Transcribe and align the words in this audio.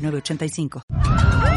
8985. 0.00 1.49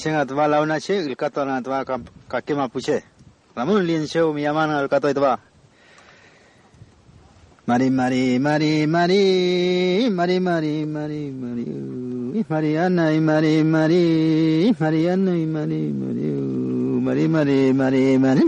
Iseng 0.00 0.16
atwa 0.16 0.48
launa 0.48 0.80
che 0.80 0.96
ilkato 0.96 1.44
na 1.44 1.56
atwa 1.60 1.84
kake 2.26 2.54
mapuche. 2.54 3.04
Lamun 3.54 3.84
lin 3.84 4.06
show 4.06 4.32
mi 4.32 4.40
yamana 4.40 4.78
al 4.78 4.88
kato 4.88 5.10
itwa. 5.10 5.38
Mari 7.66 7.90
mari 7.90 8.38
mari 8.38 8.86
mari 8.86 10.08
mari 10.08 10.40
mari 10.40 10.86
mari 10.86 11.30
mari 11.30 12.44
Mariana 12.48 13.12
mari 13.20 13.62
mari 13.62 14.72
Mariana 14.80 15.36
y 15.36 15.44
mari 15.44 15.92
mari 15.92 17.28
mari 17.28 17.72
mari 17.74 18.18
mari 18.18 18.44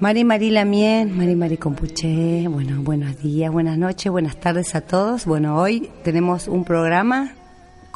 mari 0.00 0.24
Mari 0.24 0.50
Lamien, 0.50 1.16
Mari. 1.16 1.36
Mari 1.36 1.56
Compuche, 1.56 2.46
bueno, 2.48 2.82
buenos 2.82 3.22
días, 3.22 3.52
buenas 3.52 3.78
noches, 3.78 4.10
buenas 4.10 4.38
tardes 4.38 4.74
a 4.74 4.80
todos. 4.80 5.26
Bueno, 5.26 5.56
hoy 5.56 5.90
tenemos 6.02 6.48
un 6.48 6.64
programa 6.64 7.35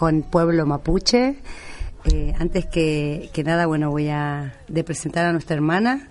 con 0.00 0.22
Pueblo 0.22 0.64
Mapuche. 0.64 1.34
Eh, 2.10 2.32
antes 2.38 2.64
que, 2.64 3.28
que, 3.34 3.44
nada, 3.44 3.66
bueno, 3.66 3.90
voy 3.90 4.08
a 4.08 4.54
de 4.66 4.82
presentar 4.82 5.26
a 5.26 5.32
nuestra 5.32 5.56
hermana. 5.56 6.08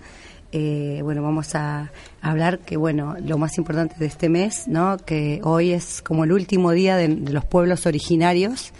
Eh, 0.52 1.00
bueno, 1.02 1.24
vamos 1.24 1.56
a 1.56 1.90
hablar 2.22 2.60
que, 2.60 2.76
bueno, 2.76 3.16
lo 3.20 3.36
más 3.36 3.58
importante 3.58 3.96
de 3.98 4.06
este 4.06 4.28
mes, 4.28 4.68
¿no? 4.68 4.96
Que 4.96 5.40
hoy 5.42 5.72
es 5.72 6.02
como 6.02 6.22
el 6.22 6.30
último 6.30 6.70
día 6.70 6.96
de, 6.96 7.08
los 7.08 7.44
pueblos 7.44 7.84
originarios, 7.84 8.72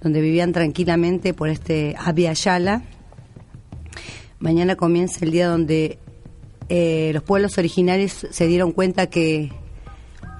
donde 0.00 0.20
vivían 0.20 0.50
tranquilamente 0.50 1.34
por 1.34 1.50
este 1.50 1.94
Abya 1.96 2.32
Yala. 2.32 2.82
Mañana 4.40 4.74
comienza 4.74 5.24
el 5.24 5.30
día 5.30 5.46
donde 5.46 6.00
eh, 6.68 7.12
los 7.14 7.22
pueblos 7.22 7.58
originarios 7.58 8.26
se 8.28 8.46
dieron 8.48 8.72
cuenta 8.72 9.06
que, 9.06 9.52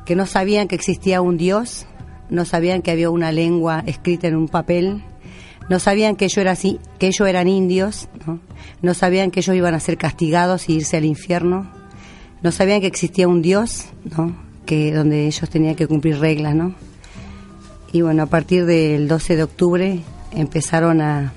que 0.05 0.17
no 0.17 0.27
sabían 0.27 0.67
que 0.67 0.75
existía 0.75 1.21
un 1.21 1.37
Dios, 1.37 1.87
no 2.31 2.45
sabían 2.45 2.83
que 2.83 2.91
había 2.91 3.11
una 3.11 3.33
lengua 3.33 3.83
escrita 3.87 4.29
en 4.29 4.37
un 4.37 4.49
papel, 4.49 5.03
no 5.69 5.79
sabían 5.79 6.17
que 6.17 6.25
ellos, 6.27 6.39
era 6.39 6.53
así, 6.53 6.79
que 6.99 7.09
ellos 7.09 7.29
eran 7.29 7.49
indios, 7.49 8.09
¿no? 8.27 8.41
no 8.83 8.95
sabían 8.95 9.31
que 9.31 9.41
ellos 9.41 9.57
iban 9.57 9.75
a 9.75 9.81
ser 9.81 9.99
castigados 9.99 10.69
y 10.69 10.75
irse 10.75 10.97
al 10.97 11.05
infierno, 11.05 11.71
no 12.43 12.53
sabían 12.53 12.81
que 12.81 12.87
existía 12.87 13.29
un 13.29 13.43
Dios, 13.43 13.87
¿no? 14.17 14.37
que 14.65 14.93
donde 14.93 15.27
ellos 15.27 15.49
tenían 15.49 15.75
que 15.75 15.87
cumplir 15.87 16.19
reglas, 16.19 16.55
¿no? 16.55 16.75
Y 17.91 18.03
bueno, 18.03 18.25
a 18.25 18.27
partir 18.27 18.67
del 18.67 19.09
12 19.09 19.37
de 19.37 19.43
octubre 19.43 20.01
empezaron 20.33 21.01
a, 21.01 21.33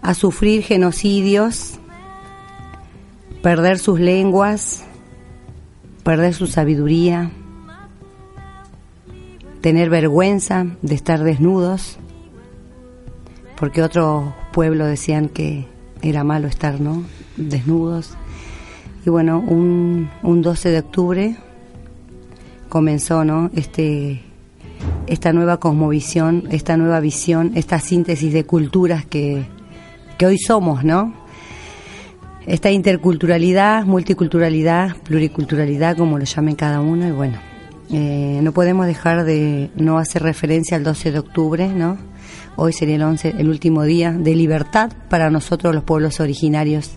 a 0.00 0.14
sufrir 0.14 0.62
genocidios, 0.62 1.80
perder 3.42 3.80
sus 3.80 3.98
lenguas, 3.98 4.84
perder 6.04 6.34
su 6.34 6.46
sabiduría, 6.46 7.32
tener 9.64 9.88
vergüenza 9.88 10.66
de 10.82 10.94
estar 10.94 11.24
desnudos, 11.24 11.96
porque 13.56 13.80
otros 13.80 14.34
pueblos 14.52 14.88
decían 14.88 15.30
que 15.30 15.64
era 16.02 16.22
malo 16.22 16.48
estar 16.48 16.82
¿no? 16.82 17.02
desnudos. 17.38 18.10
Y 19.06 19.08
bueno, 19.08 19.38
un, 19.38 20.10
un 20.22 20.42
12 20.42 20.68
de 20.68 20.78
octubre 20.80 21.36
comenzó 22.68 23.24
¿no? 23.24 23.50
este, 23.54 24.20
esta 25.06 25.32
nueva 25.32 25.56
cosmovisión, 25.60 26.44
esta 26.50 26.76
nueva 26.76 27.00
visión, 27.00 27.52
esta 27.54 27.80
síntesis 27.80 28.34
de 28.34 28.44
culturas 28.44 29.06
que, 29.06 29.46
que 30.18 30.26
hoy 30.26 30.36
somos, 30.36 30.84
¿no? 30.84 31.14
Esta 32.44 32.70
interculturalidad, 32.70 33.86
multiculturalidad, 33.86 34.94
pluriculturalidad, 34.98 35.96
como 35.96 36.18
lo 36.18 36.26
llamen 36.26 36.54
cada 36.54 36.82
uno, 36.82 37.08
y 37.08 37.12
bueno, 37.12 37.38
eh, 37.90 38.40
no 38.42 38.52
podemos 38.52 38.86
dejar 38.86 39.24
de 39.24 39.70
no 39.76 39.98
hacer 39.98 40.22
referencia 40.22 40.76
al 40.76 40.84
12 40.84 41.12
de 41.12 41.18
octubre, 41.18 41.68
¿no? 41.68 41.98
Hoy 42.56 42.72
sería 42.72 42.96
el 42.96 43.02
11, 43.02 43.34
el 43.38 43.48
último 43.48 43.82
día 43.82 44.12
de 44.12 44.34
libertad 44.34 44.92
para 45.08 45.30
nosotros 45.30 45.74
los 45.74 45.84
pueblos 45.84 46.20
originarios. 46.20 46.92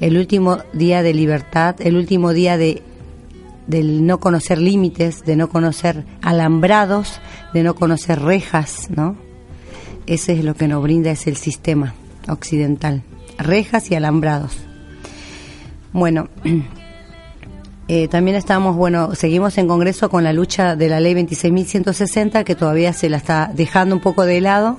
El 0.00 0.16
último 0.16 0.58
día 0.72 1.02
de 1.02 1.12
libertad, 1.12 1.76
el 1.80 1.96
último 1.96 2.32
día 2.32 2.56
de 2.56 2.82
del 3.66 4.06
no 4.06 4.18
conocer 4.18 4.58
límites, 4.58 5.24
de 5.24 5.36
no 5.36 5.50
conocer 5.50 6.04
alambrados, 6.22 7.20
de 7.52 7.62
no 7.62 7.74
conocer 7.74 8.18
rejas, 8.18 8.88
¿no? 8.88 9.16
Ese 10.06 10.32
es 10.32 10.42
lo 10.42 10.54
que 10.54 10.68
nos 10.68 10.82
brinda 10.82 11.10
es 11.10 11.26
el 11.26 11.36
sistema 11.36 11.94
occidental, 12.28 13.02
rejas 13.36 13.90
y 13.90 13.94
alambrados. 13.94 14.56
Bueno, 15.92 16.28
eh, 17.88 18.08
también 18.08 18.36
estamos, 18.36 18.76
bueno, 18.76 19.14
seguimos 19.14 19.58
en 19.58 19.66
Congreso 19.66 20.08
con 20.10 20.24
la 20.24 20.32
lucha 20.32 20.76
de 20.76 20.88
la 20.88 21.00
ley 21.00 21.14
26.160 21.14 22.44
que 22.44 22.54
todavía 22.54 22.92
se 22.92 23.08
la 23.08 23.16
está 23.16 23.50
dejando 23.54 23.94
un 23.96 24.02
poco 24.02 24.24
de 24.24 24.40
lado, 24.40 24.78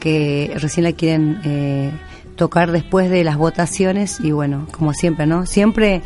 que 0.00 0.52
recién 0.56 0.84
la 0.84 0.92
quieren 0.92 1.40
eh, 1.44 1.92
tocar 2.36 2.70
después 2.70 3.10
de 3.10 3.24
las 3.24 3.36
votaciones 3.36 4.20
y 4.20 4.30
bueno, 4.30 4.66
como 4.70 4.92
siempre, 4.94 5.26
¿no? 5.26 5.46
Siempre 5.46 6.02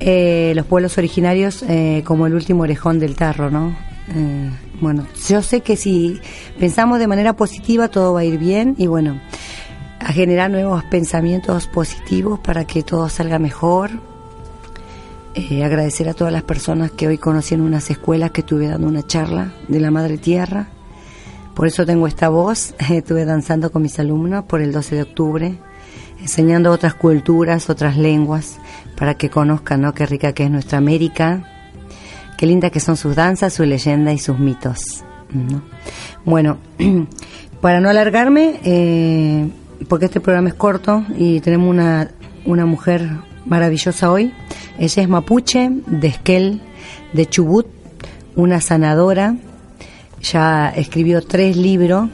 eh, 0.00 0.52
los 0.54 0.66
pueblos 0.66 0.98
originarios 0.98 1.62
eh, 1.68 2.02
como 2.04 2.26
el 2.26 2.34
último 2.34 2.64
orejón 2.64 2.98
del 2.98 3.16
tarro, 3.16 3.50
¿no? 3.50 3.76
Eh, 4.14 4.50
bueno, 4.80 5.06
yo 5.28 5.42
sé 5.42 5.60
que 5.60 5.76
si 5.76 6.20
pensamos 6.58 6.98
de 6.98 7.06
manera 7.06 7.34
positiva 7.34 7.88
todo 7.88 8.14
va 8.14 8.20
a 8.20 8.24
ir 8.24 8.38
bien 8.38 8.74
y 8.76 8.86
bueno, 8.86 9.20
a 10.00 10.12
generar 10.12 10.50
nuevos 10.50 10.82
pensamientos 10.84 11.66
positivos 11.66 12.40
para 12.40 12.64
que 12.64 12.82
todo 12.82 13.08
salga 13.08 13.38
mejor. 13.38 14.09
Agradecer 15.62 16.08
a 16.08 16.14
todas 16.14 16.32
las 16.32 16.42
personas 16.42 16.90
que 16.90 17.06
hoy 17.06 17.18
conocí 17.18 17.54
en 17.54 17.60
unas 17.60 17.90
escuelas 17.90 18.30
que 18.30 18.40
estuve 18.40 18.66
dando 18.66 18.88
una 18.88 19.06
charla 19.06 19.52
de 19.68 19.80
la 19.80 19.90
Madre 19.90 20.18
Tierra. 20.18 20.68
Por 21.54 21.66
eso 21.66 21.86
tengo 21.86 22.06
esta 22.06 22.28
voz. 22.28 22.74
Estuve 22.90 23.24
danzando 23.24 23.70
con 23.70 23.82
mis 23.82 23.98
alumnos 23.98 24.44
por 24.44 24.60
el 24.60 24.72
12 24.72 24.96
de 24.96 25.02
octubre, 25.02 25.58
enseñando 26.20 26.70
otras 26.70 26.94
culturas, 26.94 27.70
otras 27.70 27.96
lenguas 27.96 28.58
para 28.96 29.14
que 29.14 29.30
conozcan, 29.30 29.82
¿no? 29.82 29.94
Qué 29.94 30.06
rica 30.06 30.32
que 30.32 30.44
es 30.44 30.50
nuestra 30.50 30.78
América, 30.78 31.44
qué 32.36 32.46
linda 32.46 32.70
que 32.70 32.80
son 32.80 32.96
sus 32.96 33.16
danzas, 33.16 33.52
su 33.52 33.64
leyenda 33.64 34.12
y 34.12 34.18
sus 34.18 34.38
mitos. 34.38 35.04
Bueno, 36.24 36.58
para 37.60 37.80
no 37.80 37.88
alargarme, 37.88 38.60
eh, 38.64 39.48
porque 39.88 40.06
este 40.06 40.20
programa 40.20 40.48
es 40.48 40.54
corto 40.54 41.04
y 41.16 41.40
tenemos 41.40 41.70
una, 41.70 42.10
una 42.44 42.66
mujer 42.66 43.08
maravillosa 43.46 44.10
hoy. 44.10 44.32
Ella 44.78 45.02
es 45.02 45.08
mapuche, 45.08 45.70
de 45.86 46.08
Esquel, 46.08 46.60
de 47.12 47.26
Chubut, 47.26 47.66
una 48.36 48.60
sanadora. 48.60 49.36
Ya 50.22 50.70
escribió 50.70 51.22
tres 51.22 51.56
libros. 51.56 52.08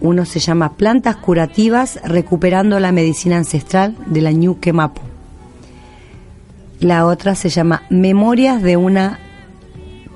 Uno 0.00 0.24
se 0.24 0.38
llama 0.38 0.76
Plantas 0.76 1.16
curativas 1.16 1.98
recuperando 2.04 2.78
la 2.78 2.92
medicina 2.92 3.36
ancestral 3.36 3.96
de 4.06 4.20
la 4.20 4.32
Ñuque 4.32 4.72
Mapu. 4.72 5.02
La 6.80 7.06
otra 7.06 7.34
se 7.34 7.48
llama 7.48 7.82
Memorias 7.90 8.62
de 8.62 8.76
una 8.76 9.18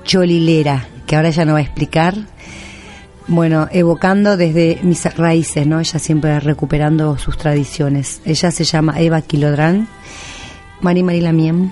cholilera, 0.05 0.87
que 1.05 1.17
ahora 1.17 1.29
ya 1.29 1.43
no 1.43 1.53
va 1.53 1.59
a 1.59 1.63
explicar. 1.63 2.15
Bueno, 3.27 3.67
evocando 3.71 4.37
desde 4.37 4.79
mis 4.83 5.03
raíces, 5.15 5.67
¿no? 5.67 5.79
Ella 5.79 5.99
siempre 5.99 6.39
recuperando 6.39 7.17
sus 7.17 7.37
tradiciones. 7.37 8.21
Ella 8.25 8.51
se 8.51 8.63
llama 8.63 8.99
Eva 8.99 9.21
Quilodrán. 9.21 9.87
Mari 10.83 11.01
Mari 11.01 11.21
Lamiem. 11.21 11.71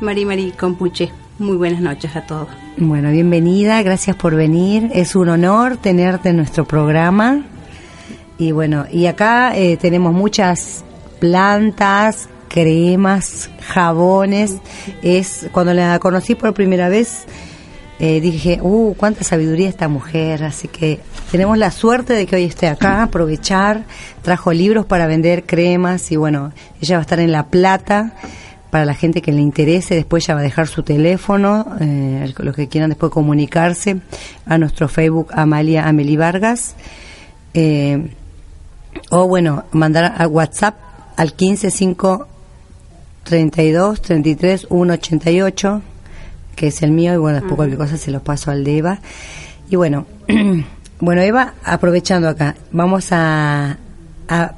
Mari 0.00 0.24
Mari 0.24 0.52
Compuche. 0.52 1.10
Muy 1.40 1.56
buenas 1.56 1.80
noches 1.80 2.14
a 2.14 2.24
todos. 2.24 2.46
Bueno, 2.76 3.10
bienvenida, 3.10 3.82
gracias 3.82 4.14
por 4.14 4.36
venir. 4.36 4.90
Es 4.94 5.16
un 5.16 5.28
honor 5.28 5.76
tenerte 5.76 6.28
en 6.28 6.36
nuestro 6.36 6.64
programa. 6.64 7.42
Y 8.38 8.52
bueno, 8.52 8.86
y 8.92 9.06
acá 9.06 9.56
eh, 9.56 9.76
tenemos 9.76 10.14
muchas 10.14 10.84
plantas, 11.18 12.28
cremas, 12.48 13.50
jabones. 13.60 14.58
Es 15.02 15.48
cuando 15.50 15.74
la 15.74 15.98
conocí 15.98 16.36
por 16.36 16.54
primera 16.54 16.88
vez 16.88 17.26
eh, 17.98 18.20
dije, 18.20 18.58
uh, 18.60 18.94
cuánta 18.96 19.24
sabiduría 19.24 19.68
esta 19.68 19.88
mujer. 19.88 20.44
Así 20.44 20.68
que 20.68 21.00
tenemos 21.32 21.58
la 21.58 21.72
suerte 21.72 22.12
de 22.12 22.26
que 22.26 22.36
hoy 22.36 22.44
esté 22.44 22.68
acá, 22.68 23.02
aprovechar. 23.02 23.84
Trajo 24.22 24.52
libros 24.52 24.86
para 24.86 25.08
vender 25.08 25.44
cremas 25.44 26.12
y 26.12 26.16
bueno, 26.16 26.52
ella 26.80 26.96
va 26.96 27.00
a 27.00 27.02
estar 27.02 27.18
en 27.18 27.32
La 27.32 27.46
Plata 27.46 28.14
para 28.74 28.86
la 28.86 28.94
gente 28.94 29.22
que 29.22 29.30
le 29.30 29.40
interese. 29.40 29.94
Después 29.94 30.26
ya 30.26 30.34
va 30.34 30.40
a 30.40 30.42
dejar 30.42 30.66
su 30.66 30.82
teléfono, 30.82 31.64
eh, 31.78 32.34
los 32.38 32.56
que 32.56 32.66
quieran 32.66 32.90
después 32.90 33.12
comunicarse 33.12 34.00
a 34.46 34.58
nuestro 34.58 34.88
Facebook 34.88 35.28
Amalia 35.32 35.86
Ameli 35.86 36.16
Vargas. 36.16 36.74
Eh, 37.54 38.10
o 39.10 39.28
bueno, 39.28 39.62
mandar 39.70 40.16
a 40.18 40.26
WhatsApp 40.26 40.74
al 41.16 41.34
155 41.36 42.26
32 43.22 44.02
33 44.02 44.66
188, 44.68 45.82
que 46.56 46.66
es 46.66 46.82
el 46.82 46.90
mío, 46.90 47.14
y 47.14 47.18
bueno, 47.18 47.36
después 47.36 47.54
cualquier 47.54 47.78
cosa 47.78 47.96
se 47.96 48.10
lo 48.10 48.24
paso 48.24 48.50
al 48.50 48.64
de 48.64 48.78
Eva. 48.78 48.98
Y 49.70 49.76
bueno, 49.76 50.04
bueno, 50.98 51.20
Eva, 51.20 51.54
aprovechando 51.62 52.28
acá, 52.28 52.56
vamos 52.72 53.10
a, 53.12 53.76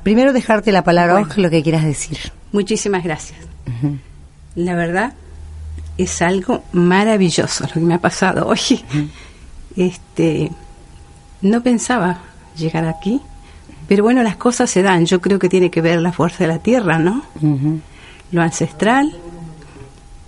primero 0.03 0.33
dejarte 0.33 0.73
la 0.73 0.85
palabra, 0.85 1.29
lo 1.37 1.51
que 1.51 1.63
quieras 1.63 1.85
decir. 1.85 2.17
Muchísimas 2.51 3.05
gracias. 3.05 3.41
La 4.57 4.75
verdad, 4.75 5.13
es 5.99 6.21
algo 6.23 6.65
maravilloso 6.73 7.65
lo 7.65 7.73
que 7.73 7.81
me 7.81 7.95
ha 7.95 8.01
pasado 8.01 8.47
hoy. 8.49 8.85
Este, 9.77 10.51
no 11.43 11.63
pensaba 11.63 12.21
llegar 12.57 12.87
aquí, 12.87 13.21
pero 13.87 14.03
bueno, 14.03 14.23
las 14.23 14.37
cosas 14.37 14.71
se 14.71 14.83
dan. 14.83 15.07
Yo 15.07 15.21
creo 15.21 15.39
que 15.39 15.49
tiene 15.49 15.71
que 15.71 15.81
ver 15.81 16.01
la 16.01 16.13
fuerza 16.13 16.45
de 16.45 16.49
la 16.49 16.59
tierra, 16.59 16.99
¿no? 16.99 17.23
lo 18.33 18.43
ancestral 18.43 19.15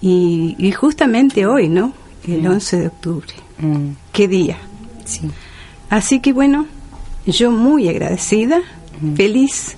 y, 0.00 0.72
justamente 0.72 1.46
hoy, 1.46 1.68
¿no? 1.68 1.92
El 2.26 2.46
11 2.46 2.76
de 2.78 2.86
octubre. 2.86 3.34
Mm. 3.58 3.90
¿Qué 4.12 4.28
día? 4.28 4.56
Sí. 5.04 5.28
Así 5.90 6.20
que 6.20 6.32
bueno, 6.32 6.66
yo 7.26 7.50
muy 7.50 7.88
agradecida, 7.88 8.60
feliz 9.16 9.76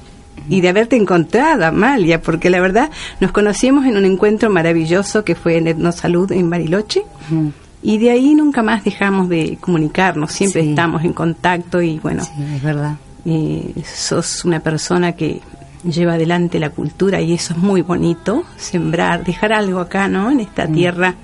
y 0.48 0.60
de 0.60 0.68
haberte 0.68 0.96
encontrado, 0.96 1.66
Amalia, 1.66 2.20
porque 2.22 2.50
la 2.50 2.60
verdad 2.60 2.90
nos 3.20 3.32
conocimos 3.32 3.86
en 3.86 3.96
un 3.96 4.04
encuentro 4.04 4.50
maravilloso 4.50 5.24
que 5.24 5.34
fue 5.34 5.56
en 5.56 5.68
Etnosalud 5.68 6.30
en 6.32 6.50
Bariloche. 6.50 7.04
Y 7.82 7.98
de 7.98 8.10
ahí 8.10 8.34
nunca 8.34 8.62
más 8.62 8.84
dejamos 8.84 9.28
de 9.28 9.56
comunicarnos, 9.60 10.32
siempre 10.32 10.68
estamos 10.68 11.02
en 11.04 11.12
contacto 11.12 11.80
y 11.80 11.98
bueno, 11.98 12.22
sí, 12.24 12.30
es 12.56 12.62
verdad. 12.62 12.96
Eh, 13.24 13.82
sos 13.84 14.44
una 14.44 14.60
persona 14.60 15.12
que 15.12 15.40
lleva 15.84 16.14
adelante 16.14 16.58
la 16.58 16.70
cultura 16.70 17.20
y 17.20 17.32
eso 17.32 17.54
es 17.54 17.58
muy 17.58 17.82
bonito, 17.82 18.44
sembrar, 18.56 19.24
dejar 19.24 19.52
algo 19.52 19.80
acá, 19.80 20.08
¿no? 20.08 20.30
En 20.30 20.40
esta 20.40 20.66
mm. 20.66 20.74
tierra. 20.74 21.14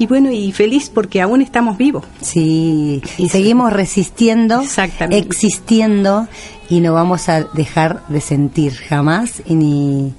Y 0.00 0.06
bueno, 0.06 0.32
y 0.32 0.50
feliz 0.50 0.88
porque 0.88 1.20
aún 1.20 1.42
estamos 1.42 1.76
vivos. 1.76 2.06
Sí, 2.22 3.02
y 3.18 3.28
seguimos 3.28 3.70
resistiendo, 3.70 4.62
existiendo 5.10 6.26
y 6.70 6.80
no 6.80 6.94
vamos 6.94 7.28
a 7.28 7.42
dejar 7.42 8.00
de 8.08 8.22
sentir 8.22 8.72
jamás 8.72 9.42
y 9.44 9.56
ni, 9.56 10.14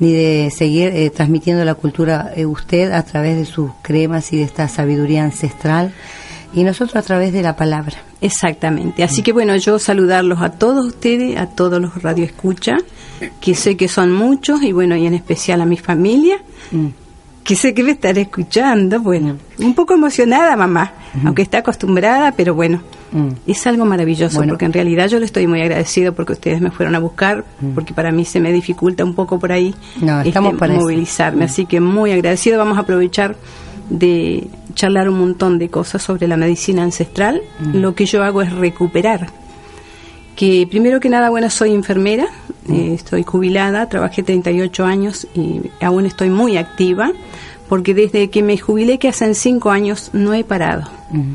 ni 0.00 0.12
de 0.12 0.52
seguir 0.54 0.88
eh, 0.88 1.08
transmitiendo 1.08 1.64
la 1.64 1.74
cultura 1.76 2.30
eh, 2.36 2.44
usted 2.44 2.92
a 2.92 3.02
través 3.04 3.38
de 3.38 3.46
sus 3.46 3.70
cremas 3.80 4.34
y 4.34 4.36
de 4.36 4.42
esta 4.42 4.68
sabiduría 4.68 5.24
ancestral 5.24 5.94
y 6.52 6.62
nosotros 6.62 6.96
a 6.96 7.02
través 7.02 7.32
de 7.32 7.40
la 7.40 7.56
palabra. 7.56 7.96
Exactamente. 8.20 9.02
Así 9.02 9.22
que 9.22 9.32
bueno, 9.32 9.56
yo 9.56 9.78
saludarlos 9.78 10.42
a 10.42 10.50
todos 10.50 10.84
ustedes, 10.84 11.38
a 11.38 11.46
todos 11.46 11.80
los 11.80 12.02
radioescucha, 12.02 12.76
que 13.40 13.54
sé 13.54 13.78
que 13.78 13.88
son 13.88 14.12
muchos 14.12 14.62
y 14.62 14.72
bueno, 14.72 14.94
y 14.94 15.06
en 15.06 15.14
especial 15.14 15.62
a 15.62 15.64
mi 15.64 15.78
familia, 15.78 16.36
mm. 16.70 16.88
Que 17.44 17.56
sé 17.56 17.74
que 17.74 17.82
me 17.82 17.92
estaré 17.92 18.22
escuchando. 18.22 19.00
Bueno, 19.00 19.36
un 19.58 19.74
poco 19.74 19.94
emocionada 19.94 20.56
mamá, 20.56 20.92
aunque 21.24 21.42
está 21.42 21.58
acostumbrada, 21.58 22.32
pero 22.32 22.54
bueno, 22.54 22.80
mm. 23.12 23.28
es 23.46 23.66
algo 23.66 23.84
maravilloso 23.84 24.42
porque 24.46 24.64
en 24.64 24.72
realidad 24.72 25.08
yo 25.08 25.18
le 25.18 25.26
estoy 25.26 25.46
muy 25.46 25.60
agradecido 25.60 26.14
porque 26.14 26.32
ustedes 26.32 26.60
me 26.60 26.70
fueron 26.70 26.94
a 26.94 26.98
buscar, 26.98 27.44
mm. 27.60 27.70
porque 27.70 27.94
para 27.94 28.12
mí 28.12 28.24
se 28.24 28.40
me 28.40 28.52
dificulta 28.52 29.04
un 29.04 29.14
poco 29.14 29.38
por 29.38 29.52
ahí 29.52 29.74
este, 30.24 30.40
movilizarme. 30.40 31.44
Así 31.44 31.66
que 31.66 31.80
muy 31.80 32.12
agradecido. 32.12 32.58
Vamos 32.58 32.78
a 32.78 32.82
aprovechar 32.82 33.36
de 33.90 34.48
charlar 34.74 35.08
un 35.08 35.18
montón 35.18 35.58
de 35.58 35.68
cosas 35.68 36.02
sobre 36.02 36.28
la 36.28 36.36
medicina 36.36 36.82
ancestral. 36.82 37.42
Mm. 37.58 37.78
Lo 37.78 37.94
que 37.94 38.06
yo 38.06 38.22
hago 38.22 38.42
es 38.42 38.52
recuperar. 38.52 39.28
Que 40.36 40.66
primero 40.68 41.00
que 41.00 41.08
nada, 41.08 41.30
bueno, 41.30 41.50
soy 41.50 41.74
enfermera, 41.74 42.26
mm. 42.66 42.72
eh, 42.72 42.94
estoy 42.94 43.22
jubilada, 43.22 43.88
trabajé 43.88 44.22
38 44.22 44.84
años 44.84 45.26
y 45.34 45.60
aún 45.80 46.06
estoy 46.06 46.30
muy 46.30 46.56
activa, 46.56 47.12
porque 47.68 47.94
desde 47.94 48.30
que 48.30 48.42
me 48.42 48.58
jubilé, 48.58 48.98
que 48.98 49.08
hacen 49.08 49.34
5 49.34 49.70
años, 49.70 50.10
no 50.12 50.34
he 50.34 50.44
parado. 50.44 50.90
Mm. 51.10 51.32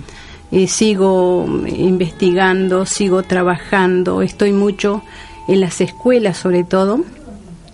Eh, 0.50 0.68
sigo 0.68 1.46
investigando, 1.68 2.86
sigo 2.86 3.22
trabajando, 3.24 4.22
estoy 4.22 4.54
mucho 4.54 5.04
en 5.48 5.60
las 5.60 5.82
escuelas 5.82 6.38
sobre 6.38 6.63
todo, 6.63 7.04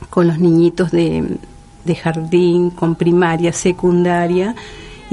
con 0.10 0.28
los 0.28 0.40
niñitos 0.40 0.92
de, 0.92 1.38
de 1.86 1.96
jardín, 1.96 2.70
con 2.72 2.96
primaria, 2.96 3.54
secundaria, 3.54 4.56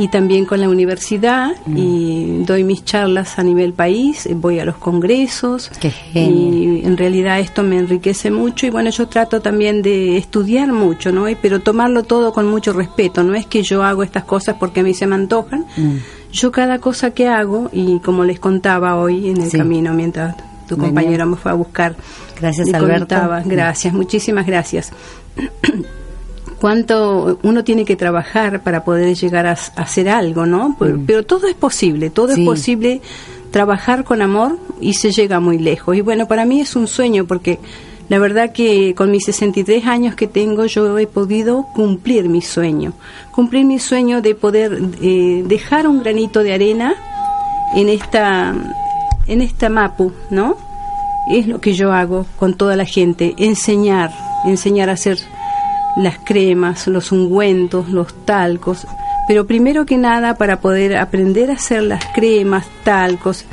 y 0.02 0.08
también 0.08 0.46
con 0.46 0.60
la 0.60 0.68
universidad 0.68 1.50
Mm. 1.66 1.76
y 1.76 2.42
doy 2.46 2.64
mis 2.64 2.84
charlas 2.84 3.38
a 3.38 3.42
nivel 3.42 3.72
país, 3.74 4.26
voy 4.34 4.58
a 4.58 4.64
los 4.64 4.76
congresos 4.76 5.70
Qué 5.80 5.92
y 6.14 6.82
en 6.84 6.96
realidad 6.96 7.38
esto 7.38 7.62
me 7.62 7.76
enriquece 7.78 8.30
mucho 8.30 8.66
y 8.66 8.70
bueno, 8.70 8.88
yo 8.90 9.06
trato 9.08 9.40
también 9.42 9.82
de 9.82 10.16
estudiar 10.16 10.72
mucho, 10.72 11.12
¿no? 11.12 11.26
Pero 11.42 11.60
tomarlo 11.60 12.02
todo 12.04 12.32
con 12.32 12.46
mucho 12.48 12.72
respeto, 12.72 13.22
no 13.22 13.34
es 13.34 13.44
que 13.46 13.62
yo 13.62 13.82
hago 13.84 14.02
estas 14.02 14.24
cosas 14.24 14.56
porque 14.58 14.80
a 14.80 14.82
mí 14.82 14.94
se 14.94 15.06
me 15.06 15.14
antojan. 15.16 15.66
Mm. 15.76 15.96
Yo 16.32 16.50
cada 16.50 16.78
cosa 16.78 17.10
que 17.10 17.28
hago 17.28 17.68
y 17.72 17.98
como 17.98 18.24
les 18.24 18.40
contaba 18.40 18.96
hoy 18.96 19.28
en 19.30 19.42
el 19.42 19.50
Sí. 19.50 19.58
camino 19.58 19.92
mientras 19.92 20.36
tu 20.66 20.76
Venía. 20.76 20.86
compañero 20.88 21.26
me 21.26 21.36
fue 21.36 21.50
a 21.50 21.54
buscar, 21.54 21.94
Gracias, 22.40 22.72
Alberto. 22.72 23.00
contaba, 23.00 23.42
gracias, 23.44 23.92
muchísimas 23.92 24.46
gracias. 24.46 24.92
cuánto 26.60 27.38
uno 27.42 27.64
tiene 27.64 27.84
que 27.84 27.96
trabajar 27.96 28.62
para 28.62 28.84
poder 28.84 29.16
llegar 29.16 29.46
a, 29.46 29.52
a 29.52 29.82
hacer 29.82 30.08
algo, 30.08 30.46
¿no? 30.46 30.76
Pero, 30.78 30.98
pero 31.06 31.22
todo 31.24 31.46
es 31.48 31.54
posible, 31.54 32.10
todo 32.10 32.28
Mm. 32.32 32.34
Sí. 32.34 32.40
es 32.42 32.46
posible 32.46 33.00
trabajar 33.50 34.04
con 34.04 34.22
amor 34.22 34.58
y 34.80 34.94
se 34.94 35.10
llega 35.10 35.40
muy 35.40 35.58
lejos. 35.58 35.96
Y 35.96 36.00
bueno, 36.02 36.26
para 36.28 36.44
mí 36.44 36.60
es 36.60 36.76
un 36.76 36.86
sueño 36.86 37.24
porque 37.26 37.58
la 38.08 38.18
verdad 38.18 38.52
que 38.52 38.94
con 38.94 39.10
mis 39.10 39.24
63 39.24 39.86
años 39.86 40.14
que 40.14 40.26
tengo 40.26 40.66
yo 40.66 40.98
he 40.98 41.06
podido 41.06 41.66
cumplir 41.74 42.28
mi 42.28 42.42
sueño, 42.42 42.92
cumplir 43.32 43.64
mi 43.64 43.78
sueño 43.78 44.20
de 44.20 44.34
poder 44.34 44.78
eh, 45.00 45.42
dejar 45.46 45.86
un 45.88 46.00
granito 46.02 46.42
de 46.42 46.52
arena 46.54 46.94
en 47.74 47.88
esta 47.88 48.54
en 49.26 49.40
esta 49.42 49.68
mapu, 49.68 50.12
¿no? 50.30 50.56
Es 51.30 51.46
lo 51.46 51.60
que 51.60 51.72
yo 51.74 51.92
hago 51.92 52.26
con 52.38 52.54
toda 52.54 52.74
la 52.74 52.84
gente, 52.84 53.34
enseñar, 53.38 54.10
enseñar 54.44 54.88
a 54.90 54.94
hacer 54.94 55.18
las 55.96 56.18
cremas, 56.18 56.86
los 56.86 57.12
ungüentos, 57.12 57.88
los 57.88 58.12
talcos, 58.24 58.86
pero 59.28 59.46
primero 59.46 59.84
que 59.86 59.96
nada 59.96 60.34
para 60.34 60.60
poder 60.60 60.96
aprender 60.96 61.50
a 61.50 61.54
hacer 61.54 61.82
las 61.82 62.04
cremas, 62.14 62.66
talcos 62.84 63.44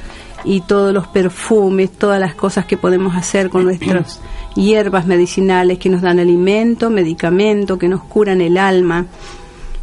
y 0.45 0.61
todos 0.61 0.93
los 0.93 1.07
perfumes, 1.07 1.91
todas 1.91 2.19
las 2.19 2.35
cosas 2.35 2.65
que 2.65 2.77
podemos 2.77 3.15
hacer 3.15 3.49
con 3.49 3.63
nuestras 3.65 4.19
hierbas 4.55 5.05
medicinales 5.05 5.77
que 5.77 5.89
nos 5.89 6.01
dan 6.01 6.19
alimento, 6.19 6.89
medicamento, 6.89 7.77
que 7.77 7.89
nos 7.89 8.03
curan 8.03 8.41
el 8.41 8.57
alma. 8.57 9.05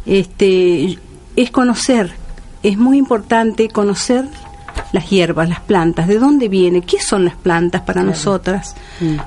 Este 0.05 0.97
es 1.35 1.51
conocer, 1.51 2.11
es 2.63 2.77
muy 2.77 2.97
importante 2.97 3.67
conocer 3.69 4.25
las 4.91 5.09
hierbas, 5.09 5.49
las 5.49 5.61
plantas, 5.61 6.07
de 6.07 6.19
dónde 6.19 6.47
viene, 6.49 6.81
qué 6.81 6.99
son 6.99 7.25
las 7.25 7.35
plantas 7.35 7.81
para 7.81 8.01
nosotras. 8.03 8.75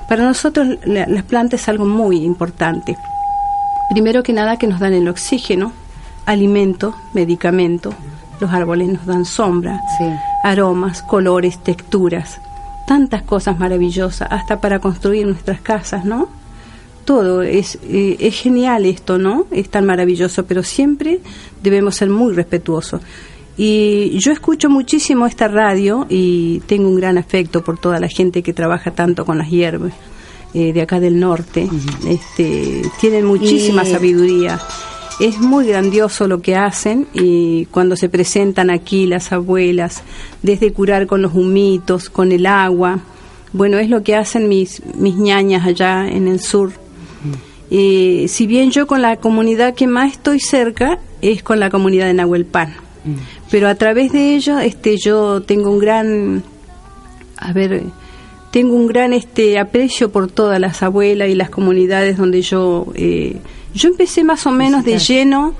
Para 0.07 0.23
nosotros 0.23 0.67
la- 0.85 1.07
las 1.07 1.23
plantas 1.23 1.61
es 1.61 1.69
algo 1.69 1.85
muy 1.85 2.17
importante. 2.23 2.95
Primero 3.89 4.23
que 4.23 4.33
nada 4.33 4.57
que 4.57 4.67
nos 4.67 4.79
dan 4.79 4.93
el 4.93 5.07
oxígeno, 5.07 5.71
alimento, 6.25 6.95
medicamento, 7.13 7.93
los 8.39 8.51
árboles 8.51 8.87
nos 8.89 9.05
dan 9.05 9.25
sombra, 9.25 9.81
Sí. 9.97 10.05
aromas, 10.43 11.01
colores, 11.01 11.57
texturas, 11.63 12.39
tantas 12.87 13.23
cosas 13.23 13.59
maravillosas, 13.59 14.27
hasta 14.31 14.61
para 14.61 14.79
construir 14.79 15.25
nuestras 15.27 15.59
casas, 15.61 16.05
¿no? 16.05 16.29
Todo 17.05 17.41
es, 17.41 17.79
eh, 17.83 18.17
es 18.19 18.35
genial 18.39 18.85
esto, 18.85 19.17
¿no? 19.17 19.47
Es 19.51 19.69
tan 19.69 19.85
maravilloso, 19.85 20.45
pero 20.45 20.61
siempre 20.61 21.19
debemos 21.63 21.95
ser 21.95 22.09
muy 22.09 22.33
respetuosos. 22.33 23.01
Y 23.57 24.17
yo 24.19 24.31
escucho 24.31 24.69
muchísimo 24.69 25.25
esta 25.25 25.47
radio 25.47 26.05
y 26.07 26.59
tengo 26.67 26.87
un 26.87 26.95
gran 26.95 27.17
afecto 27.17 27.63
por 27.63 27.77
toda 27.79 27.99
la 27.99 28.07
gente 28.07 28.41
que 28.43 28.53
trabaja 28.53 28.91
tanto 28.91 29.25
con 29.25 29.37
las 29.39 29.49
hierbas 29.49 29.91
eh, 30.53 30.73
de 30.73 30.81
acá 30.81 30.99
del 30.99 31.19
norte. 31.19 31.67
este, 32.07 32.81
tienen 32.99 33.25
muchísima 33.25 33.83
Y- 33.83 33.91
sabiduría. 33.91 34.59
Es 35.19 35.37
muy 35.39 35.67
grandioso 35.67 36.27
lo 36.29 36.41
que 36.41 36.55
hacen 36.55 37.05
y 37.13 37.65
cuando 37.65 37.97
se 37.97 38.07
presentan 38.07 38.69
aquí 38.69 39.05
las 39.05 39.33
abuelas, 39.33 40.01
desde 40.41 40.71
curar 40.71 41.07
con 41.07 41.21
los 41.21 41.33
humitos, 41.35 42.09
con 42.09 42.31
el 42.31 42.45
agua. 42.45 42.99
Bueno, 43.51 43.79
es 43.79 43.89
lo 43.89 44.01
que 44.01 44.15
hacen 44.15 44.47
mis, 44.47 44.81
mis 44.95 45.15
ñañas 45.15 45.65
allá 45.67 46.07
en 46.07 46.27
el 46.29 46.39
sur. 46.39 46.71
Eh, 47.71 48.25
si 48.29 48.47
bien 48.47 48.71
yo 48.71 48.87
con 48.87 49.01
la 49.01 49.17
comunidad 49.17 49.75
que 49.75 49.85
más 49.87 50.13
estoy 50.13 50.39
cerca 50.39 50.99
es 51.21 51.43
con 51.43 51.59
la 51.59 51.69
comunidad 51.69 52.07
de 52.07 52.13
Nahuelpan, 52.15 52.73
pero 53.51 53.67
a 53.67 53.75
través 53.75 54.11
de 54.11 54.35
ello 54.35 54.57
este, 54.59 54.97
yo 54.97 55.41
tengo 55.41 55.69
un 55.69 55.79
gran, 55.79 56.43
a 57.37 57.53
ver, 57.53 57.83
tengo 58.51 58.75
un 58.75 58.87
gran 58.87 59.13
este 59.13 59.59
aprecio 59.59 60.11
por 60.11 60.29
todas 60.31 60.59
las 60.59 60.81
abuelas 60.83 61.29
y 61.29 61.35
las 61.35 61.49
comunidades 61.49 62.17
donde 62.17 62.41
yo, 62.41 62.87
eh, 62.95 63.37
yo 63.73 63.89
empecé 63.89 64.23
más 64.23 64.45
o 64.47 64.51
menos 64.51 64.83
de 64.83 64.97
lleno 64.97 65.53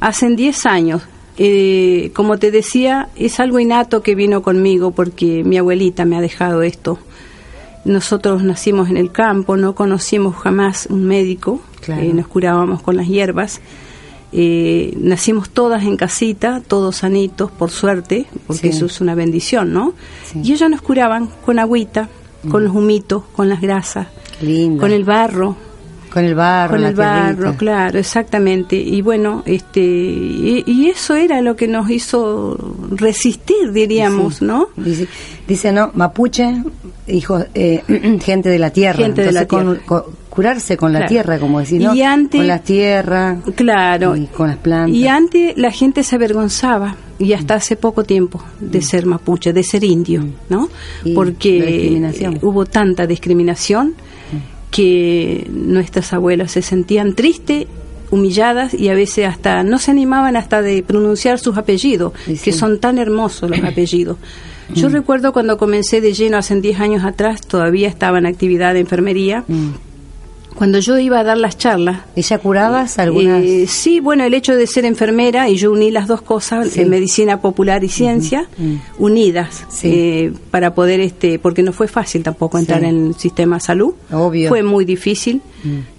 hace 0.00 0.28
10 0.30 0.66
años. 0.66 1.02
Eh, 1.40 2.10
como 2.14 2.36
te 2.38 2.50
decía, 2.50 3.08
es 3.16 3.38
algo 3.40 3.60
innato 3.60 4.02
que 4.02 4.14
vino 4.14 4.42
conmigo 4.42 4.90
porque 4.90 5.42
mi 5.44 5.56
abuelita 5.56 6.04
me 6.04 6.16
ha 6.16 6.20
dejado 6.20 6.62
esto. 6.62 6.98
Nosotros 7.84 8.42
nacimos 8.42 8.90
en 8.90 8.96
el 8.96 9.12
campo, 9.12 9.56
no 9.56 9.74
conocimos 9.74 10.36
jamás 10.36 10.86
un 10.90 11.04
médico, 11.06 11.60
Claro. 11.80 12.02
eh, 12.02 12.12
nos 12.12 12.26
curábamos 12.26 12.82
con 12.82 12.96
las 12.96 13.06
hierbas. 13.08 13.60
Eh, 14.30 14.92
nacimos 14.98 15.48
todas 15.48 15.84
en 15.84 15.96
casita, 15.96 16.60
todos 16.66 16.96
sanitos, 16.96 17.50
por 17.50 17.70
suerte, 17.70 18.26
porque 18.46 18.70
Sí. 18.72 18.76
eso 18.76 18.86
es 18.86 19.00
una 19.00 19.14
bendición, 19.14 19.72
¿no? 19.72 19.94
Sí. 20.30 20.40
Y 20.44 20.52
ellos 20.52 20.68
nos 20.68 20.82
curaban 20.82 21.28
con 21.46 21.58
agüita, 21.58 22.08
con 22.50 22.64
los 22.64 22.74
humitos, 22.74 23.22
con 23.34 23.48
las 23.48 23.60
grasas, 23.60 24.06
lindo. 24.40 24.80
con 24.80 24.92
el 24.92 25.04
barro, 25.04 25.56
Con 26.12 26.24
el 26.24 26.34
barro, 26.34 26.76
con 26.76 26.84
el 26.84 26.94
barro, 26.94 27.36
tierrita. 27.36 27.58
claro, 27.58 27.98
exactamente. 27.98 28.76
Y 28.76 29.02
bueno, 29.02 29.42
este, 29.44 29.80
y, 29.80 30.64
y 30.66 30.88
eso 30.88 31.14
era 31.14 31.40
lo 31.42 31.54
que 31.56 31.68
nos 31.68 31.90
hizo 31.90 32.56
resistir, 32.90 33.72
diríamos, 33.72 34.36
Sí. 34.36 34.44
¿no? 34.44 34.68
Dice, 34.76 35.06
dice, 35.46 35.72
no, 35.72 35.90
mapuche, 35.94 36.62
hijo, 37.08 37.40
eh, 37.54 37.82
gente 38.22 38.48
de 38.48 38.58
la 38.58 38.70
tierra. 38.70 38.98
Gente 39.04 39.22
de 39.24 39.32
la 39.32 39.46
con- 39.46 39.64
tierra. 39.74 39.82
con- 39.86 40.02
curarse 40.30 40.76
con 40.76 40.92
la 40.92 41.00
Claro. 41.00 41.08
tierra, 41.10 41.38
como 41.40 41.58
decir, 41.58 41.82
¿no? 41.82 41.92
Y 41.94 42.02
antes- 42.02 42.38
con 42.38 42.46
la 42.46 42.60
tierra. 42.60 43.36
Claro. 43.56 44.14
Y 44.16 44.26
con 44.28 44.46
las 44.48 44.56
plantas. 44.58 44.96
Y 44.96 45.08
antes 45.08 45.56
la 45.58 45.72
gente 45.72 46.04
se 46.04 46.14
avergonzaba, 46.14 46.94
y 47.18 47.32
hasta 47.32 47.54
hace 47.54 47.76
poco 47.76 48.04
tiempo, 48.04 48.42
de 48.60 48.80
ser 48.82 49.04
mapuche, 49.06 49.52
de 49.52 49.62
ser 49.64 49.82
indio, 49.84 50.24
¿no? 50.48 50.68
Mm. 51.04 51.08
La 51.08 51.14
Porque. 51.14 52.00
Mm. 52.00 52.04
eh, 52.34 52.38
hubo 52.42 52.64
tanta 52.66 53.06
discriminación 53.06 53.94
que 54.70 55.46
nuestras 55.50 56.12
abuelas 56.12 56.52
se 56.52 56.62
sentían 56.62 57.14
tristes, 57.14 57.66
humilladas 58.10 58.72
y 58.74 58.88
a 58.88 58.94
veces 58.94 59.26
hasta 59.26 59.62
no 59.62 59.78
se 59.78 59.90
animaban 59.90 60.36
hasta 60.36 60.62
de 60.62 60.82
pronunciar 60.82 61.38
sus 61.38 61.56
apellidos, 61.58 62.12
Sí, 62.24 62.36
sí. 62.36 62.44
que 62.44 62.52
son 62.52 62.78
tan 62.78 62.98
hermosos 62.98 63.50
los 63.50 63.60
apellidos. 63.64 64.16
Yo 64.74 64.88
recuerdo 64.90 65.32
cuando 65.32 65.56
comencé 65.56 66.00
de 66.02 66.12
lleno 66.12 66.36
hace 66.36 66.58
10 66.60 66.80
años 66.80 67.04
atrás, 67.04 67.40
todavía 67.40 67.88
estaba 67.88 68.18
en 68.18 68.26
actividad 68.26 68.74
de 68.74 68.80
enfermería, 68.80 69.44
Mm. 69.48 69.68
Cuando 70.58 70.80
yo 70.80 70.98
iba 70.98 71.20
a 71.20 71.22
dar 71.24 71.38
las 71.38 71.56
charlas, 71.56 72.00
¿Ella 72.16 72.38
curabas 72.38 72.98
algunas? 72.98 73.44
eh, 73.44 73.66
sí, 73.68 74.00
bueno, 74.00 74.24
el 74.24 74.34
hecho 74.34 74.56
de 74.56 74.66
ser 74.66 74.84
enfermera 74.84 75.48
y 75.48 75.54
yo 75.56 75.70
uní 75.70 75.92
las 75.92 76.08
dos 76.08 76.20
cosas, 76.20 76.70
Sí. 76.70 76.80
eh, 76.80 76.84
medicina 76.86 77.40
popular 77.40 77.84
y 77.84 77.88
ciencia, 77.88 78.48
unidas, 78.98 79.64
Sí. 79.68 79.88
eh, 79.92 80.32
para 80.50 80.74
poder, 80.74 80.98
este, 81.00 81.38
porque 81.38 81.62
no 81.62 81.72
fue 81.72 81.86
fácil 81.86 82.24
tampoco 82.24 82.58
entrar 82.58 82.80
Sí. 82.80 82.86
en 82.86 83.06
el 83.08 83.14
sistema 83.14 83.56
de 83.56 83.60
salud. 83.60 83.94
Obvio. 84.10 84.48
Fue 84.48 84.64
muy 84.64 84.84
difícil, 84.84 85.40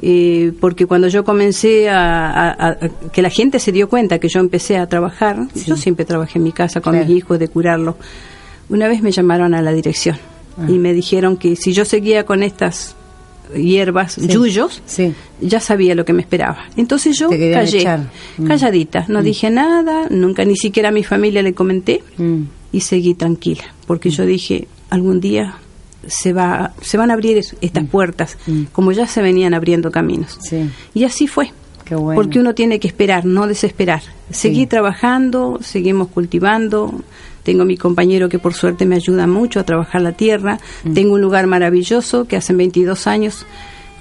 eh, 0.01 0.51
porque 0.59 0.85
cuando 0.85 1.07
yo 1.07 1.23
comencé 1.23 1.89
a, 1.89 2.29
a- 2.29 2.69
a- 2.69 2.77
que 3.13 3.21
la 3.21 3.29
gente 3.29 3.59
se 3.59 3.71
dio 3.71 3.87
cuenta 3.87 4.19
que 4.19 4.27
yo 4.27 4.41
empecé 4.41 4.77
a 4.77 4.87
trabajar, 4.87 5.37
yo 5.65 5.77
siempre 5.77 6.03
trabajé 6.03 6.37
en 6.39 6.43
mi 6.43 6.51
casa 6.51 6.81
con 6.81 6.93
Claro. 6.93 7.07
mis 7.07 7.17
hijos 7.17 7.39
de 7.39 7.47
curarlos. 7.47 7.95
Una 8.69 8.87
vez 8.89 9.01
me 9.01 9.11
llamaron 9.11 9.53
a 9.53 9.61
la 9.61 9.71
dirección 9.71 10.17
Ah. 10.57 10.65
y 10.67 10.73
me 10.79 10.93
dijeron 10.93 11.37
que 11.37 11.55
si 11.55 11.71
yo 11.71 11.85
seguía 11.85 12.25
con 12.25 12.43
estas 12.43 12.95
hierbas, 13.56 14.15
yuyos, 14.18 14.82
Sí. 14.86 15.13
ya 15.41 15.60
sabía 15.60 15.96
lo 15.96 16.06
que 16.06 16.13
me 16.13 16.22
esperaba. 16.22 16.65
Entonces 16.77 17.18
yo 17.18 17.29
callé, 17.29 17.79
echar. 17.79 18.10
Mm. 18.38 18.46
calladita, 18.48 19.06
no 19.08 19.22
dije 19.24 19.50
nada, 19.50 20.08
nunca 20.10 20.46
ni 20.46 20.56
siquiera 20.56 20.89
a 20.89 20.91
mi 20.91 21.03
familia 21.03 21.41
le 21.41 21.53
comenté 21.53 22.03
Mm. 22.18 22.41
y 22.72 22.82
seguí 22.82 23.13
tranquila, 23.15 23.63
porque 23.88 24.10
yo 24.10 24.25
dije, 24.25 24.68
algún 24.89 25.20
día 25.20 25.56
se 26.08 26.32
va 26.34 26.74
se 26.82 26.98
van 26.98 27.12
a 27.12 27.13
abrir 27.13 27.38
es- 27.38 27.56
estas 27.62 27.86
puertas, 27.86 28.38
como 28.72 28.91
ya 28.91 29.06
se 29.08 29.22
venían 29.22 29.53
abriendo 29.53 29.91
caminos. 29.91 30.38
Mm. 30.38 30.41
Sí. 30.44 30.70
Y 30.94 31.03
así 31.03 31.27
fue. 31.27 31.51
Bueno. 31.91 32.13
Porque 32.22 32.39
uno 32.39 32.53
tiene 32.53 32.79
que 32.79 32.88
esperar, 32.88 33.25
no 33.25 33.48
desesperar. 33.48 34.03
Seguí 34.29 34.68
trabajando, 34.68 35.58
seguimos 35.63 36.10
cultivando. 36.10 36.94
Tengo 37.50 37.65
mi 37.65 37.77
compañero 37.77 38.29
que 38.29 38.38
por 38.38 38.53
suerte 38.53 38.86
me 38.86 38.96
ayuda 38.96 39.25
mucho 39.25 39.60
a 39.60 39.63
trabajar 39.63 40.03
la 40.03 40.12
tierra. 40.12 40.60
Mm. 40.84 40.94
Tengo 40.94 41.15
un 41.15 41.22
lugar 41.22 41.48
maravilloso 41.48 42.25
que 42.25 42.36
hace 42.36 42.53
22 42.53 43.08
años, 43.08 43.48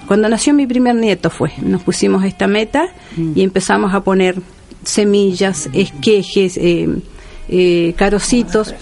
cuando 0.07 0.29
nació 0.29 0.53
mi 0.53 0.67
primer 0.67 0.93
nieto 0.93 1.31
fue, 1.31 1.51
nos 1.63 1.81
pusimos 1.81 2.23
esta 2.25 2.45
meta 2.45 2.89
Mm. 3.17 3.31
y 3.33 3.41
empezamos 3.41 3.95
a 3.95 4.01
poner 4.03 4.35
semillas, 4.83 5.67
esquejes, 5.73 6.57
eh, 6.57 6.89
eh, 7.51 7.93
carocitos. 7.97 8.75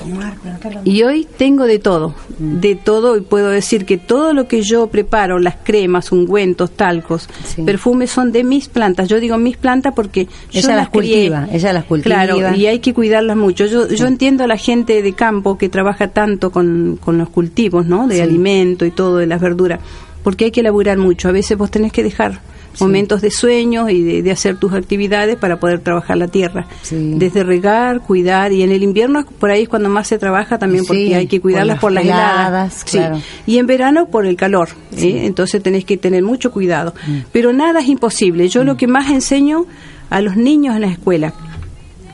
Y 0.83 1.03
hoy 1.03 1.25
tengo 1.37 1.65
de 1.65 1.79
todo, 1.79 2.13
de 2.37 2.75
todo, 2.75 3.15
y 3.17 3.21
puedo 3.21 3.49
decir 3.49 3.85
que 3.85 3.97
todo 3.97 4.33
lo 4.33 4.47
que 4.47 4.61
yo 4.61 4.87
preparo, 4.87 5.39
las 5.39 5.55
cremas, 5.63 6.11
ungüentos, 6.11 6.71
talcos, 6.71 7.29
Sí. 7.45 7.63
perfumes, 7.63 8.11
son 8.11 8.31
de 8.31 8.43
mis 8.43 8.67
plantas. 8.67 9.07
Yo 9.07 9.19
digo 9.19 9.37
mis 9.37 9.57
plantas 9.57 9.93
porque 9.95 10.25
yo 10.51 10.59
Ella 10.59 10.75
las 10.75 10.89
crié. 10.89 11.29
cultiva, 11.29 11.47
ella 11.51 11.73
las 11.73 11.85
cultiva. 11.85 12.15
Claro, 12.15 12.55
y 12.55 12.65
hay 12.65 12.79
que 12.79 12.93
cuidarlas 12.93 13.37
mucho. 13.37 13.65
Yo, 13.65 13.87
yo 13.87 14.05
entiendo 14.05 14.43
a 14.43 14.47
la 14.47 14.57
gente 14.57 15.01
de 15.01 15.13
campo 15.13 15.57
que 15.57 15.69
trabaja 15.69 16.09
tanto 16.09 16.51
con, 16.51 16.97
con 17.01 17.17
los 17.17 17.29
cultivos, 17.29 17.85
¿no? 17.85 18.07
De 18.07 18.15
Sí. 18.15 18.21
alimento 18.21 18.85
y 18.85 18.91
todo, 18.91 19.17
de 19.17 19.27
las 19.27 19.39
verduras, 19.39 19.79
porque 20.23 20.45
hay 20.45 20.51
que 20.51 20.59
elaborar 20.59 20.97
mucho. 20.97 21.29
A 21.29 21.31
veces 21.31 21.57
vos 21.57 21.71
tenés 21.71 21.91
que 21.93 22.03
dejar 22.03 22.41
momentos 22.79 23.21
de 23.21 23.31
sueño 23.31 23.89
y 23.89 24.01
de, 24.01 24.21
de 24.21 24.31
hacer 24.31 24.57
tus 24.57 24.73
actividades 24.73 25.35
para 25.35 25.59
poder 25.59 25.79
trabajar 25.79 26.17
la 26.17 26.27
tierra. 26.27 26.67
Sí. 26.81 27.13
Desde 27.15 27.43
regar, 27.43 28.01
cuidar, 28.01 28.51
y 28.51 28.61
en 28.61 28.71
el 28.71 28.83
invierno 28.83 29.25
por 29.39 29.51
ahí 29.51 29.63
es 29.63 29.69
cuando 29.69 29.89
más 29.89 30.07
se 30.07 30.17
trabaja 30.17 30.57
también 30.57 30.83
Sí, 30.83 30.87
porque 30.87 31.15
hay 31.15 31.27
que 31.27 31.37
por 31.37 31.43
cuidarlas 31.43 31.75
las 31.75 31.79
por 31.79 31.91
las 31.91 32.03
heladas. 32.05 32.47
heladas, 32.47 32.83
claro. 32.83 33.21
Y 33.45 33.57
en 33.57 33.67
verano 33.67 34.07
por 34.07 34.25
el 34.25 34.35
calor, 34.35 34.69
¿eh? 34.95 35.21
entonces 35.25 35.61
tenés 35.61 35.85
que 35.85 35.97
tener 35.97 36.23
mucho 36.23 36.51
cuidado. 36.51 36.93
Mm. 37.07 37.17
Pero 37.31 37.53
nada 37.53 37.79
es 37.79 37.87
imposible. 37.87 38.47
Yo 38.47 38.63
lo 38.63 38.77
que 38.77 38.87
más 38.87 39.09
enseño 39.09 39.65
a 40.09 40.21
los 40.21 40.37
niños 40.37 40.75
en 40.75 40.81
la 40.81 40.87
escuela, 40.87 41.33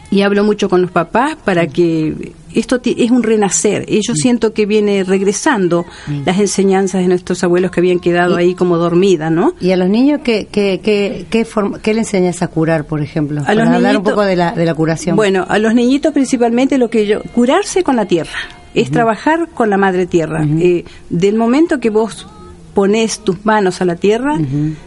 y 0.10 0.22
hablo 0.22 0.44
mucho 0.44 0.70
con 0.70 0.82
los 0.82 0.92
papás 0.92 1.36
para 1.44 1.68
que 1.68 2.34
esto 2.56 2.80
es 2.84 3.12
un 3.12 3.24
renacer. 3.24 3.86
Y 3.88 3.98
Mm. 3.98 4.02
yo 4.08 4.16
siento 4.16 4.54
que 4.54 4.66
viene 4.66 5.04
regresando 5.04 5.86
las 6.26 6.40
enseñanzas 6.40 7.02
de 7.02 7.08
nuestros 7.08 7.44
abuelos 7.44 7.72
que 7.72 7.80
habían 7.80 8.00
quedado 8.00 8.36
ahí 8.36 8.56
como 8.56 8.78
dormidas, 8.78 9.32
¿no? 9.32 9.54
¿Y 9.60 9.72
a 9.72 9.78
los 9.78 9.90
niños 9.90 10.22
qué, 10.24 10.48
qué, 10.52 10.80
qué, 10.84 11.26
qué, 11.30 11.94
le 11.94 12.00
enseñas 12.00 12.42
a 12.42 12.48
curar, 12.48 12.86
por 12.86 13.02
ejemplo? 13.02 13.42
A 13.42 13.46
Para 13.46 13.66
los 13.66 13.74
hablar 13.76 13.98
un 13.98 14.04
poco 14.04 14.22
de 14.22 14.36
la, 14.36 14.52
de 14.52 14.66
la 14.66 14.74
curación. 14.74 15.16
Bueno, 15.16 15.46
a 15.48 15.58
los 15.60 15.74
niñitos 15.74 16.14
principalmente 16.14 16.78
lo 16.78 16.90
que 16.90 17.06
yo 17.06 17.22
curarse 17.34 17.84
con 17.84 17.96
la 17.96 18.06
tierra, 18.06 18.32
es 18.74 18.90
trabajar 18.90 19.50
con 19.54 19.70
la 19.70 19.78
madre 19.78 20.06
tierra. 20.08 20.46
Eh, 20.60 20.84
del 21.10 21.36
momento 21.36 21.80
que 21.80 21.90
vos 21.90 22.28
pones 22.74 23.20
tus 23.20 23.46
manos 23.46 23.82
a 23.82 23.86
la 23.86 23.96
tierra, 23.96 24.38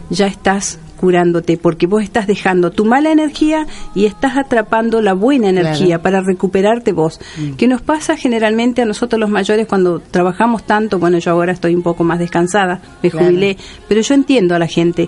ya 0.09 0.27
estás 0.27 0.79
curándote, 0.97 1.57
porque 1.57 1.87
vos 1.87 2.03
estás 2.03 2.27
dejando 2.27 2.71
tu 2.71 2.83
mala 2.83 3.11
energía 3.11 3.65
y 3.95 4.05
estás 4.05 4.35
atrapando 4.35 5.01
la 5.01 5.13
buena 5.13 5.49
energía 5.49 5.85
Claro. 5.99 6.01
para 6.03 6.21
recuperarte 6.21 6.91
vos. 6.91 7.19
¿Qué 7.57 7.67
nos 7.67 7.81
pasa 7.81 8.17
generalmente 8.17 8.81
a 8.81 8.85
nosotros 8.85 9.19
los 9.19 9.29
mayores 9.29 9.67
cuando 9.67 9.99
trabajamos 9.99 10.63
tanto? 10.65 10.99
Bueno, 10.99 11.19
yo 11.19 11.31
ahora 11.31 11.53
estoy 11.53 11.75
un 11.75 11.83
poco 11.83 12.03
más 12.03 12.19
descansada, 12.19 12.81
me 13.01 13.09
Claro. 13.09 13.27
jubilé, 13.27 13.57
pero 13.87 14.01
yo 14.01 14.13
entiendo 14.13 14.55
a 14.55 14.59
la 14.59 14.67
gente 14.67 15.07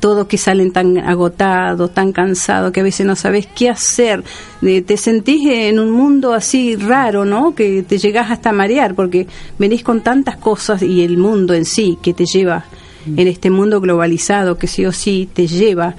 todos 0.00 0.26
que 0.26 0.36
salen 0.36 0.70
tan 0.70 0.98
agotados, 0.98 1.94
tan 1.94 2.12
cansados, 2.12 2.72
que 2.72 2.80
a 2.80 2.82
veces 2.82 3.06
no 3.06 3.16
sabes 3.16 3.46
qué 3.56 3.70
hacer. 3.70 4.22
Te 4.60 4.96
sentís 4.98 5.46
en 5.50 5.78
un 5.78 5.90
mundo 5.92 6.34
así 6.34 6.76
raro, 6.76 7.24
¿no? 7.24 7.54
Que 7.54 7.82
te 7.82 7.96
llegás 7.96 8.30
hasta 8.30 8.50
a 8.50 8.52
marear, 8.52 8.94
porque 8.94 9.26
venís 9.58 9.82
con 9.82 10.02
tantas 10.02 10.36
cosas 10.36 10.82
y 10.82 11.02
el 11.02 11.16
mundo 11.16 11.54
en 11.54 11.64
sí 11.64 11.96
que 12.02 12.12
te 12.12 12.26
lleva 12.26 12.64
en 13.06 13.28
este 13.28 13.50
mundo 13.50 13.80
globalizado, 13.80 14.56
que 14.58 14.66
sí 14.66 14.84
o 14.86 14.92
sí 14.92 15.28
te 15.32 15.46
lleva 15.46 15.94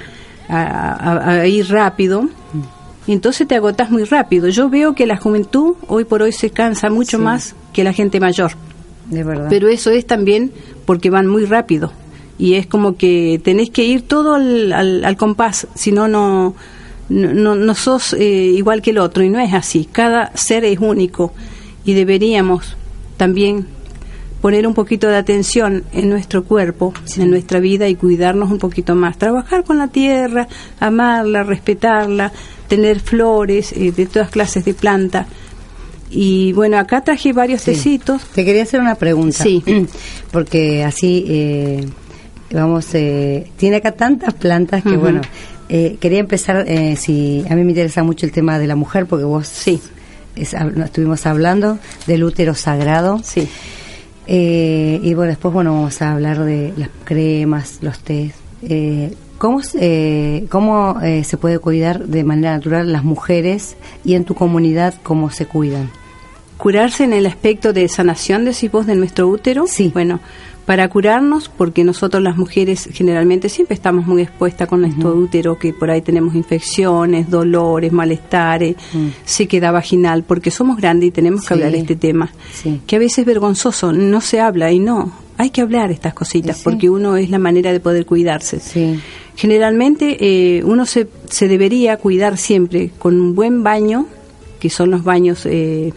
a, 0.50 0.58
a- 0.94 1.30
a 1.42 1.48
ir 1.48 1.68
rápido. 1.70 2.28
Y 3.08 3.12
entonces 3.14 3.48
te 3.48 3.56
agotás 3.56 3.92
muy 3.92 4.04
rápido. 4.04 4.48
Yo 4.50 4.70
veo 4.70 4.96
que 4.96 5.06
la 5.06 5.18
juventud 5.18 5.76
hoy 5.88 6.06
por 6.06 6.22
hoy 6.24 6.32
se 6.32 6.50
cansa 6.50 6.90
mucho 6.90 7.18
Sí. 7.18 7.24
más 7.24 7.56
que 7.74 7.84
la 7.84 7.94
gente 7.94 8.20
mayor. 8.20 8.52
de 9.10 9.24
verdad. 9.24 9.48
Pero 9.52 9.68
eso 9.68 9.92
es 9.92 10.08
también 10.08 10.52
porque 10.86 11.12
van 11.12 11.28
muy 11.28 11.46
rápido. 11.46 11.92
Y 12.40 12.56
es 12.56 12.66
como 12.66 12.98
que 12.98 13.40
tenés 13.44 13.70
que 13.70 13.84
ir 13.86 14.02
todo 14.02 14.34
al, 14.34 14.74
al, 14.74 15.06
al 15.06 15.16
compás, 15.18 15.68
si 15.76 15.92
no, 15.92 16.08
no, 16.08 16.56
no, 17.10 17.54
no 17.56 17.76
sos 17.76 18.14
eh, 18.14 18.52
igual 18.56 18.82
que 18.82 18.90
el 18.90 18.98
otro. 18.98 19.24
Y 19.24 19.30
no 19.30 19.40
es 19.40 19.54
así. 19.54 19.88
Cada 19.92 20.36
ser 20.36 20.66
es 20.66 20.80
único. 20.80 21.32
Y 21.86 21.94
deberíamos 21.94 22.76
también 23.18 23.68
poner 24.46 24.68
un 24.68 24.76
poquito 24.76 25.08
de 25.08 25.18
atención 25.18 25.86
en 25.92 26.08
nuestro 26.08 26.44
cuerpo, 26.44 26.94
en 27.18 27.32
nuestra 27.32 27.60
vida 27.60 27.88
y 27.88 27.96
cuidarnos 27.96 28.52
un 28.52 28.60
poquito 28.60 28.94
más. 28.94 29.18
Trabajar 29.18 29.64
con 29.64 29.80
la 29.80 29.88
tierra, 29.88 30.48
amarla, 30.80 31.42
respetarla, 31.42 32.32
tener 32.68 33.00
flores 33.00 33.72
eh, 33.72 33.92
de 33.92 34.06
todas 34.06 34.30
clases 34.30 34.64
de 34.64 34.76
planta. 34.76 35.26
Y 36.12 36.54
bueno, 36.54 36.78
acá 36.78 37.02
traje 37.04 37.34
varios 37.34 37.62
Sí. 37.62 37.72
tecitos. 37.72 38.22
Te 38.36 38.46
quería 38.46 38.62
hacer 38.62 38.82
una 38.82 38.94
pregunta. 38.94 39.44
Sí. 39.44 39.64
Porque 40.32 40.84
así, 40.84 41.26
eh, 41.28 41.84
vamos, 42.54 42.86
eh, 42.94 43.50
tiene 43.58 43.78
acá 43.78 43.94
tantas 43.94 44.36
plantas 44.36 44.84
que, 44.84 44.90
Ujú. 44.90 45.00
bueno, 45.00 45.22
eh, 45.70 45.98
quería 46.00 46.20
empezar, 46.20 46.66
eh, 46.68 46.96
si 46.98 47.44
a 47.50 47.56
mí 47.56 47.64
me 47.64 47.72
interesa 47.72 48.04
mucho 48.04 48.28
el 48.28 48.32
tema 48.32 48.60
de 48.60 48.68
la 48.68 48.76
mujer, 48.76 49.08
porque 49.08 49.26
vos 49.26 49.48
Sí. 49.48 49.82
es- 50.36 50.54
estuvimos 50.54 51.26
hablando 51.26 51.80
del 52.06 52.24
útero 52.24 52.54
sagrado. 52.54 53.20
Sí. 53.24 53.48
Eh, 54.28 55.00
y 55.04 55.14
bueno, 55.14 55.30
después 55.30 55.54
bueno 55.54 55.74
vamos 55.74 56.02
a 56.02 56.14
hablar 56.14 56.44
de 56.44 56.74
las 56.78 56.90
cremas, 57.04 57.80
los 57.82 58.00
tés. 58.00 58.34
Eh, 58.62 59.14
¿Cómo, 59.38 59.60
eh, 59.80 60.46
cómo 60.50 61.02
eh, 61.02 61.24
se 61.24 61.38
puede 61.38 61.60
cuidar 61.60 62.06
de 62.06 62.24
manera 62.24 62.54
natural 62.54 62.92
las 62.92 63.04
mujeres 63.04 63.76
y 64.04 64.16
en 64.16 64.24
tu 64.24 64.34
comunidad 64.34 64.96
cómo 65.04 65.30
se 65.30 65.46
cuidan? 65.46 65.92
Curarse 66.58 67.04
en 67.04 67.12
el 67.12 67.26
aspecto 67.26 67.74
de 67.74 67.88
sanación, 67.90 68.46
decís 68.46 68.72
vos, 68.72 68.86
de 68.86 68.96
nuestro 68.96 69.28
útero. 69.28 69.66
Sí. 69.68 69.92
Bueno, 69.94 70.22
para 70.66 70.88
curarnos, 70.90 71.48
porque 71.50 71.84
nosotros 71.84 72.24
las 72.24 72.38
mujeres 72.38 72.90
generalmente 72.92 73.50
siempre 73.50 73.76
estamos 73.76 74.08
muy 74.08 74.24
expuestas 74.24 74.68
con 74.68 74.82
nuestro 74.82 75.14
útero, 75.14 75.60
que 75.60 75.74
por 75.74 75.92
ahí 75.92 76.02
tenemos 76.02 76.34
infecciones, 76.34 77.30
dolores, 77.30 77.92
malestares, 77.92 78.76
Mm. 78.94 79.08
sequedad 79.26 79.72
vaginal, 79.74 80.24
porque 80.24 80.50
somos 80.50 80.78
grandes 80.78 81.10
y 81.10 81.12
tenemos 81.12 81.42
que 81.42 81.48
Sí. 81.50 81.54
hablar 81.54 81.72
de 81.72 81.78
este 81.80 81.96
tema. 81.96 82.32
Sí. 82.54 82.82
Que 82.88 82.96
a 82.96 83.00
veces 83.00 83.20
es 83.20 83.26
vergonzoso, 83.26 83.94
no 83.94 84.22
se 84.22 84.40
habla 84.40 84.72
y 84.72 84.80
no. 84.80 85.12
Hay 85.38 85.50
que 85.52 85.62
hablar 85.62 85.92
estas 85.92 86.14
cositas, 86.14 86.58
Sí. 86.58 86.64
porque 86.64 86.90
uno 86.90 87.16
es 87.18 87.30
la 87.30 87.38
manera 87.40 87.72
de 87.72 87.80
poder 87.80 88.06
cuidarse. 88.06 88.60
Generalmente 89.36 90.18
eh, 90.20 90.64
uno 90.64 90.86
se, 90.86 91.08
se 91.30 91.48
debería 91.48 91.98
cuidar 91.98 92.38
siempre 92.38 92.92
con 92.98 93.20
un 93.20 93.36
buen 93.36 93.64
baño, 93.64 94.08
que 94.60 94.70
son 94.70 94.92
los 94.92 95.04
baños 95.04 95.46
eh, 95.46 95.94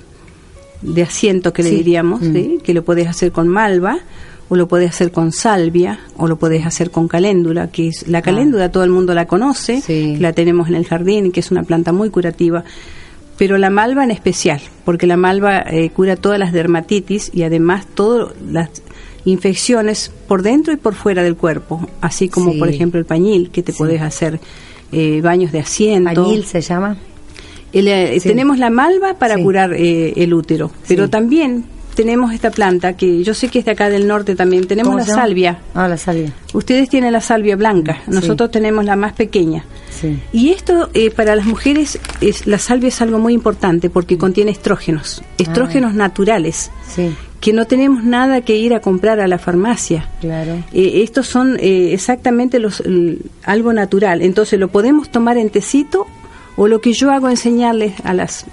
de 0.83 1.03
asiento 1.03 1.53
que 1.53 1.63
le 1.63 1.71
diríamos, 1.71 2.21
Mm. 2.23 2.59
que 2.63 2.75
lo 2.75 2.85
podés 2.85 3.07
hacer 3.09 3.33
con 3.33 3.49
malva, 3.49 3.99
o 4.49 4.57
lo 4.57 4.67
podés 4.69 4.91
hacer 4.91 5.13
con 5.13 5.33
salvia, 5.33 6.01
o 6.17 6.27
lo 6.27 6.37
podés 6.39 6.65
hacer 6.67 6.91
con 6.91 7.07
caléndula, 7.09 7.69
que 7.71 7.89
es 7.89 8.09
la 8.09 8.23
caléndula 8.23 8.71
todo 8.73 8.85
el 8.85 8.91
mundo 8.91 9.15
la 9.15 9.27
conoce, 9.27 9.77
Ah. 9.79 9.83
Sí. 9.87 10.17
la 10.19 10.33
tenemos 10.33 10.69
en 10.69 10.75
el 10.75 10.87
jardín 10.87 11.33
que 11.33 11.41
es 11.41 11.51
una 11.51 11.63
planta 11.65 11.93
muy 11.93 12.11
curativa. 12.11 12.65
Pero 13.37 13.57
la 13.59 13.71
malva 13.71 14.03
en 14.03 14.11
especial, 14.11 14.61
porque 14.85 15.07
la 15.07 15.17
malva 15.17 15.61
eh, 15.61 15.91
cura 15.91 16.17
todas 16.17 16.39
las 16.41 16.53
dermatitis 16.53 17.31
y 17.33 17.43
además 17.45 17.87
todas 17.95 18.33
las 18.51 18.69
infecciones 19.25 20.11
por 20.27 20.43
dentro 20.43 20.73
y 20.73 20.77
por 20.77 20.95
fuera 20.95 21.23
del 21.23 21.37
cuerpo, 21.37 21.87
así 22.01 22.29
como 22.29 22.53
Sí. 22.53 22.59
por 22.59 22.69
ejemplo 22.69 22.99
el 22.99 23.07
pañil, 23.07 23.51
que 23.51 23.63
te 23.63 23.73
Sí. 23.73 23.79
podés 23.79 24.01
hacer 24.03 24.41
eh, 24.91 25.21
baños 25.23 25.53
de 25.53 25.61
asiento. 25.61 26.25
¿Pañil 26.25 26.45
se 26.47 26.63
llama? 26.63 26.97
El, 27.75 27.89
eh, 27.89 28.19
Sí. 28.21 28.29
Tenemos 28.31 28.59
la 28.59 28.71
malva 28.71 29.19
para 29.19 29.37
curar 29.37 29.75
eh, 29.75 30.15
el 30.17 30.33
útero, 30.33 30.71
pero 30.89 31.11
también 31.11 31.65
tenemos 31.99 32.33
esta 32.33 32.53
planta 32.53 32.93
que 32.97 33.25
yo 33.25 33.35
sé 33.35 33.49
que 33.49 33.59
es 33.59 33.65
de 33.65 33.73
acá 33.73 33.91
del 33.91 34.07
norte 34.07 34.37
también, 34.37 34.69
tenemos 34.69 34.93
¿Cómo 34.93 35.05
la 35.05 35.13
salvia. 35.13 35.59
Ah, 35.75 35.89
la 35.89 35.97
salvia. 35.97 36.33
Ustedes 36.55 36.89
tienen 36.89 37.13
la 37.13 37.21
salvia 37.21 37.57
blanca, 37.57 37.95
Sí. 38.05 38.13
nosotros 38.13 38.53
tenemos 38.53 38.85
la 38.85 38.95
más 38.95 39.15
pequeña. 39.15 39.65
Sí. 39.91 40.17
Y 40.33 40.51
esto 40.51 40.91
eh, 40.95 41.11
para 41.11 41.35
las 41.35 41.45
mujeres, 41.45 41.99
es, 42.21 42.47
la 42.47 42.59
salvia 42.59 42.87
es 42.91 43.03
algo 43.03 43.19
muy 43.19 43.33
importante 43.35 43.91
porque 43.91 44.17
contiene 44.17 44.53
estrógenos, 44.53 45.25
estrógenos 45.39 45.93
naturales, 45.95 46.71
Sí, 46.95 47.17
que 47.41 47.53
no 47.53 47.65
tenemos 47.65 48.05
nada 48.05 48.43
que 48.43 48.55
ir 48.57 48.75
a 48.75 48.81
comprar 48.81 49.19
a 49.19 49.27
la 49.27 49.39
farmacia. 49.41 50.09
claro. 50.21 50.53
Eh, 50.73 51.03
estos 51.03 51.27
son 51.27 51.57
eh, 51.59 51.93
exactamente 51.95 52.61
los 52.61 52.81
algo 53.43 53.73
natural. 53.73 54.23
Entonces 54.23 54.61
lo 54.61 54.69
podemos 54.69 55.11
tomar 55.11 55.37
en 55.37 55.51
tecito 55.51 56.07
o 56.55 56.69
lo 56.69 56.81
que 56.81 56.93
yo 56.93 57.11
hago 57.11 57.29
enseñarles 57.29 57.95
a 58.05 58.15
las 58.15 58.45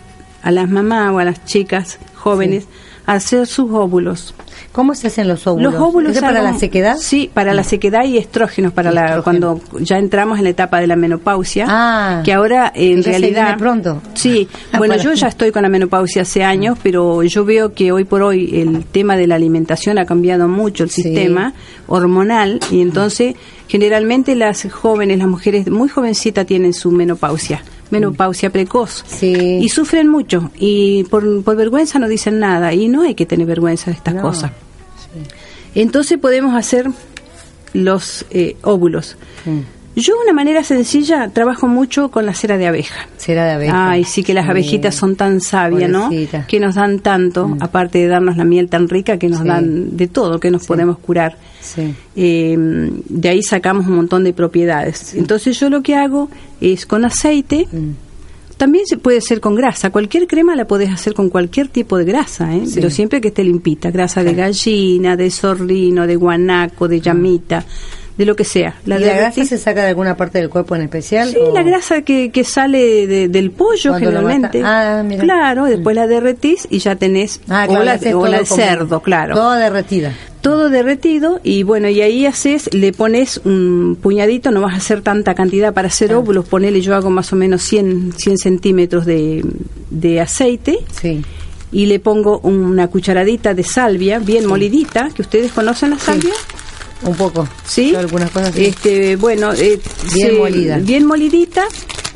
a 0.42 0.50
las 0.52 0.68
mamás 0.68 1.12
o 1.14 1.20
a 1.20 1.24
las 1.26 1.46
chicas 1.46 2.00
jóvenes 2.16 2.66
hacer 3.06 3.46
sus 3.48 3.72
óvulos. 3.72 4.34
¿Cómo 4.72 4.94
se 4.94 5.08
hacen 5.08 5.28
los 5.28 5.48
óvulos? 5.48 5.74
Los 5.74 5.82
óvulos 5.82 6.16
¿Es 6.16 6.22
para 6.22 6.42
la 6.42 6.58
sequedad? 6.58 6.98
Sí, 6.98 7.30
para 7.34 7.54
la 7.54 7.64
sequedad 7.64 8.04
y 8.04 8.18
estrógenos 8.18 8.74
para 8.74 8.92
la 8.92 9.06
Estrógeno. 9.18 9.24
cuando 9.24 9.62
ya 9.84 9.98
entramos 9.98 10.38
en 10.38 10.44
la 10.46 10.50
etapa 10.50 10.80
de 10.80 10.88
la 10.88 10.96
menopausia. 10.98 11.66
Ah, 11.70 12.22
que 12.26 12.34
ahora 12.34 12.72
en 12.76 13.02
se 13.04 13.10
realidad 13.12 13.44
viene 13.46 13.58
pronto. 13.60 14.02
Sí, 14.16 14.48
Ah, 14.74 14.78
bueno, 14.78 14.98
yo 14.98 15.14
ya 15.14 15.28
estoy 15.28 15.52
con 15.52 15.62
la 15.64 15.70
menopausia 15.70 16.24
hace 16.24 16.44
años, 16.44 16.78
pero 16.84 17.24
yo 17.24 17.46
veo 17.46 17.74
que 17.74 17.92
hoy 17.94 18.04
por 18.04 18.22
hoy 18.22 18.60
el 18.60 18.86
tema 18.86 19.16
de 19.16 19.28
la 19.28 19.36
alimentación 19.36 19.98
ha 19.98 20.06
cambiado 20.06 20.48
mucho 20.50 20.84
el 20.84 20.90
Sí. 20.90 21.04
sistema 21.04 21.54
hormonal 21.88 22.60
y 22.72 22.82
entonces 22.82 23.36
generalmente 23.68 24.36
las 24.36 24.68
jóvenes, 24.72 25.20
las 25.20 25.28
mujeres 25.28 25.70
muy 25.70 25.88
jovencitas 25.90 26.46
tienen 26.46 26.74
su 26.74 26.92
menopausia, 26.92 27.64
menopausia 27.92 28.50
precoz. 28.50 29.04
Sí. 29.08 29.60
Y 29.62 29.70
sufren 29.70 30.08
mucho 30.08 30.52
y 30.58 31.04
por, 31.06 31.44
por 31.44 31.56
vergüenza 31.56 32.00
no 32.00 32.08
dicen 32.08 32.40
nada 32.40 32.74
y 32.74 32.88
no 32.88 33.04
hay 33.04 33.16
que 33.16 33.26
tener 33.26 33.46
vergüenza 33.48 33.92
de 33.92 33.98
estas 33.98 34.16
No. 34.16 34.22
cosas. 34.22 34.52
Entonces 35.76 36.18
podemos 36.18 36.56
hacer 36.56 36.90
los 37.74 38.26
eh, 38.32 38.56
óvulos. 38.64 39.18
Mm. 39.46 39.60
Yo 39.96 40.14
de 40.16 40.24
una 40.24 40.34
manera 40.34 40.64
sencilla 40.64 41.30
trabajo 41.30 41.68
mucho 41.68 42.10
con 42.12 42.26
la 42.26 42.34
cera 42.34 42.58
de 42.58 42.68
abeja. 42.68 43.08
Cera 43.18 43.46
de 43.46 43.52
abeja. 43.54 43.90
Ay, 43.92 44.04
sí 44.04 44.24
que 44.24 44.34
las 44.34 44.46
Sí. 44.46 44.52
abejitas 44.52 44.94
son 44.96 45.16
tan 45.16 45.40
sabias, 45.40 45.90
¿no? 45.90 46.10
Que 46.48 46.60
nos 46.60 46.76
dan 46.76 47.00
tanto, 47.00 47.56
aparte 47.62 48.00
de 48.00 48.08
darnos 48.08 48.36
la 48.36 48.44
miel 48.44 48.68
tan 48.70 48.90
rica, 48.90 49.18
que 49.18 49.30
nos 49.30 49.40
Sí. 49.42 49.48
dan 49.48 49.96
de 49.96 50.08
todo, 50.08 50.40
que 50.40 50.52
nos 50.52 50.64
Sí. 50.64 50.68
podemos 50.68 50.98
curar. 51.00 51.38
Sí. 51.62 51.94
Eh, 52.16 52.56
de 53.10 53.30
ahí 53.30 53.42
sacamos 53.42 53.88
un 53.88 53.96
montón 53.96 54.24
de 54.26 54.34
propiedades. 54.34 55.14
Entonces 55.16 55.60
yo 55.60 55.70
lo 55.70 55.82
que 55.82 55.96
hago 55.96 56.30
es 56.60 56.86
con 56.86 57.06
aceite, 57.06 57.68
Mm. 57.72 57.92
también 58.58 58.86
se 58.86 58.98
puede 58.98 59.18
hacer 59.20 59.40
con 59.40 59.56
grasa. 59.56 59.90
Cualquier 59.92 60.28
crema 60.28 60.56
la 60.56 60.66
podés 60.68 60.90
hacer 60.92 61.14
con 61.14 61.30
cualquier 61.30 61.68
tipo 61.70 61.98
de 61.98 62.06
grasa, 62.06 62.54
¿eh? 62.56 62.64
Sí. 62.66 62.74
pero 62.76 62.90
siempre 62.90 63.22
que 63.22 63.30
esté 63.30 63.44
limpita. 63.44 63.92
Grasa 63.92 64.24
de 64.24 64.34
gallina, 64.34 65.16
de 65.16 65.32
zorrino, 65.32 66.06
de 66.06 66.16
guanaco, 66.16 66.88
de 66.88 67.00
llamita, 67.02 67.66
de 68.18 68.26
lo 68.26 68.36
que 68.36 68.46
sea. 68.46 68.76
¿Y 68.86 68.90
la 68.90 68.98
grasa 69.00 69.44
se 69.46 69.58
saca 69.58 69.82
de 69.84 69.90
alguna 69.90 70.16
parte 70.16 70.38
del 70.40 70.50
cuerpo 70.50 70.76
en 70.76 70.84
especial? 70.84 71.30
Sí, 71.32 71.38
o- 71.40 71.54
la 71.54 71.64
grasa 71.64 72.02
que, 72.04 72.32
que 72.32 72.44
sale 72.44 73.08
de- 73.08 73.28
del 73.28 73.52
pollo 73.52 73.92
Cuando 73.92 74.00
generalmente. 74.10 74.62
Ah, 74.64 75.04
mira. 75.06 75.24
Claro, 75.24 75.66
después 75.66 75.96
la 75.96 76.08
derretís 76.08 76.68
y 76.70 76.80
ya 76.80 76.96
tenés 76.96 77.42
Ah, 77.50 77.66
o 77.66 77.70
claro, 77.72 77.84
la, 77.86 77.96
o 77.96 78.00
todo 78.00 78.28
la 78.28 78.38
del 78.38 78.48
como- 78.48 78.62
cerdo, 78.62 79.00
claro. 79.02 79.36
Toda 79.36 79.58
derretida. 79.58 80.14
Todo 80.42 80.70
derretido 80.70 81.40
y 81.44 81.64
bueno, 81.64 81.90
y 81.90 82.02
ahí 82.02 82.26
haces, 82.28 82.70
le 82.74 82.94
pones 82.94 83.42
un 83.46 83.98
puñadito, 84.00 84.52
no 84.52 84.62
vas 84.62 84.76
a 84.76 84.78
hacer 84.78 85.02
tanta 85.02 85.34
cantidad 85.34 85.74
para 85.74 85.88
hacer 85.88 86.14
Ah. 86.14 86.20
óvulos, 86.20 86.46
ponele, 86.48 86.82
yo 86.82 86.96
hago 86.96 87.10
más 87.10 87.34
o 87.34 87.36
menos 87.36 87.64
100, 87.64 88.14
100 88.16 88.38
centímetros 88.38 89.06
de, 89.08 89.44
de 89.90 90.22
aceite 90.22 90.78
Sí. 91.02 91.22
y 91.72 91.88
le 91.88 92.00
pongo 92.00 92.40
una 92.44 92.88
cucharadita 92.88 93.56
de 93.56 93.64
salvia 93.64 94.20
bien 94.20 94.46
molidita, 94.46 95.10
que 95.16 95.24
ustedes 95.24 95.52
conocen 95.52 95.90
la 95.90 96.00
salvia. 96.00 96.34
Un 97.06 97.16
poco. 97.16 97.48
¿Sí? 97.66 97.96
Algunas 97.96 98.32
cosas. 98.32 98.56
Este, 98.56 99.16
bueno, 99.16 99.54
eh, 99.54 99.80
Bien 100.14 100.38
molida. 100.38 100.78
Bien 100.80 101.06
molidita. 101.06 101.64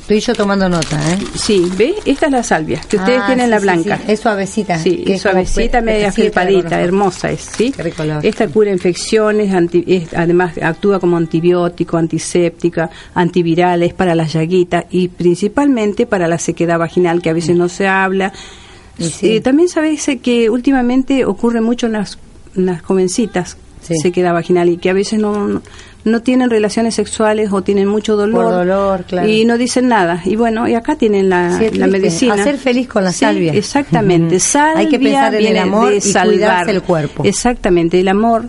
Estoy 0.02 0.22
yo 0.22 0.34
tomando 0.34 0.68
nota, 0.68 1.00
¿eh? 1.14 1.20
Sí, 1.36 1.72
¿ve? 1.78 1.94
Esta 2.04 2.26
es 2.26 2.32
la 2.32 2.42
salvia, 2.42 2.82
que 2.82 2.98
ustedes 2.98 3.20
Ah, 3.22 3.28
tienen 3.28 3.46
sí, 3.46 3.52
la 3.52 3.60
blanca. 3.60 3.98
sí. 3.98 4.12
Es 4.12 4.20
suavecita. 4.20 4.80
Sí, 4.80 5.04
es 5.06 5.22
suavecita, 5.22 5.82
media 5.82 6.12
conozco. 6.12 6.22
hermosa 6.80 7.30
es, 7.30 7.42
¿sí? 7.42 7.72
Qué 7.72 7.84
rico 7.84 8.02
Esta 8.24 8.48
cura 8.48 8.72
infecciones, 8.72 9.54
anti- 9.54 9.84
es- 9.86 10.12
además 10.16 10.54
actúa 10.60 11.00
como 11.00 11.16
antibiótico, 11.18 11.98
antiséptica, 11.98 12.90
antiviral, 13.14 13.84
es 13.84 13.94
para 13.94 14.16
las 14.16 14.34
llaguitas 14.34 14.86
y 14.90 15.10
principalmente 15.10 16.08
para 16.08 16.28
la 16.28 16.40
sequedad 16.40 16.80
vaginal, 16.80 17.22
que 17.22 17.30
a 17.30 17.34
veces 17.34 17.56
no 17.56 17.70
se 17.70 17.88
habla. 17.88 18.34
Eh, 19.22 19.42
también 19.42 19.70
sabéis 19.70 20.10
que 20.24 20.50
últimamente 20.50 21.24
ocurre 21.24 21.62
mucho 21.62 21.86
en 21.86 21.92
las, 21.94 22.18
en 22.56 22.66
las 22.66 22.82
jovencitas, 22.82 23.58
Sí. 23.82 23.96
sequedad 24.02 24.34
vaginal, 24.34 24.70
y 24.70 24.78
que 24.78 24.90
a 24.90 24.94
veces 24.94 25.20
no, 25.20 25.62
no, 26.04 26.22
tienen 26.22 26.50
relaciones 26.50 26.96
sexuales 26.96 27.52
o 27.52 27.62
tienen 27.62 27.88
mucho 27.88 28.16
dolor. 28.16 28.46
Por 28.46 28.54
dolor, 28.54 29.04
claro. 29.06 29.28
Y 29.28 29.46
no 29.46 29.58
dicen 29.58 29.88
nada. 29.88 30.22
Y 30.26 30.36
bueno, 30.36 30.68
y 30.68 30.76
acá 30.76 30.96
tienen 30.96 31.30
la, 31.30 31.58
Sí, 31.58 31.70
la 31.78 31.88
medicina. 31.88 32.34
Hacer 32.36 32.58
feliz 32.58 32.88
con 32.88 33.04
la 33.04 33.12
Sí, 33.12 33.20
salvia. 33.20 33.54
Exactamente. 33.54 34.40
Salvia 34.40 34.80
Hay 34.80 34.88
que 34.90 35.00
pensar 35.00 35.34
en 35.36 35.46
el 35.48 35.58
amor 35.58 35.94
y 35.94 36.02
salvar. 36.02 36.28
cuidarse 36.36 36.72
el 36.72 36.82
cuerpo. 36.84 37.24
Mm. 37.24 37.28
Exactamente, 37.28 38.00
el 38.00 38.08
amor. 38.08 38.46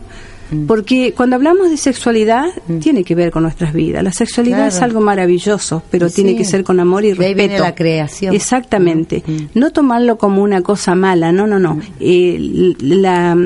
Porque 0.67 1.15
cuando 1.17 1.37
hablamos 1.37 1.71
de 1.71 1.77
sexualidad, 1.77 2.47
tiene 2.81 3.05
que 3.05 3.15
ver 3.15 3.31
con 3.31 3.45
nuestras 3.45 3.73
vidas. 3.73 4.03
La 4.03 4.11
sexualidad 4.11 4.57
Claro. 4.57 4.69
es 4.75 4.83
algo 4.83 5.01
maravilloso, 5.01 5.85
pero 5.93 6.09
Sí. 6.09 6.17
tiene 6.17 6.37
que 6.37 6.45
ser 6.45 6.65
con 6.65 6.81
amor 6.81 7.05
y 7.05 7.13
De 7.13 7.25
ahí 7.25 7.35
respeto. 7.35 7.37
viene 7.51 7.59
la 7.61 7.75
creación. 7.77 8.35
Exactamente. 8.35 9.23
No 9.55 9.71
tomarlo 9.71 10.19
como 10.19 10.43
una 10.43 10.61
cosa 10.63 10.97
mala, 10.97 11.31
no, 11.31 11.47
no, 11.47 11.61
no. 11.61 11.79
Eh, 12.01 12.75
la, 12.81 13.37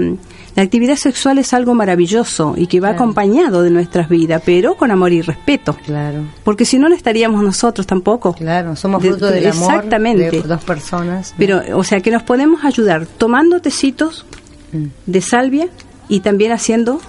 la 0.57 0.63
actividad 0.63 0.97
sexual 0.97 1.39
es 1.39 1.53
algo 1.53 1.75
maravilloso 1.75 2.55
y 2.57 2.67
que 2.69 2.81
va 2.81 2.89
Claro. 2.91 3.03
acompañado 3.05 3.63
de 3.63 3.71
nuestras 3.71 4.09
vidas, 4.09 4.43
pero 4.45 4.77
con 4.77 4.91
amor 4.91 5.13
y 5.13 5.21
respeto. 5.23 5.77
Claro. 5.85 6.23
Porque 6.45 6.65
si 6.65 6.79
no, 6.79 6.89
no 6.89 6.95
estaríamos 6.95 7.43
nosotros 7.43 7.87
tampoco. 7.87 8.35
Claro, 8.35 8.77
somos 8.77 9.03
De- 9.03 9.09
fruto 9.11 9.27
del 9.31 9.47
amor 9.49 9.71
Exactamente. 9.75 10.31
de 10.31 10.43
dos 10.43 10.63
personas. 10.65 11.31
¿no? 11.33 11.37
Pero, 11.39 11.61
o 11.79 11.83
sea, 11.85 12.01
que 12.01 12.11
nos 12.11 12.23
podemos 12.23 12.65
ayudar 12.65 13.07
tomando 13.07 13.61
tecitos 13.61 14.25
Mm. 14.73 14.85
de 15.07 15.21
salvia 15.21 15.69
y 16.09 16.21
también 16.21 16.53
haciendo 16.53 17.01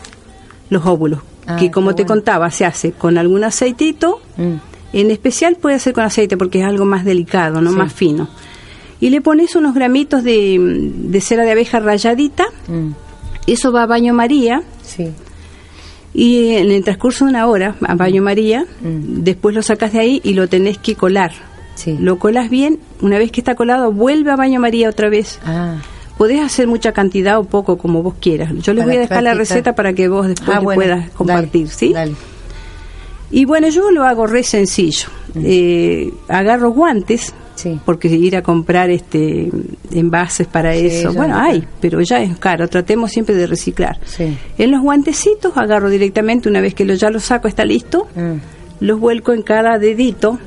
los 0.70 0.86
óvulos. 0.86 1.20
Ah, 1.48 1.58
que 1.58 1.70
como 1.70 1.94
te 1.94 2.04
bueno. 2.04 2.16
contaba, 2.16 2.50
se 2.50 2.66
hace 2.66 2.92
con 2.92 3.18
algún 3.20 3.44
aceitito. 3.44 4.20
Mm. 4.38 4.54
En 4.94 5.12
especial 5.12 5.58
puede 5.58 5.78
ser 5.80 5.94
con 5.94 6.04
aceite 6.04 6.38
porque 6.38 6.60
es 6.62 6.66
algo 6.66 6.86
más 6.86 7.06
delicado, 7.06 7.62
no 7.62 7.72
Sí. 7.72 7.76
más 7.78 7.94
fino. 7.94 8.28
Y 9.00 9.10
le 9.10 9.22
pones 9.22 9.56
unos 9.56 9.76
gramitos 9.76 10.24
de, 10.24 10.58
de 10.60 11.22
cera 11.22 11.44
de 11.44 11.52
abeja 11.52 11.80
rayadita. 11.80 12.46
Mm. 12.68 12.92
Eso 13.48 13.72
va 13.72 13.84
a 13.84 13.86
baño 13.86 14.14
María. 14.14 14.62
Sí. 14.84 15.12
Y 16.14 16.52
en 16.56 16.72
el 16.72 16.84
transcurso 16.84 17.26
de 17.26 17.32
una 17.32 17.48
hora, 17.48 17.76
a 17.86 17.96
baño 17.96 18.22
María, 18.22 18.66
Mm. 18.82 19.24
después 19.24 19.54
lo 19.54 19.62
sacas 19.62 19.92
de 19.94 20.00
ahí 20.00 20.22
y 20.24 20.34
lo 20.34 20.48
tenés 20.48 20.78
que 20.78 20.96
colar. 20.96 21.32
Sí. 21.76 21.98
Lo 22.00 22.18
colas 22.20 22.50
bien, 22.50 22.80
una 23.02 23.18
vez 23.18 23.32
que 23.32 23.42
está 23.42 23.56
colado, 23.56 23.92
vuelve 23.92 24.32
a 24.32 24.36
baño 24.38 24.60
María 24.60 24.90
otra 24.90 25.10
vez. 25.10 25.40
Ah, 25.46 25.76
Podés 26.18 26.40
hacer 26.42 26.66
mucha 26.68 26.94
cantidad 26.94 27.38
o 27.38 27.44
poco, 27.44 27.78
como 27.78 28.02
vos 28.02 28.14
quieras. 28.22 28.50
Yo 28.62 28.72
les 28.74 28.84
Para 28.84 28.86
voy 28.86 28.96
a 28.96 29.00
dejar 29.02 29.24
la 29.24 29.34
receta 29.34 29.76
para 29.76 29.92
que 29.92 30.08
vos 30.08 30.26
después 30.30 30.56
ah, 30.58 30.62
bueno, 30.62 30.82
puedas 30.82 31.10
compartir, 31.10 31.64
dale, 31.68 31.76
¿sí? 31.78 31.92
Dale. 31.92 32.16
Y 33.32 33.44
bueno, 33.44 33.68
yo 33.68 33.92
lo 33.92 34.06
hago 34.06 34.26
re 34.26 34.44
sencillo. 34.44 35.10
Eh, 35.36 36.14
agarro 36.30 36.70
guantes, 36.72 37.34
Sí. 37.56 37.80
porque 37.86 38.08
ir 38.10 38.36
a 38.36 38.42
comprar 38.42 38.90
este 38.90 39.50
envases 39.92 40.46
para 40.48 40.74
Sí, 40.74 40.88
eso, 40.88 41.14
bueno, 41.14 41.36
no 41.36 41.42
hay, 41.44 41.64
pero 41.82 42.00
ya 42.02 42.22
es 42.22 42.38
caro. 42.38 42.68
Tratemos 42.68 43.12
siempre 43.12 43.34
de 43.36 43.48
reciclar. 43.48 43.98
Sí. 44.06 44.38
En 44.58 44.72
los 44.72 44.82
guantecitos 44.82 45.54
agarro 45.58 45.90
directamente, 45.90 46.50
una 46.50 46.62
vez 46.62 46.74
que 46.76 46.86
lo, 46.86 46.94
ya 46.94 47.10
lo 47.10 47.20
saco, 47.20 47.48
está 47.48 47.66
listo, 47.66 48.08
Ah, 48.18 48.34
los 48.82 49.00
vuelco 49.00 49.32
en 49.34 49.42
cada 49.42 49.80
dedito 49.80 50.38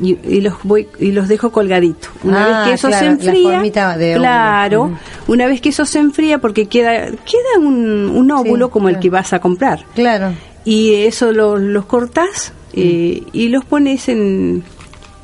y, 0.00 0.16
y 0.28 0.40
los 0.40 0.54
voy 0.64 0.88
y 1.00 1.12
los 1.12 1.28
dejo 1.28 1.50
colgaditos. 1.50 2.10
Una 2.24 2.44
Ah, 2.44 2.48
vez 2.60 2.68
que 2.68 2.74
eso 2.74 2.88
claro, 2.88 3.04
se 3.04 3.10
enfría, 3.12 3.96
de 3.96 4.14
claro, 4.16 4.82
Ujú. 4.84 4.96
una 5.32 5.46
vez 5.46 5.60
que 5.60 5.68
eso 5.70 5.84
se 5.84 5.98
enfría 5.98 6.38
porque 6.38 6.66
queda 6.66 7.06
queda 7.06 7.58
un, 7.60 8.10
un 8.14 8.30
óvulo 8.30 8.70
como 8.70 8.88
el 8.88 8.98
que 8.98 9.10
vas 9.10 9.32
a 9.32 9.40
comprar 9.40 9.84
Claro. 9.94 10.32
y 10.64 10.94
eso 10.94 11.32
lo- 11.32 11.58
los 11.58 11.84
cortás 11.86 12.52
eh, 12.74 13.22
y 13.32 13.48
los 13.48 13.64
pones 13.64 14.08
en 14.08 14.62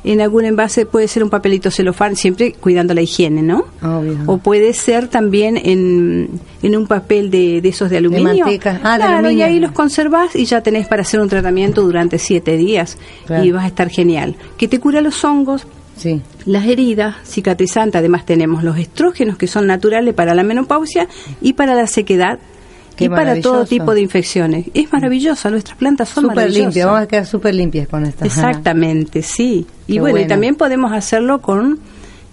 en 0.05 0.21
algún 0.21 0.45
envase 0.45 0.85
puede 0.85 1.07
ser 1.07 1.23
un 1.23 1.29
papelito 1.29 1.71
celofán 1.71 2.15
siempre 2.15 2.53
cuidando 2.53 2.93
la 2.93 3.01
higiene, 3.01 3.41
¿no? 3.41 3.65
Obvio. 3.81 4.17
O 4.27 4.37
puede 4.37 4.73
ser 4.73 5.07
también 5.07 5.57
en, 5.57 6.29
en 6.61 6.75
un 6.77 6.87
papel 6.87 7.29
de, 7.31 7.59
de 7.61 7.69
esos 7.69 7.89
de 7.89 7.97
aluminio. 7.97 8.45
manteca. 8.45 8.79
Ah, 8.83 8.93
de 8.93 9.03
claro, 9.03 9.13
y 9.13 9.17
aluminio. 9.17 9.45
ahí 9.45 9.59
los 9.59 9.71
conservás 9.71 10.35
y 10.35 10.45
ya 10.45 10.61
tenés 10.61 10.87
para 10.87 11.01
hacer 11.01 11.19
un 11.19 11.27
tratamiento 11.29 11.81
durante 11.81 12.19
siete 12.19 12.55
días 12.57 12.97
Claro. 13.25 13.43
y 13.43 13.51
vas 13.51 13.63
a 13.63 13.67
estar 13.67 13.89
genial. 13.89 14.35
Que 14.57 14.67
te 14.67 14.79
cura 14.79 15.01
los 15.01 15.23
hongos, 15.25 15.65
Sí. 15.97 16.21
las 16.45 16.65
heridas, 16.65 17.15
cicatrizantes, 17.25 17.97
además 17.99 18.25
tenemos 18.25 18.63
los 18.63 18.77
estrógenos 18.77 19.37
que 19.37 19.47
son 19.47 19.65
naturales 19.65 20.13
para 20.13 20.35
la 20.35 20.43
menopausia 20.43 21.07
y 21.41 21.53
para 21.53 21.73
la 21.73 21.87
sequedad 21.87 22.37
Qué 22.95 23.05
y 23.05 23.09
para 23.09 23.39
todo 23.41 23.65
tipo 23.65 23.93
de 23.93 24.01
infecciones. 24.01 24.67
Es 24.73 24.91
maravilloso, 24.91 25.49
nuestras 25.49 25.77
plantas 25.77 26.09
son 26.09 26.23
Súper 26.23 26.35
maravillosas. 26.35 26.63
limpia, 26.65 26.85
vamos 26.85 27.01
a 27.01 27.07
quedar 27.07 27.25
súper 27.25 27.55
limpias 27.55 27.87
con 27.87 28.05
esta. 28.05 28.25
Exactamente, 28.25 29.21
sí. 29.21 29.65
Y 29.87 29.99
bueno, 29.99 30.19
y 30.19 30.27
también 30.27 30.55
podemos 30.55 30.91
hacerlo 30.91 31.41
con 31.41 31.79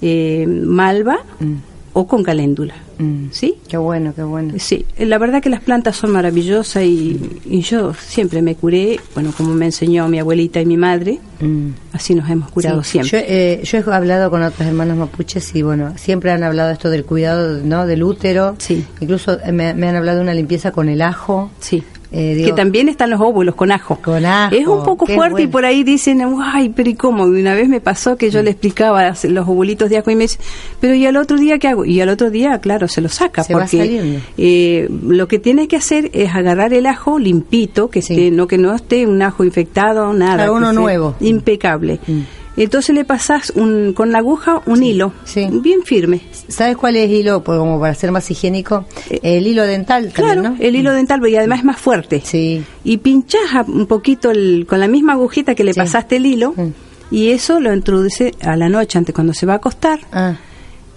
eh, 0.00 0.46
malva 0.48 1.18
Mm. 1.40 1.54
o 1.92 2.06
con 2.06 2.22
caléndula. 2.22 2.74
Mm. 3.02 3.28
¿Sí? 3.32 3.56
Qué 3.68 3.76
bueno, 3.76 4.12
qué 4.14 4.22
bueno. 4.22 4.54
Sí, 4.58 4.86
la 4.98 5.18
verdad 5.18 5.42
que 5.42 5.50
las 5.50 5.60
plantas 5.60 5.96
son 5.96 6.10
maravillosas 6.12 6.84
y, 6.84 7.20
y 7.44 7.60
yo 7.62 7.94
siempre 7.94 8.42
me 8.42 8.54
curé, 8.54 9.00
bueno, 9.14 9.32
como 9.36 9.54
me 9.54 9.66
enseñó 9.66 10.06
mi 10.08 10.18
abuelita 10.18 10.60
y 10.60 10.66
mi 10.66 10.76
madre, 10.76 11.20
Mm. 11.40 11.70
así 11.92 12.14
nos 12.14 12.30
hemos 12.30 12.50
curado 12.52 12.84
Sí, 12.84 12.92
siempre. 13.02 13.10
Yo, 13.10 13.26
eh, 13.28 13.60
yo 13.64 13.78
he 13.78 13.94
hablado 13.94 14.30
con 14.30 14.42
otras 14.44 14.68
hermanas 14.68 14.96
mapuches 14.96 15.54
y 15.56 15.62
bueno, 15.62 15.92
siempre 15.96 16.30
han 16.30 16.44
hablado 16.44 16.70
esto 16.70 16.88
del 16.88 17.04
cuidado 17.04 17.58
¿no? 17.64 17.84
del 17.86 18.04
útero. 18.04 18.54
Sí. 18.58 18.84
Incluso 19.00 19.40
eh, 19.40 19.50
me, 19.50 19.74
me 19.74 19.88
han 19.88 19.96
hablado 19.96 20.18
de 20.18 20.22
una 20.22 20.34
limpieza 20.34 20.70
con 20.70 20.88
el 20.88 21.02
ajo. 21.02 21.50
Sí. 21.58 21.82
Eh, 22.12 22.34
digo, 22.34 22.48
que 22.48 22.52
también 22.52 22.88
están 22.90 23.08
los 23.10 23.20
óvulos 23.20 23.54
con 23.54 23.72
ajo. 23.72 23.98
Con 24.02 24.24
ajo, 24.26 24.54
Es 24.54 24.66
un 24.66 24.84
poco 24.84 25.06
fuerte 25.06 25.42
y 25.42 25.46
por 25.46 25.64
ahí 25.64 25.82
dicen, 25.82 26.22
ay, 26.42 26.68
pero 26.68 26.90
¿y 26.90 26.94
cómo? 26.94 27.26
Y 27.26 27.40
una 27.40 27.54
vez 27.54 27.68
me 27.68 27.80
pasó 27.80 28.16
que 28.16 28.30
yo 28.30 28.42
le 28.42 28.50
explicaba 28.50 29.14
los 29.24 29.48
ovulitos 29.48 29.88
de 29.88 29.96
ajo 29.98 30.10
y 30.10 30.16
me 30.16 30.24
dice, 30.24 30.38
pero 30.78 30.94
¿y 30.94 31.06
al 31.06 31.16
otro 31.16 31.38
día 31.38 31.58
qué 31.58 31.68
hago? 31.68 31.84
Y 31.86 32.00
al 32.02 32.10
otro 32.10 32.30
día, 32.30 32.58
claro, 32.58 32.86
se 32.86 33.00
lo 33.00 33.08
saca. 33.08 33.42
Se 33.44 33.54
porque 33.54 34.20
eh, 34.36 34.88
lo 35.06 35.26
que 35.26 35.38
tiene 35.38 35.68
que 35.68 35.76
hacer 35.76 36.10
es 36.12 36.34
agarrar 36.34 36.74
el 36.74 36.86
ajo 36.86 37.18
limpito, 37.18 37.88
que 37.88 38.02
Sí. 38.02 38.12
esté, 38.14 38.30
no 38.30 38.46
que 38.46 38.58
no 38.58 38.74
esté 38.74 39.06
un 39.06 39.22
ajo 39.22 39.44
infectado, 39.44 40.12
nada. 40.12 40.34
Claro, 40.34 40.52
que 40.52 40.58
uno 40.58 40.72
nuevo. 40.72 41.14
Impecable. 41.20 41.98
Mm. 42.06 42.20
Entonces 42.56 42.94
le 42.94 43.04
pasás 43.06 43.50
un, 43.56 43.92
con 43.94 44.12
la 44.12 44.18
aguja 44.18 44.60
un 44.66 44.82
hilo, 44.82 45.12
sí. 45.24 45.48
bien 45.50 45.82
firme. 45.84 46.20
¿Sabes 46.48 46.76
cuál 46.76 46.96
es 46.96 47.06
el 47.08 47.12
hilo? 47.16 47.42
Pues 47.42 47.58
como 47.58 47.80
para 47.80 47.94
ser 47.94 48.12
más 48.12 48.30
higiénico, 48.30 48.84
el 49.22 49.46
hilo 49.46 49.62
dental 49.66 50.06
Eh, 50.06 50.10
Claro, 50.12 50.42
también, 50.42 50.58
¿no? 50.60 50.64
el 50.68 50.76
hilo 50.76 50.92
dental, 50.92 51.26
y 51.26 51.36
además 51.36 51.60
es 51.60 51.64
más 51.64 51.78
fuerte. 51.80 52.20
Sí. 52.24 52.62
y 52.84 52.98
pinchás 52.98 53.40
un 53.68 53.86
poquito 53.86 54.30
el- 54.30 54.66
con 54.68 54.80
la 54.80 54.88
misma 54.88 55.12
agujita 55.14 55.54
que 55.54 55.64
le 55.64 55.72
Sí. 55.72 55.80
pasaste 55.80 56.16
el 56.16 56.26
hilo 56.26 56.52
Mm. 56.56 56.68
y 57.10 57.28
eso 57.30 57.58
lo 57.60 57.72
introduce 57.72 58.32
a 58.42 58.56
la 58.56 58.68
noche 58.68 58.98
antes 58.98 59.14
cuando 59.14 59.32
se 59.34 59.46
va 59.46 59.54
a 59.54 59.56
acostar 59.56 60.00
Ah, 60.12 60.36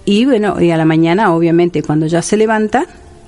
y 0.04 0.24
bueno 0.24 0.60
y 0.60 0.70
a 0.70 0.76
la 0.76 0.84
mañana 0.84 1.32
obviamente 1.34 1.82
cuando 1.82 2.06
ya 2.06 2.20
se 2.22 2.36
levanta 2.36 2.86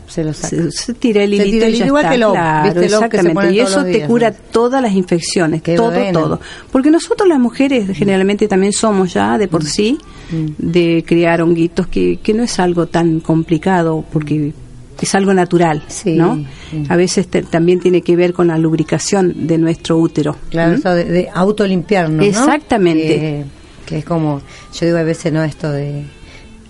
Se 0.09 0.25
lo 0.25 0.33
saca. 0.33 0.49
Se, 0.49 0.71
se 0.73 0.95
tira 0.95 1.23
el 1.23 1.35
hilito 1.35 1.67
el 1.67 1.75
y 1.75 1.79
ya 1.79 1.87
igual 1.87 2.03
está, 2.05 2.11
que 2.11 2.17
el 2.17 2.25
O, 2.25 2.33
claro, 2.33 2.83
exactamente. 2.83 3.53
Y 3.53 3.61
eso 3.61 3.85
te 3.85 4.07
cura 4.07 4.31
¿no? 4.31 4.37
todas 4.51 4.83
las 4.83 4.93
infecciones, 4.93 5.63
Qué 5.63 5.77
todo, 5.77 5.93
todo. 6.13 6.41
Porque 6.73 6.91
nosotros 6.91 7.29
las 7.29 7.39
mujeres 7.39 7.97
generalmente 7.97 8.49
también 8.49 8.73
somos 8.73 9.13
ya 9.15 9.37
de 9.39 9.47
Mm. 9.47 9.51
por 9.51 9.65
sí 9.65 9.99
de 10.59 11.05
criar 11.07 11.41
honguitos, 11.43 11.87
que, 11.87 12.19
que 12.23 12.35
no 12.35 12.43
es 12.43 12.59
algo 12.59 12.87
tan 12.87 13.21
complicado, 13.21 14.05
porque 14.13 14.53
es 15.01 15.15
algo 15.15 15.33
natural, 15.33 15.83
Sí, 15.89 16.17
¿no? 16.17 16.45
sí. 16.71 16.83
A 16.89 16.97
veces 16.97 17.29
te- 17.29 17.43
también 17.43 17.79
tiene 17.81 18.03
que 18.03 18.17
ver 18.17 18.33
con 18.33 18.49
la 18.49 18.59
lubricación 18.59 19.47
de 19.47 19.57
nuestro 19.59 19.97
útero. 19.99 20.37
Claro, 20.51 20.75
eso 20.75 20.93
de, 20.95 21.05
de 21.05 21.29
autolimpiarnos, 21.33 22.19
¿no? 22.19 22.23
Exactamente. 22.25 23.07
Que, 23.07 23.45
que 23.87 23.99
es 23.99 24.05
como, 24.05 24.41
yo 24.79 24.87
digo 24.87 24.99
a 24.99 25.03
veces, 25.05 25.33
no, 25.33 25.43
esto 25.45 25.71
de... 25.71 26.03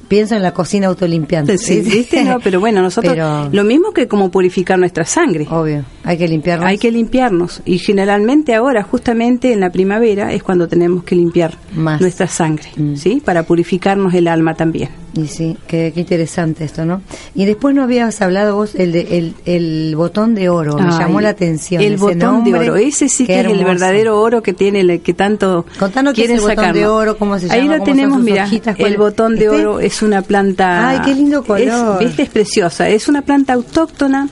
Pienso 0.08 0.34
en 0.34 0.42
la 0.42 0.52
cocina 0.52 0.86
autolimpiante. 0.86 1.58
Sí, 1.58 1.80
¿viste? 1.80 2.24
No, 2.24 2.40
pero 2.42 2.60
bueno, 2.60 2.80
nosotros 2.82 3.12
Pero- 3.14 3.48
lo 3.52 3.64
mismo 3.64 3.92
que 3.92 4.08
como 4.08 4.30
purificar 4.30 4.78
nuestra 4.78 5.04
sangre. 5.04 5.46
Obvio, 5.50 5.84
hay 6.04 6.16
que 6.16 6.26
limpiarnos. 6.28 6.66
Hay 6.66 6.78
que 6.78 6.90
limpiarnos 6.90 7.60
y 7.66 7.78
generalmente 7.78 8.54
ahora, 8.54 8.82
justamente 8.82 9.52
en 9.52 9.60
la 9.60 9.70
primavera, 9.70 10.32
es 10.32 10.42
cuando 10.42 10.66
tenemos 10.66 11.04
que 11.04 11.14
limpiar 11.14 11.54
Más. 11.74 12.00
nuestra 12.00 12.26
sangre, 12.26 12.68
Mm. 12.76 12.96
¿sí? 12.96 13.22
Para 13.24 13.42
purificarnos 13.42 14.14
el 14.14 14.28
alma 14.28 14.54
también. 14.54 14.88
Y 15.14 15.26
sí, 15.26 15.56
qué, 15.66 15.90
qué 15.94 16.00
interesante 16.00 16.64
esto, 16.64 16.84
¿no? 16.84 17.00
Y 17.34 17.44
después 17.46 17.74
no 17.74 17.82
habías 17.82 18.20
hablado 18.20 18.54
vos 18.56 18.74
el 18.74 18.92
de, 18.92 19.18
el, 19.18 19.34
el 19.46 19.96
botón 19.96 20.34
de 20.34 20.48
oro, 20.48 20.76
me 20.78 20.90
llamó 20.92 21.20
la 21.20 21.30
atención. 21.30 21.82
El 21.82 21.94
ese 21.94 22.00
botón 22.02 22.18
nombre. 22.18 22.52
de 22.52 22.58
oro, 22.70 22.76
ese 22.76 23.08
sí 23.08 23.26
que 23.26 23.40
es 23.40 23.46
el 23.46 23.64
verdadero 23.64 24.20
oro 24.20 24.42
que 24.42 24.52
tiene, 24.52 24.80
el- 24.80 25.00
que 25.00 25.14
tanto 25.14 25.64
Contanos 25.78 26.14
qué 26.14 26.22
es 26.22 26.26
quieren 26.28 26.44
el 26.44 26.56
botón 26.56 26.72
de 26.72 26.86
oro, 26.86 27.16
cómo 27.18 27.38
se 27.38 27.50
Ahí 27.50 27.62
llama, 27.62 27.72
lo 27.72 27.78
cómo 27.78 27.86
son 27.86 27.96
tenemos, 27.96 28.20
mira, 28.22 28.44
hojitas, 28.44 28.76
el 28.78 28.96
botón 28.98 29.34
de 29.36 29.46
¿Este? 29.46 29.56
oro 29.66 29.80
es 29.80 30.02
una 30.02 30.22
planta... 30.22 30.88
Ay, 30.90 31.00
qué 31.04 31.14
lindo 31.14 31.42
color. 31.42 31.60
Es, 31.62 32.06
¿viste? 32.06 32.22
Es 32.24 32.28
preciosa, 32.30 32.88
es 32.88 33.08
una 33.08 33.22
planta 33.22 33.54
autóctona, 33.54 34.28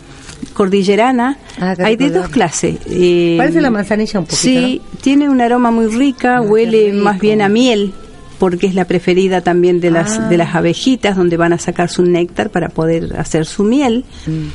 cordillerana. 0.54 1.38
Ah, 1.60 1.74
Hay 1.78 1.96
de 1.96 2.10
dos 2.10 2.28
clases. 2.28 2.76
eh, 2.86 3.34
Parece 3.38 3.60
la 3.60 3.70
manzanilla 3.70 4.20
un 4.20 4.26
poquito, 4.26 4.42
Sí, 4.42 4.80
tiene 5.00 5.28
un 5.28 5.40
aroma 5.40 5.70
muy 5.70 5.86
rica, 5.86 6.36
Ah, 6.36 6.42
huele 6.42 6.92
más 6.92 7.18
bien 7.18 7.42
a 7.42 7.48
miel 7.48 7.92
porque 8.38 8.66
es 8.66 8.74
la 8.74 8.84
preferida 8.86 9.40
también 9.40 9.80
de 9.80 9.90
las 9.90 10.18
Ah. 10.18 10.28
de 10.28 10.36
las 10.36 10.54
abejitas 10.54 11.16
donde 11.16 11.36
van 11.36 11.52
a 11.52 11.58
sacar 11.58 11.88
su 11.90 12.02
néctar 12.02 12.50
para 12.50 12.68
poder 12.68 13.16
hacer 13.18 13.46
su 13.46 13.64
miel. 13.64 14.04
Mm. 14.26 14.48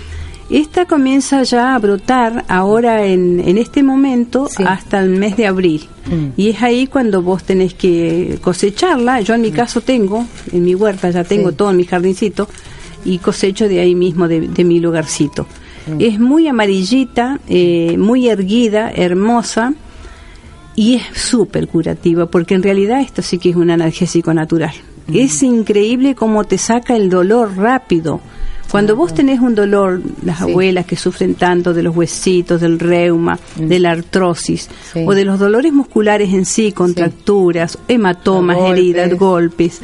Esta 0.53 0.85
comienza 0.85 1.43
ya 1.43 1.75
a 1.75 1.79
brotar 1.79 2.43
ahora 2.49 3.05
en, 3.05 3.39
en 3.39 3.57
este 3.57 3.83
momento 3.83 4.47
Sí. 4.49 4.63
hasta 4.67 4.99
el 4.99 5.09
mes 5.11 5.37
de 5.37 5.47
abril. 5.47 5.87
Mm. 6.07 6.27
Y 6.35 6.49
es 6.49 6.61
ahí 6.61 6.87
cuando 6.87 7.21
vos 7.21 7.43
tenés 7.45 7.73
que 7.73 8.37
cosecharla. 8.41 9.21
Yo 9.21 9.33
en 9.33 9.41
mi 9.41 9.51
caso 9.51 9.79
tengo, 9.79 10.25
en 10.51 10.63
mi 10.65 10.75
huerta 10.75 11.09
ya 11.09 11.23
tengo 11.23 11.51
Sí. 11.51 11.55
todo 11.55 11.71
en 11.71 11.77
mi 11.77 11.85
jardincito 11.85 12.49
y 13.05 13.19
cosecho 13.19 13.69
de 13.69 13.79
ahí 13.79 13.95
mismo, 13.95 14.27
de, 14.27 14.41
de 14.41 14.63
mi 14.65 14.79
lugarcito. 14.79 15.47
Es 15.99 16.19
muy 16.19 16.47
amarillita, 16.47 17.39
eh, 17.47 17.95
muy 17.97 18.27
erguida, 18.27 18.91
hermosa 18.93 19.73
y 20.81 20.95
es 20.95 21.03
súper 21.13 21.67
curativa 21.67 22.25
porque 22.25 22.55
en 22.55 22.63
realidad 22.63 23.01
esto 23.01 23.21
sí 23.21 23.37
que 23.37 23.49
es 23.51 23.55
un 23.55 23.69
analgésico 23.69 24.33
natural. 24.33 24.73
Es 25.13 25.43
increíble 25.43 26.15
cómo 26.15 26.43
te 26.45 26.57
saca 26.57 26.95
el 26.95 27.09
dolor 27.09 27.55
rápido. 27.57 28.19
Cuando 28.71 28.95
vos 28.95 29.13
tenés 29.13 29.41
un 29.41 29.53
dolor, 29.53 30.01
las 30.23 30.37
Sí. 30.37 30.43
abuelas 30.45 30.85
que 30.85 30.95
sufren 30.95 31.35
tanto 31.35 31.73
de 31.73 31.83
los 31.83 31.95
huesitos, 31.95 32.61
del 32.61 32.79
reuma, 32.79 33.37
de 33.57 33.79
la 33.79 33.91
artrosis, 33.91 34.69
Sí. 34.93 35.03
o 35.05 35.13
de 35.13 35.25
los 35.25 35.37
dolores 35.39 35.71
musculares 35.73 36.33
en 36.33 36.45
sí, 36.45 36.71
contracturas, 36.71 37.77
hematomas, 37.87 38.55
Golpes. 38.57 38.79
heridas, 38.79 39.13
golpes, 39.19 39.81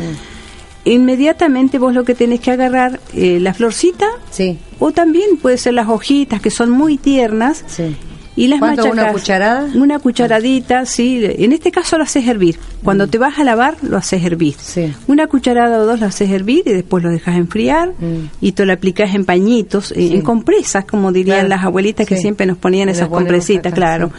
inmediatamente 0.85 1.79
vos 1.79 1.93
lo 1.93 2.03
que 2.05 2.15
tenés 2.15 2.39
que 2.39 2.51
agarrar, 2.51 2.99
eh, 3.13 3.39
la 3.39 3.53
florcita, 3.53 4.07
Sí, 4.31 4.57
o 4.79 4.91
también 4.91 5.37
puede 5.41 5.57
ser 5.57 5.73
las 5.73 5.89
hojitas 5.89 6.41
que 6.41 6.49
son 6.49 6.69
muy 6.71 6.97
tiernas, 6.97 7.63
sí. 7.67 7.95
Y 8.37 8.47
las 8.47 8.59
¿Cuánto, 8.59 8.85
una 8.89 9.11
cucharada? 9.11 9.67
Una 9.75 9.99
cucharadita, 9.99 10.85
sí. 10.85 11.21
En 11.25 11.51
este 11.51 11.71
caso 11.71 11.97
lo 11.97 12.03
haces 12.03 12.25
hervir. 12.25 12.57
Cuando 12.83 13.07
te 13.07 13.17
vas 13.17 13.37
a 13.39 13.43
lavar, 13.43 13.75
lo 13.81 13.97
haces 13.97 14.23
hervir. 14.23 14.55
Mm. 14.55 14.59
Sí. 14.61 14.93
Una 15.07 15.27
cucharada 15.27 15.79
o 15.79 15.85
dos 15.85 15.99
lo 15.99 16.05
haces 16.05 16.29
hervir 16.29 16.61
y 16.65 16.71
después 16.71 17.03
lo 17.03 17.09
dejas 17.09 17.35
enfriar 17.35 17.89
Mm. 17.99 18.29
y 18.39 18.51
te 18.53 18.65
lo 18.65 18.71
aplicas 18.71 19.13
en 19.13 19.25
pañitos, 19.25 19.91
eh, 19.91 19.95
Sí. 19.95 20.13
en 20.15 20.21
compresas, 20.21 20.85
como 20.85 21.11
dirían 21.11 21.39
Claro. 21.47 21.49
las 21.49 21.65
abuelitas 21.65 22.07
que 22.07 22.15
siempre 22.15 22.45
nos 22.45 22.57
ponían 22.57 22.87
esas 22.89 23.09
compresitas, 23.09 23.73
acá, 23.73 23.75
claro. 23.81 24.11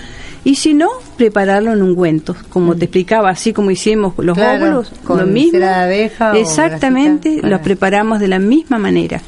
Y 0.44 0.54
si 0.56 0.74
no, 0.74 0.88
prepararlo 1.16 1.72
en 1.72 1.82
ungüentos, 1.82 2.36
como 2.48 2.74
te 2.76 2.84
explicaba, 2.86 3.30
así 3.30 3.52
como 3.52 3.70
hicimos 3.70 4.14
los 4.18 4.36
Mm. 4.36 4.40
Claro, 4.40 4.64
óvulos, 4.66 4.92
con 5.04 5.18
lo 5.18 5.26
mismo. 5.26 5.58
de 5.58 5.64
abeja 5.66 6.32
o 6.32 6.34
Exactamente, 6.36 7.28
grasita, 7.30 7.46
lo 7.48 7.52
para- 7.56 7.62
preparamos 7.64 8.20
de 8.20 8.28
la 8.28 8.38
misma 8.38 8.78
manera. 8.78 9.20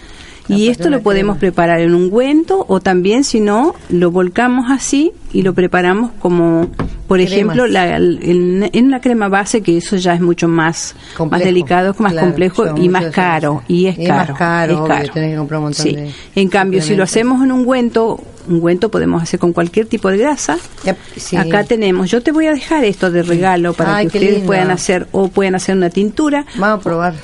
Y 0.48 0.68
esto 0.68 0.90
lo 0.90 1.00
podemos 1.02 1.38
preparar 1.38 1.80
en 1.80 1.94
ungüento 1.94 2.64
o 2.68 2.80
también, 2.80 3.22
si 3.24 3.38
no, 3.40 3.74
lo 3.88 4.10
volcamos 4.10 4.66
así 4.70 5.12
y 5.32 5.42
lo 5.42 5.54
preparamos 5.54 6.10
como, 6.18 6.68
por 7.06 7.18
Cremas. 7.18 7.32
ejemplo, 7.32 7.66
la, 7.68 7.96
en, 7.96 8.68
en 8.72 8.84
una 8.86 9.00
crema 9.00 9.28
base, 9.28 9.60
que 9.62 9.76
eso 9.76 9.94
ya 9.96 10.14
es 10.14 10.20
mucho 10.20 10.48
más, 10.48 10.96
Complejo. 11.16 11.30
más 11.30 11.44
delicado, 11.44 11.94
más 11.98 12.12
Claro, 12.12 12.26
complejo 12.26 12.76
y 12.76 12.88
más 12.88 13.06
caro. 13.06 13.62
Y 13.68 13.86
es 13.86 13.96
Y 13.98 14.06
caro. 14.06 14.30
más 14.30 14.38
caro, 14.38 14.72
es 14.72 14.78
obvio, 14.80 14.88
caro. 14.88 15.12
tenés 15.12 15.30
que 15.30 15.36
comprar 15.36 15.58
un 15.58 15.64
montón 15.66 15.84
Sí. 15.84 15.94
de 15.94 16.10
En 16.34 16.48
cambio, 16.48 16.82
si 16.82 16.96
lo 16.96 17.04
hacemos 17.04 17.44
en 17.44 17.52
ungüento, 17.52 18.20
ungüento 18.48 18.90
podemos 18.90 19.22
hacer 19.22 19.38
con 19.38 19.52
cualquier 19.52 19.86
tipo 19.86 20.08
de 20.10 20.18
grasa. 20.18 20.58
Yep, 20.84 20.96
sí. 21.16 21.36
Acá 21.36 21.62
tenemos, 21.62 22.10
yo 22.10 22.22
te 22.22 22.32
voy 22.32 22.46
a 22.46 22.52
dejar 22.52 22.82
esto 22.84 23.12
de 23.12 23.22
regalo 23.22 23.72
para 23.72 23.96
Ay, 23.98 24.08
que 24.08 24.18
ustedes 24.18 24.32
lindo. 24.32 24.46
puedan 24.48 24.72
hacer 24.72 25.06
o 25.12 25.28
puedan 25.28 25.54
hacer 25.54 25.76
una 25.76 25.90
tintura 25.90 26.44
Vamos 26.58 26.80
a 26.80 26.82
probar. 26.82 27.14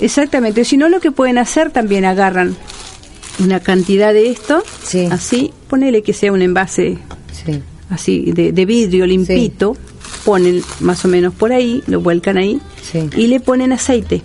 Exactamente, 0.00 0.64
si 0.64 0.76
no 0.76 0.88
lo 0.88 1.00
que 1.00 1.10
pueden 1.12 1.38
hacer 1.38 1.70
también 1.70 2.04
agarran 2.04 2.56
una 3.38 3.60
cantidad 3.60 4.12
de 4.12 4.30
esto, 4.30 4.62
Sí. 4.84 5.06
así, 5.10 5.52
ponele 5.68 6.02
que 6.02 6.12
sea 6.12 6.32
un 6.32 6.42
envase 6.42 6.98
Sí. 7.44 7.60
así 7.90 8.32
de, 8.32 8.52
de 8.52 8.64
vidrio 8.66 9.06
limpito, 9.06 9.76
ponen 10.24 10.62
más 10.80 11.04
o 11.04 11.08
menos 11.08 11.34
por 11.34 11.52
ahí, 11.52 11.82
lo 11.86 12.00
vuelcan 12.00 12.36
ahí 12.38 12.60
y 13.16 13.26
le 13.28 13.40
ponen 13.40 13.72
aceite, 13.72 14.22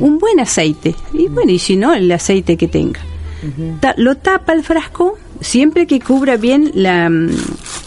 un 0.00 0.18
buen 0.18 0.38
aceite, 0.40 0.94
y 1.12 1.28
bueno, 1.28 1.50
y 1.52 1.58
si 1.58 1.76
no, 1.76 1.92
el 1.94 2.10
aceite 2.12 2.56
que 2.56 2.68
tenga. 2.68 3.00
Ta- 3.80 3.94
lo 3.98 4.14
tapa 4.16 4.52
el 4.52 4.62
frasco 4.62 5.18
siempre 5.40 5.88
que 5.88 5.98
cubra 5.98 6.36
bien 6.36 6.70
la, 6.74 7.10
mm, 7.10 7.30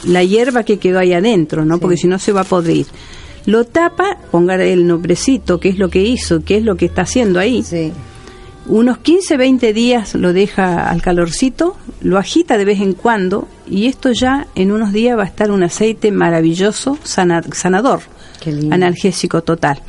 la 0.06 0.22
hierba 0.24 0.64
que 0.64 0.80
quedó 0.80 1.00
ahí 1.00 1.14
adentro, 1.14 1.64
¿no? 1.64 1.80
Porque 1.80 1.96
si 1.96 2.08
no 2.08 2.20
se 2.20 2.34
va 2.34 2.42
a 2.42 2.44
podrir. 2.44 2.86
Lo 3.46 3.64
tapa, 3.66 4.18
ponga 4.32 4.56
el 4.56 4.88
nombrecito, 4.88 5.60
qué 5.60 5.70
es 5.70 5.78
lo 5.78 5.90
que 5.90 6.02
hizo, 6.04 6.44
qué 6.44 6.58
es 6.58 6.64
lo 6.64 6.76
que 6.78 6.86
está 6.86 7.04
haciendo 7.04 7.40
ahí. 7.40 7.62
Sí. 7.64 7.92
Unos 8.68 8.98
15, 8.98 9.38
20 9.38 9.74
días 9.74 10.16
lo 10.16 10.34
deja 10.34 10.90
al 10.90 11.02
calorcito, 11.04 11.76
lo 12.02 12.18
agita 12.18 12.58
de 12.58 12.66
vez 12.66 12.82
en 12.82 12.94
cuando 12.94 13.48
y 13.70 13.86
esto 13.86 14.12
ya 14.12 14.48
en 14.56 14.72
unos 14.72 14.92
días 14.92 15.16
va 15.16 15.22
a 15.24 15.28
estar 15.28 15.52
un 15.52 15.62
aceite 15.62 16.12
maravilloso, 16.12 16.98
sana- 17.04 17.44
sanador, 17.54 18.00
analgésico 18.74 19.44
total. 19.44 19.80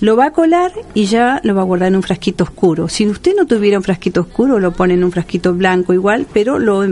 Lo 0.00 0.16
va 0.16 0.26
a 0.26 0.30
colar 0.32 0.72
y 0.94 1.04
ya 1.04 1.40
lo 1.44 1.54
va 1.54 1.60
a 1.60 1.64
guardar 1.64 1.88
en 1.88 1.96
un 1.96 2.02
frasquito 2.02 2.44
oscuro. 2.44 2.88
Si 2.88 3.06
usted 3.06 3.32
no 3.36 3.46
tuviera 3.46 3.76
un 3.76 3.84
frasquito 3.84 4.22
oscuro, 4.22 4.58
lo 4.58 4.72
pone 4.72 4.94
en 4.94 5.04
un 5.04 5.12
frasquito 5.12 5.52
blanco 5.52 5.92
igual, 5.92 6.26
pero 6.32 6.58
lo, 6.58 6.82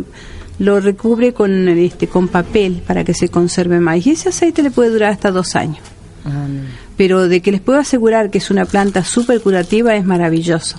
lo 0.58 0.80
recubre 0.80 1.32
con, 1.32 1.66
este, 1.68 2.06
con 2.08 2.28
papel 2.28 2.82
para 2.86 3.04
que 3.04 3.14
se 3.14 3.28
conserve 3.30 3.80
más. 3.80 4.06
Y 4.06 4.10
ese 4.10 4.28
aceite 4.28 4.62
le 4.62 4.70
puede 4.70 4.90
durar 4.90 5.10
hasta 5.12 5.30
dos 5.30 5.56
años. 5.56 5.80
Pero 6.96 7.28
de 7.28 7.40
que 7.40 7.52
les 7.52 7.60
puedo 7.60 7.78
asegurar 7.78 8.30
que 8.30 8.38
es 8.38 8.50
una 8.50 8.64
planta 8.64 9.04
súper 9.04 9.40
curativa 9.40 9.94
es 9.94 10.04
maravilloso. 10.04 10.76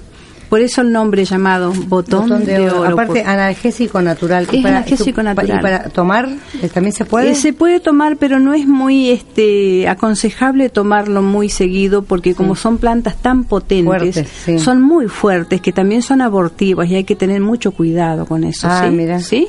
Por 0.53 0.61
eso 0.61 0.81
el 0.81 0.91
nombre 0.91 1.25
llamado 1.25 1.73
botón, 1.87 2.29
Botón 2.29 2.45
de, 2.45 2.69
oro. 2.69 2.93
Aparte, 2.93 3.23
analgésico 3.23 4.03
natural. 4.03 4.47
Es 4.51 4.63
analgésico 4.63 5.21
y 5.21 5.23
natural. 5.23 5.57
¿Y 5.57 5.61
para 5.63 5.89
tomar 5.89 6.29
eh, 6.61 6.69
también 6.69 6.93
se 6.93 7.05
puede? 7.05 7.31
Eh, 7.31 7.35
se 7.35 7.53
puede 7.53 7.79
tomar, 7.79 8.17
pero 8.17 8.39
no 8.39 8.53
es 8.53 8.67
muy 8.67 9.09
este 9.09 9.87
aconsejable 9.87 10.69
tomarlo 10.69 11.23
muy 11.23 11.49
seguido 11.49 12.03
porque 12.03 12.35
como 12.35 12.55
son 12.55 12.77
plantas 12.77 13.15
tan 13.19 13.45
potentes, 13.45 13.85
Fuertes, 13.85 14.29
sí. 14.45 14.59
son 14.59 14.83
muy 14.83 15.07
fuertes, 15.07 15.59
que 15.59 15.71
también 15.71 16.03
son 16.03 16.21
abortivas 16.21 16.87
y 16.87 16.97
hay 16.97 17.03
que 17.03 17.15
tener 17.15 17.41
mucho 17.41 17.71
cuidado 17.71 18.27
con 18.27 18.43
eso. 18.43 18.67
Ah, 18.69 18.83
¿sí? 18.85 18.95
mira. 18.95 19.19
¿Sí? 19.21 19.47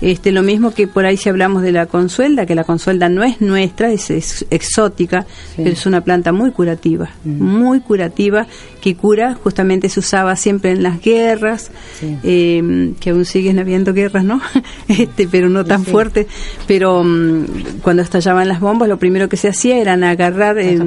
Este, 0.00 0.30
lo 0.30 0.42
mismo 0.42 0.72
que 0.74 0.86
por 0.86 1.06
ahí 1.06 1.16
si 1.16 1.28
hablamos 1.30 1.62
de 1.62 1.72
la 1.72 1.86
consuelda, 1.86 2.44
que 2.44 2.54
la 2.54 2.64
consuelda 2.64 3.08
no 3.08 3.24
es 3.24 3.40
nuestra, 3.40 3.90
es, 3.90 4.10
es 4.10 4.44
exótica, 4.50 5.24
pero 5.56 5.70
es 5.70 5.86
una 5.86 6.02
planta 6.02 6.32
muy 6.32 6.50
curativa, 6.50 7.08
Mm. 7.24 7.42
muy 7.42 7.80
curativa, 7.80 8.46
que 8.82 8.94
cura, 8.94 9.34
justamente 9.42 9.88
se 9.88 10.00
usaba 10.00 10.36
siempre 10.36 10.72
en 10.72 10.82
las 10.82 11.00
guerras, 11.00 11.70
Sí. 11.98 12.16
eh, 12.22 12.92
que 13.00 13.10
aún 13.10 13.24
siguen 13.24 13.58
habiendo 13.58 13.92
guerras, 13.94 14.24
¿no? 14.24 14.40
este, 14.88 15.26
pero 15.28 15.48
no 15.48 15.64
tan 15.64 15.84
Sí. 15.84 15.90
fuertes. 15.90 16.26
Pero 16.66 17.02
mm, 17.02 17.44
cuando 17.82 18.02
estallaban 18.02 18.48
las 18.48 18.60
bombas, 18.60 18.88
lo 18.88 18.98
primero 18.98 19.28
que 19.28 19.36
se 19.36 19.48
hacía 19.48 19.78
era 19.78 19.94
agarrar 19.94 20.58
eh, 20.58 20.78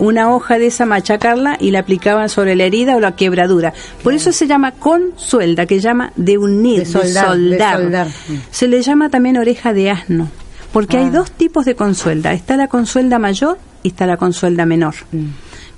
una 0.00 0.34
hoja 0.34 0.58
de 0.58 0.66
esa, 0.66 0.84
machacarla 0.84 1.56
y 1.60 1.70
la 1.70 1.78
aplicaban 1.80 2.28
sobre 2.28 2.56
la 2.56 2.64
herida 2.64 2.96
o 2.96 3.00
la 3.00 3.14
quebradura. 3.14 3.72
Por 4.02 4.14
eso 4.14 4.32
se 4.32 4.46
llama 4.46 4.72
consuelda, 4.72 5.64
que 5.66 5.78
llama 5.80 6.12
de 6.16 6.38
unir, 6.38 6.80
De 6.80 6.86
soldar, 6.86 7.36
de 7.38 7.58
soldar. 7.58 8.08
Mm. 8.08 8.32
Se 8.50 8.68
le 8.68 8.82
llama 8.82 9.08
también 9.10 9.36
oreja 9.36 9.72
de 9.72 9.90
asno, 9.90 10.28
porque 10.72 10.96
hay 10.98 11.06
Ah. 11.06 11.10
dos 11.10 11.30
tipos 11.30 11.64
de 11.64 11.74
consuelda. 11.74 12.32
Está 12.32 12.56
la 12.56 12.68
consuelda 12.68 13.18
mayor 13.18 13.58
y 13.82 13.88
está 13.88 14.06
la 14.06 14.16
consuelda 14.16 14.66
menor. 14.66 14.94
Mm. 15.12 15.26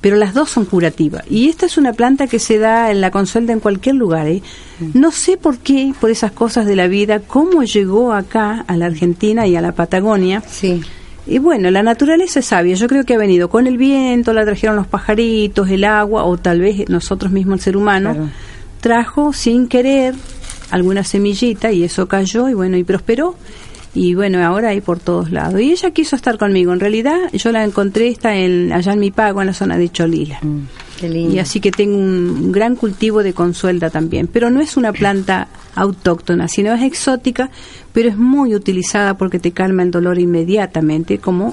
pero 0.03 0.17
las 0.17 0.33
dos 0.33 0.49
son 0.49 0.65
curativas. 0.65 1.25
Y 1.29 1.51
esta 1.51 1.67
es 1.67 1.77
una 1.77 1.93
planta 1.93 2.27
que 2.27 2.39
se 2.39 2.59
da 2.59 2.91
en 2.91 3.03
la 3.03 3.11
consuelta 3.11 3.53
en 3.53 3.61
cualquier 3.61 3.97
lugar. 3.97 4.29
¿eh? 4.29 4.41
No 4.95 5.11
sé 5.11 5.37
por 5.37 5.59
qué, 5.59 5.93
por 6.01 6.09
esas 6.09 6.33
cosas 6.33 6.65
de 6.65 6.75
la 6.75 6.89
vida, 6.89 7.21
cómo 7.21 7.65
llegó 7.65 8.15
acá 8.15 8.65
a 8.67 8.79
la 8.79 8.87
Argentina 8.87 9.47
y 9.47 9.57
a 9.57 9.61
la 9.61 9.73
Patagonia. 9.73 10.43
Sí. 10.49 10.81
Y 11.27 11.37
bueno, 11.39 11.71
la 11.71 11.83
naturaleza 11.83 12.41
es 12.41 12.47
sabia. 12.47 12.77
Yo 12.77 12.87
creo 12.89 13.05
que 13.05 13.13
ha 13.13 13.19
venido 13.19 13.51
con 13.51 13.67
el 13.67 13.77
viento, 13.77 14.33
la 14.33 14.47
trajeron 14.47 14.75
los 14.77 14.87
pajaritos, 14.87 15.69
el 15.69 15.85
agua, 15.85 16.25
o 16.25 16.39
tal 16.39 16.61
vez 16.63 16.89
nosotros 16.89 17.31
mismos, 17.31 17.59
el 17.59 17.61
ser 17.65 17.77
humano, 17.77 18.15
Claro. 18.15 18.29
trajo 18.81 19.35
sin 19.35 19.69
querer 19.69 20.15
alguna 20.71 21.05
semillita 21.05 21.73
y 21.73 21.85
eso 21.85 22.09
cayó 22.09 22.49
y 22.49 22.55
bueno, 22.55 22.77
y 22.77 22.85
prosperó. 22.85 23.37
Y 23.93 24.15
bueno, 24.15 24.45
ahora 24.45 24.69
hay 24.69 24.81
por 24.81 25.01
todos 25.01 25.33
lados. 25.33 25.61
Y 25.61 25.73
ella 25.73 25.91
quiso 25.91 26.15
estar 26.15 26.39
conmigo. 26.39 26.73
En 26.73 26.79
realidad, 26.79 27.19
yo 27.33 27.51
la 27.51 27.65
encontré 27.65 28.07
está 28.09 28.37
en, 28.37 28.73
allá 28.73 28.93
en 28.93 29.01
mi 29.01 29.11
pago, 29.11 29.41
en 29.41 29.49
la 29.49 29.53
zona 29.53 29.77
de 29.77 29.89
Cholila. 29.89 30.39
Mm, 30.43 30.61
qué 31.01 31.09
lindo. 31.09 31.35
Y 31.35 31.41
así 31.41 31.59
que 31.61 31.73
tengo 31.73 31.97
un 31.97 32.53
gran 32.53 32.77
cultivo 32.77 33.25
de 33.25 33.33
consuelta 33.33 33.91
también. 33.91 34.29
Pero 34.29 34.49
no 34.49 34.61
es 34.61 34.77
una 34.77 34.93
planta 34.93 35.49
autóctona, 35.75 36.47
sino 36.47 36.73
es 36.73 36.83
exótica, 36.83 37.51
pero 37.93 38.09
es 38.09 38.17
muy 38.17 38.55
utilizada 38.55 39.15
porque 39.15 39.41
te 39.41 39.51
calma 39.51 39.83
el 39.83 39.91
dolor 39.91 40.21
inmediatamente, 40.21 41.19
como 41.19 41.53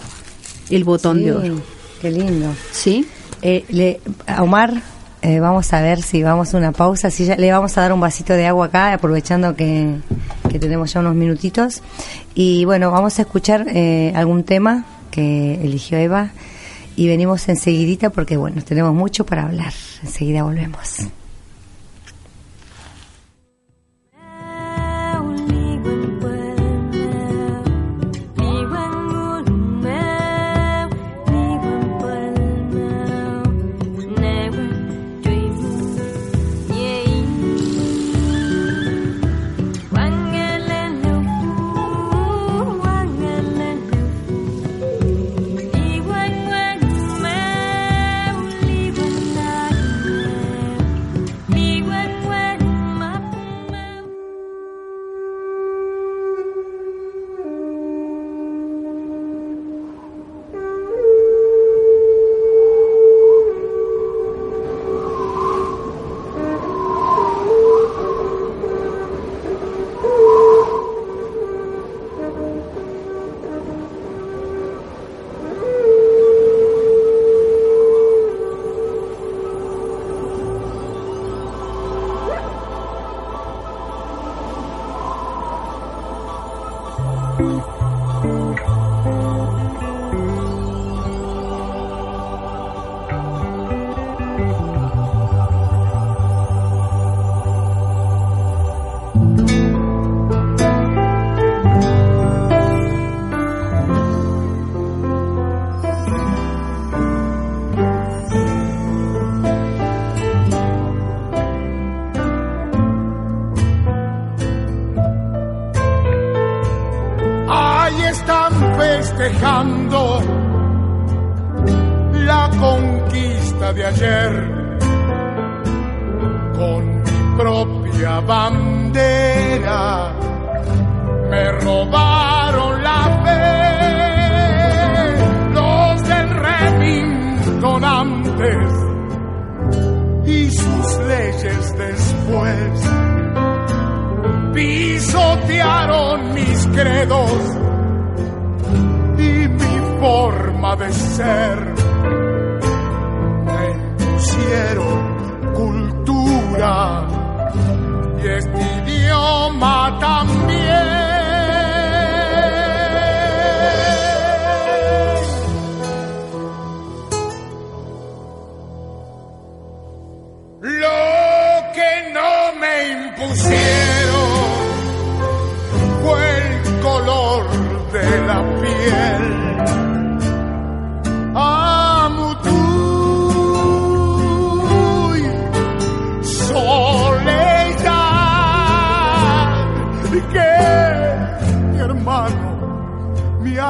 el 0.69 0.83
botón 0.83 1.17
Sí, 1.17 1.23
de 1.23 1.31
oro. 1.31 1.61
Qué 2.01 2.11
lindo. 2.11 2.53
¿Sí? 2.71 3.07
Eh, 3.41 3.65
le, 3.69 3.99
Omar, 4.39 4.83
eh, 5.21 5.39
vamos 5.39 5.73
a 5.73 5.81
ver 5.81 6.01
si 6.01 6.23
vamos 6.23 6.53
a 6.53 6.57
una 6.57 6.71
pausa. 6.71 7.09
Si 7.09 7.25
ya, 7.25 7.35
le 7.35 7.51
vamos 7.51 7.77
a 7.77 7.81
dar 7.81 7.93
un 7.93 7.99
vasito 7.99 8.33
de 8.33 8.45
agua 8.45 8.67
acá, 8.67 8.93
aprovechando 8.93 9.55
que, 9.55 9.95
que 10.49 10.59
tenemos 10.59 10.93
ya 10.93 10.99
unos 10.99 11.15
minutitos. 11.15 11.81
Y 12.35 12.65
bueno, 12.65 12.91
vamos 12.91 13.17
a 13.19 13.23
escuchar 13.23 13.65
eh, 13.69 14.13
algún 14.15 14.43
tema 14.43 14.85
que 15.11 15.55
eligió 15.55 15.97
Eva. 15.97 16.31
Y 16.95 17.07
venimos 17.07 17.47
enseguidita 17.47 18.09
porque, 18.09 18.37
bueno, 18.37 18.63
tenemos 18.63 18.93
mucho 18.93 19.25
para 19.25 19.43
hablar. 19.43 19.73
Enseguida 20.03 20.43
volvemos. 20.43 21.07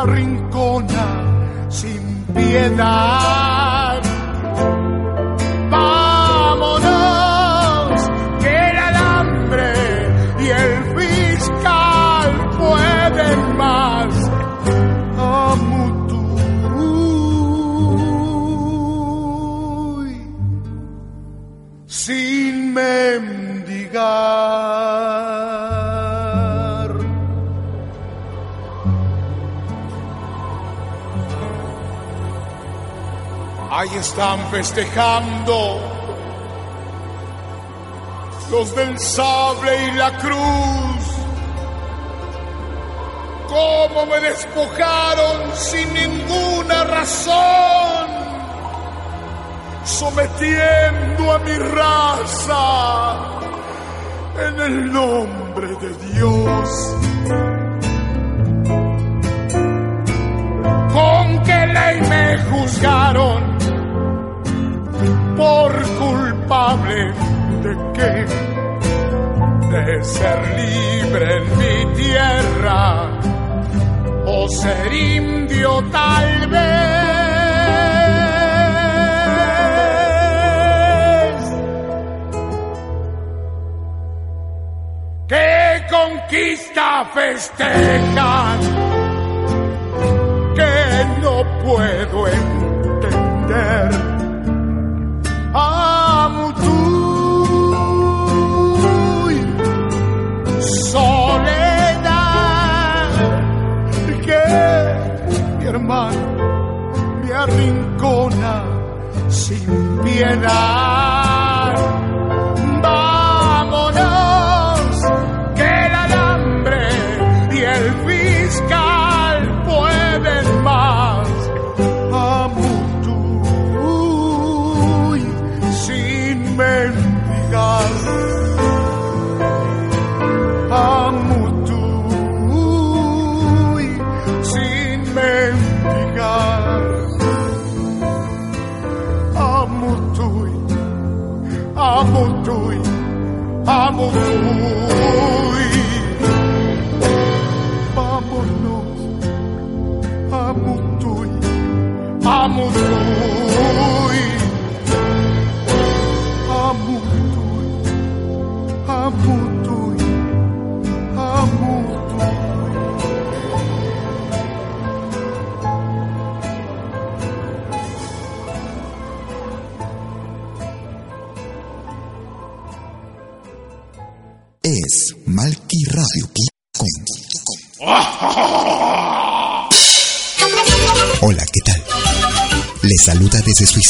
Arrincona 0.01 1.05
sin 1.69 2.25
piedad. 2.33 3.37
Ahí 33.89 33.97
están 34.00 34.39
festejando 34.52 35.80
los 38.51 38.76
del 38.76 38.99
sable 38.99 39.88
y 39.88 39.91
la 39.91 40.18
cruz. 40.18 41.05
Cómo 43.47 44.05
me 44.07 44.20
despojaron 44.20 45.55
sin 45.55 45.93
ninguna 45.93 46.84
razón, 46.84 48.07
sometiendo 49.86 51.32
a 51.32 51.39
mi 51.39 51.57
raza 51.57 53.16
en 54.47 54.59
el 54.59 54.91
nombre 54.91 55.68
de 55.68 55.93
Dios. 56.14 56.95
¿Con 60.93 61.43
qué 61.43 61.68
ley 61.68 62.01
me 62.01 62.38
juzgaron? 62.49 63.57
por 65.38 65.71
culpable 65.99 67.13
de 67.63 67.73
qué? 67.93 68.25
De 69.71 70.03
ser 70.03 70.39
libre 70.57 71.38
en 71.38 71.57
mi 71.57 71.77
tierra 71.95 72.81
o 74.25 74.49
ser 74.49 74.93
indio 74.93 75.83
tal 75.91 76.47
vez. 76.47 76.67
¿Qué 85.27 85.85
conquista 85.91 87.05
festejan? 87.13 88.59
Que 90.55 91.05
no 91.21 91.43
puedo 91.63 92.27
entender 92.27 94.16
hermano 105.88 107.21
me 107.23 107.33
arrincona 107.33 108.63
sin 109.29 109.99
piedad. 110.03 111.26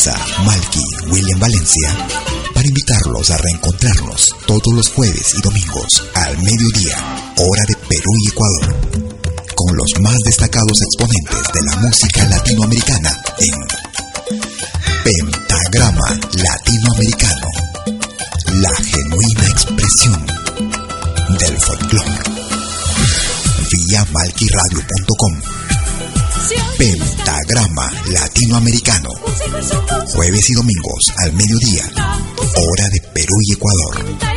Suiza 0.07 0.43
Malky 0.45 0.83
William 1.11 1.39
Valencia 1.39 1.97
para 2.53 2.65
invitarlos 2.65 3.29
a 3.29 3.37
reencontrarnos 3.37 4.35
todos 4.45 4.73
los 4.73 4.89
jueves 4.91 5.35
y 5.37 5.41
domingos 5.41 6.03
al 6.15 6.37
mediodía, 6.37 6.95
hora 7.37 7.63
de 7.67 7.75
Perú 7.75 8.11
y 8.23 8.29
Ecuador, 8.29 8.75
Jueves 30.27 30.49
y 30.49 30.53
domingos 30.55 31.05
al 31.23 31.31
mediodía. 31.31 31.83
Hora 32.37 32.89
de 32.91 33.01
Perú 33.13 33.33
y 33.47 33.53
Ecuador. 33.53 34.36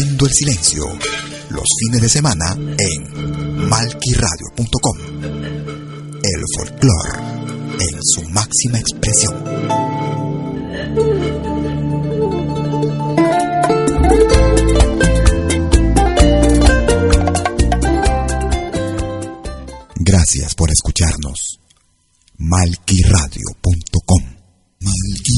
el 0.00 0.32
Silencio. 0.32 0.84
Los 1.50 1.64
fines 1.78 2.02
de 2.02 2.08
semana 2.08 2.56
en 2.56 3.68
malquiradio.com. 3.68 4.98
El 6.22 6.42
folclore 6.56 7.20
en 7.78 8.02
su 8.02 8.22
máxima 8.30 8.78
expresión. 8.78 9.44
Gracias 19.96 20.54
por 20.56 20.70
escucharnos. 20.70 21.60
Malquiradio.com 22.38 24.22
Malquiradio. 24.80 25.33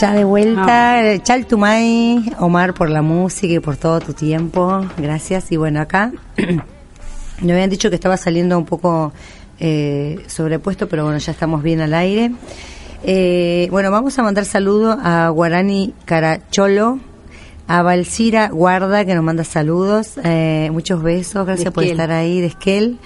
Ya 0.00 0.12
de 0.12 0.24
vuelta, 0.24 1.00
Chaltumay, 1.22 2.32
Omar 2.38 2.74
por 2.74 2.90
la 2.90 3.02
música 3.02 3.54
y 3.54 3.58
por 3.60 3.76
todo 3.76 4.00
tu 4.00 4.12
tiempo, 4.12 4.84
gracias. 4.96 5.50
Y 5.52 5.56
bueno, 5.56 5.80
acá 5.80 6.12
me 7.42 7.52
habían 7.52 7.70
dicho 7.70 7.88
que 7.90 7.96
estaba 7.96 8.16
saliendo 8.16 8.56
un 8.58 8.64
poco 8.64 9.12
eh, 9.60 10.24
sobrepuesto, 10.26 10.88
pero 10.88 11.04
bueno, 11.04 11.18
ya 11.18 11.32
estamos 11.32 11.62
bien 11.62 11.80
al 11.80 11.94
aire. 11.94 12.32
Eh, 13.04 13.68
bueno, 13.70 13.90
vamos 13.90 14.18
a 14.18 14.22
mandar 14.22 14.44
saludo 14.44 14.96
a 15.02 15.28
Guarani 15.30 15.94
Caracholo, 16.04 16.98
A 17.66 17.82
Valcira 17.82 18.48
Guarda, 18.48 19.04
que 19.04 19.14
nos 19.14 19.24
manda 19.24 19.44
saludos. 19.44 20.12
Eh, 20.24 20.68
muchos 20.72 21.02
besos. 21.02 21.46
Gracias 21.46 21.72
por 21.72 21.84
estar 21.84 22.10
ahí, 22.10 22.40
de 22.40 22.48
Esquel. 22.48 22.98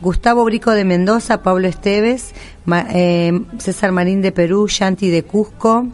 Gustavo 0.00 0.44
Brico 0.44 0.70
de 0.70 0.84
Mendoza, 0.84 1.42
Pablo 1.42 1.68
Esteves, 1.68 2.32
Ma- 2.64 2.86
eh, 2.90 3.38
César 3.58 3.92
Marín 3.92 4.22
de 4.22 4.32
Perú, 4.32 4.66
Shanti 4.66 5.10
de 5.10 5.24
Cusco, 5.24 5.88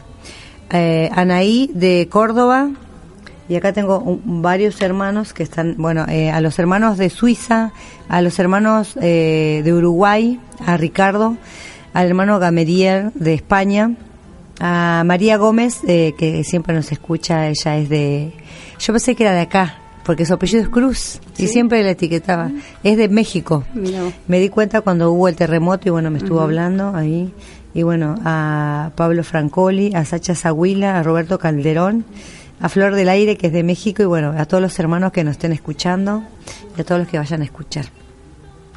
eh, 0.70 1.10
Anaí 1.12 1.70
de 1.74 2.08
Córdoba. 2.10 2.70
Y 3.48 3.54
acá 3.54 3.72
tengo 3.72 4.00
un- 4.00 4.42
varios 4.42 4.80
hermanos 4.82 5.32
que 5.32 5.44
están, 5.44 5.76
bueno, 5.78 6.04
eh, 6.08 6.30
a 6.32 6.40
los 6.40 6.58
hermanos 6.58 6.98
de 6.98 7.10
Suiza, 7.10 7.72
a 8.08 8.20
los 8.20 8.38
hermanos 8.40 8.98
eh, 9.00 9.62
de 9.64 9.72
Uruguay, 9.72 10.40
a 10.66 10.76
Ricardo, 10.76 11.36
al 11.94 12.08
hermano 12.08 12.40
Gamerier 12.40 13.12
de 13.14 13.34
España, 13.34 13.92
a 14.58 15.04
María 15.06 15.36
Gómez, 15.36 15.78
eh, 15.86 16.14
que 16.18 16.42
siempre 16.42 16.74
nos 16.74 16.90
escucha, 16.90 17.46
ella 17.48 17.76
es 17.76 17.88
de... 17.88 18.32
Yo 18.80 18.92
pensé 18.92 19.14
que 19.14 19.22
era 19.24 19.32
de 19.32 19.42
acá, 19.42 19.78
porque 20.04 20.26
su 20.26 20.34
apellido 20.34 20.62
es 20.62 20.68
Cruz, 20.68 21.20
y 21.38 21.46
siempre 21.46 21.82
la 21.84 21.90
etiquetaba. 21.90 22.50
Es 22.82 22.96
de 22.96 23.08
México. 23.08 23.62
Me 24.26 24.40
di 24.40 24.48
cuenta 24.48 24.80
cuando 24.80 25.12
hubo 25.12 25.28
el 25.28 25.36
terremoto 25.36 25.88
y 25.88 25.90
bueno, 25.90 26.10
me 26.10 26.18
estuvo 26.18 26.40
hablando 26.40 26.94
ahí. 26.96 27.32
Y 27.76 27.82
bueno, 27.82 28.14
a 28.24 28.90
Pablo 28.96 29.22
Francoli, 29.22 29.94
a 29.94 30.06
Sacha 30.06 30.34
Zahuila, 30.34 30.98
a 30.98 31.02
Roberto 31.02 31.38
Calderón, 31.38 32.06
a 32.58 32.70
Flor 32.70 32.94
del 32.94 33.10
Aire, 33.10 33.36
que 33.36 33.48
es 33.48 33.52
de 33.52 33.62
México, 33.62 34.02
y 34.02 34.06
bueno, 34.06 34.34
a 34.34 34.46
todos 34.46 34.62
los 34.62 34.78
hermanos 34.78 35.12
que 35.12 35.22
nos 35.24 35.32
estén 35.32 35.52
escuchando 35.52 36.22
y 36.76 36.80
a 36.80 36.84
todos 36.84 37.02
los 37.02 37.08
que 37.08 37.18
vayan 37.18 37.42
a 37.42 37.44
escuchar. 37.44 37.84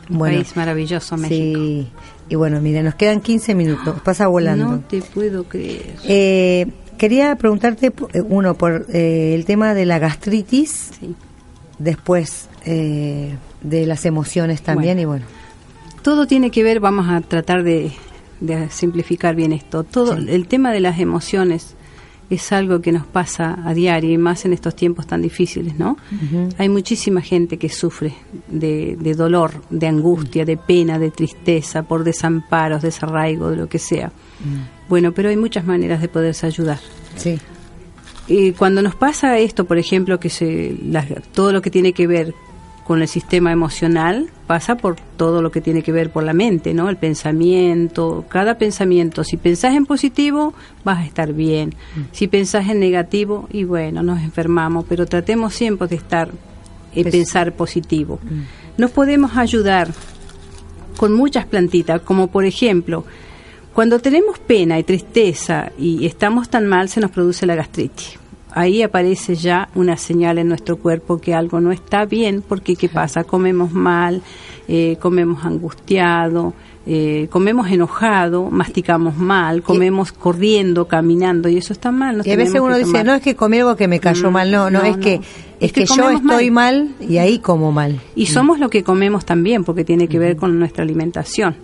Un 0.09 0.17
Bueno, 0.17 0.35
país 0.35 0.53
maravilloso, 0.57 1.15
México. 1.15 1.59
sí. 1.59 1.87
Y 2.27 2.35
bueno, 2.35 2.59
mire, 2.59 2.83
nos 2.83 2.95
quedan 2.95 3.21
15 3.21 3.55
minutos, 3.55 4.01
pasa 4.01 4.27
volando. 4.27 4.65
No 4.65 4.79
te 4.81 5.01
puedo 5.01 5.45
creer. 5.45 5.95
Eh, 6.03 6.67
quería 6.97 7.35
preguntarte, 7.37 7.93
eh, 8.13 8.21
uno, 8.27 8.53
por 8.55 8.85
eh, 8.89 9.33
el 9.33 9.45
tema 9.45 9.73
de 9.73 9.85
la 9.85 9.97
gastritis, 9.99 10.91
Sí. 10.99 11.15
después 11.77 12.49
eh, 12.65 13.33
de 13.61 13.85
las 13.85 14.05
emociones 14.05 14.61
también, 14.61 14.97
Bueno. 14.97 15.01
y 15.01 15.05
bueno. 15.05 15.25
Todo 16.01 16.27
tiene 16.27 16.51
que 16.51 16.63
ver, 16.63 16.81
vamos 16.81 17.07
a 17.09 17.21
tratar 17.21 17.63
de, 17.63 17.91
de 18.39 18.69
simplificar 18.69 19.35
bien 19.35 19.51
esto. 19.51 19.83
Todo 19.83 20.17
Sí. 20.17 20.25
el 20.29 20.47
tema 20.47 20.71
de 20.71 20.79
las 20.79 20.99
emociones 20.99 21.75
es 22.29 22.51
algo 22.51 22.79
que 22.79 22.91
nos 22.91 23.07
pasa 23.07 23.57
a 23.65 23.73
diario 23.73 24.11
y 24.11 24.17
más 24.19 24.45
en 24.45 24.53
estos 24.53 24.75
tiempos 24.75 25.07
tan 25.07 25.21
difíciles, 25.23 25.79
¿no? 25.79 25.97
Hay 26.59 26.69
muchísima 26.69 27.21
gente 27.21 27.57
que 27.57 27.69
sufre 27.69 28.13
de, 28.47 28.95
de 28.99 29.13
dolor, 29.15 29.63
de 29.71 29.87
angustia, 29.87 30.45
de 30.45 30.55
pena, 30.55 30.99
de 30.99 31.09
tristeza, 31.09 31.81
por 31.83 32.03
desamparos, 32.03 32.83
desarraigo, 32.83 33.49
de 33.49 33.55
lo 33.57 33.67
que 33.67 33.79
sea. 33.79 34.11
Bueno, 34.87 35.11
pero 35.11 35.29
hay 35.29 35.37
muchas 35.37 35.65
maneras 35.65 36.01
de 36.01 36.07
poderse 36.07 36.45
ayudar. 36.45 36.79
Sí. 37.15 37.39
Y 38.27 38.51
cuando 38.51 38.83
nos 38.83 38.93
pasa 38.93 39.39
esto, 39.39 39.65
por 39.65 39.79
ejemplo, 39.79 40.19
que 40.19 40.29
se, 40.29 40.77
todo 41.33 41.51
lo 41.51 41.63
que 41.63 41.71
tiene 41.71 41.93
que 41.93 42.05
ver 42.05 42.35
con 42.89 43.03
el 43.03 43.07
sistema 43.07 43.51
emocional 43.51 44.31
pasa 44.47 44.75
por 44.75 44.95
todo 45.15 45.43
lo 45.43 45.51
que 45.51 45.61
tiene 45.61 45.83
que 45.83 45.91
ver 45.91 46.09
por 46.09 46.23
la 46.23 46.33
mente, 46.33 46.73
¿no? 46.73 46.89
El 46.89 46.97
pensamiento, 46.97 48.25
cada 48.27 48.57
pensamiento. 48.57 49.23
Si 49.23 49.37
pensás 49.37 49.75
en 49.75 49.85
positivo, 49.85 50.55
vas 50.83 50.97
a 50.97 51.05
estar 51.05 51.33
bien. 51.33 51.75
Si 52.13 52.27
pensás 52.27 52.67
en 52.67 52.79
negativo, 52.79 53.47
y 53.51 53.63
bueno, 53.63 54.01
nos 54.01 54.23
enfermamos, 54.23 54.85
pero 54.89 55.05
tratemos 55.05 55.53
siempre 55.53 55.87
de 55.87 55.97
estar, 55.97 56.31
eh, 56.95 57.03
pensar 57.11 57.53
positivo. 57.53 58.19
Nos 58.79 58.89
podemos 58.89 59.37
ayudar 59.37 59.89
con 60.97 61.13
muchas 61.13 61.45
plantitas, 61.45 62.01
como 62.01 62.31
por 62.31 62.43
ejemplo, 62.43 63.05
cuando 63.71 63.99
tenemos 63.99 64.39
pena 64.39 64.79
y 64.79 64.83
tristeza 64.83 65.71
y 65.77 66.07
estamos 66.07 66.49
tan 66.49 66.65
mal, 66.65 66.89
se 66.89 67.01
nos 67.01 67.11
produce 67.11 67.45
la 67.45 67.53
gastritis. 67.53 68.17
Ahí 68.51 68.81
aparece 68.81 69.35
ya 69.35 69.69
una 69.75 69.95
señal 69.97 70.37
en 70.39 70.47
nuestro 70.47 70.77
cuerpo 70.77 71.19
que 71.19 71.33
algo 71.33 71.59
no 71.61 71.71
está 71.71 72.05
bien, 72.05 72.41
porque 72.47 72.75
¿qué 72.75 72.89
pasa? 72.89 73.23
Comemos 73.23 73.71
mal, 73.71 74.21
eh, 74.67 74.97
comemos 74.99 75.45
angustiado, 75.45 76.53
eh, 76.87 77.27
comemos 77.29 77.69
enojado, 77.69 78.49
masticamos 78.49 79.15
mal, 79.17 79.61
comemos 79.61 80.11
corriendo, 80.11 80.87
caminando, 80.87 81.47
y 81.49 81.57
eso 81.57 81.73
está 81.73 81.91
mal. 81.91 82.17
nos 82.17 82.25
Y 82.27 82.31
a 82.31 82.35
veces 82.35 82.59
uno 82.59 82.75
dice, 82.77 83.03
no 83.03 83.13
es 83.13 83.21
que 83.21 83.35
comí 83.35 83.59
algo 83.59 83.75
que 83.75 83.87
me 83.87 83.99
cayó 83.99 84.29
Mm, 84.29 84.33
mal, 84.33 84.51
no, 84.51 84.69
no, 84.71 84.79
no, 84.79 84.85
es 84.85 84.97
que 84.97 85.17
no. 85.17 85.21
es, 85.23 85.29
Es 85.59 85.71
que, 85.73 85.81
que 85.85 85.93
yo 85.95 86.09
estoy 86.09 86.49
mal. 86.49 86.89
y 86.99 87.17
ahí 87.17 87.37
como 87.39 87.71
mal. 87.71 87.99
Y 88.15 88.25
somos 88.25 88.59
lo 88.59 88.69
que 88.71 88.83
comemos 88.83 89.25
también, 89.25 89.63
porque 89.63 89.83
tiene 89.83 90.07
que 90.07 90.17
ver 90.17 90.35
con 90.37 90.57
nuestra 90.57 90.83
alimentación. 90.83 91.55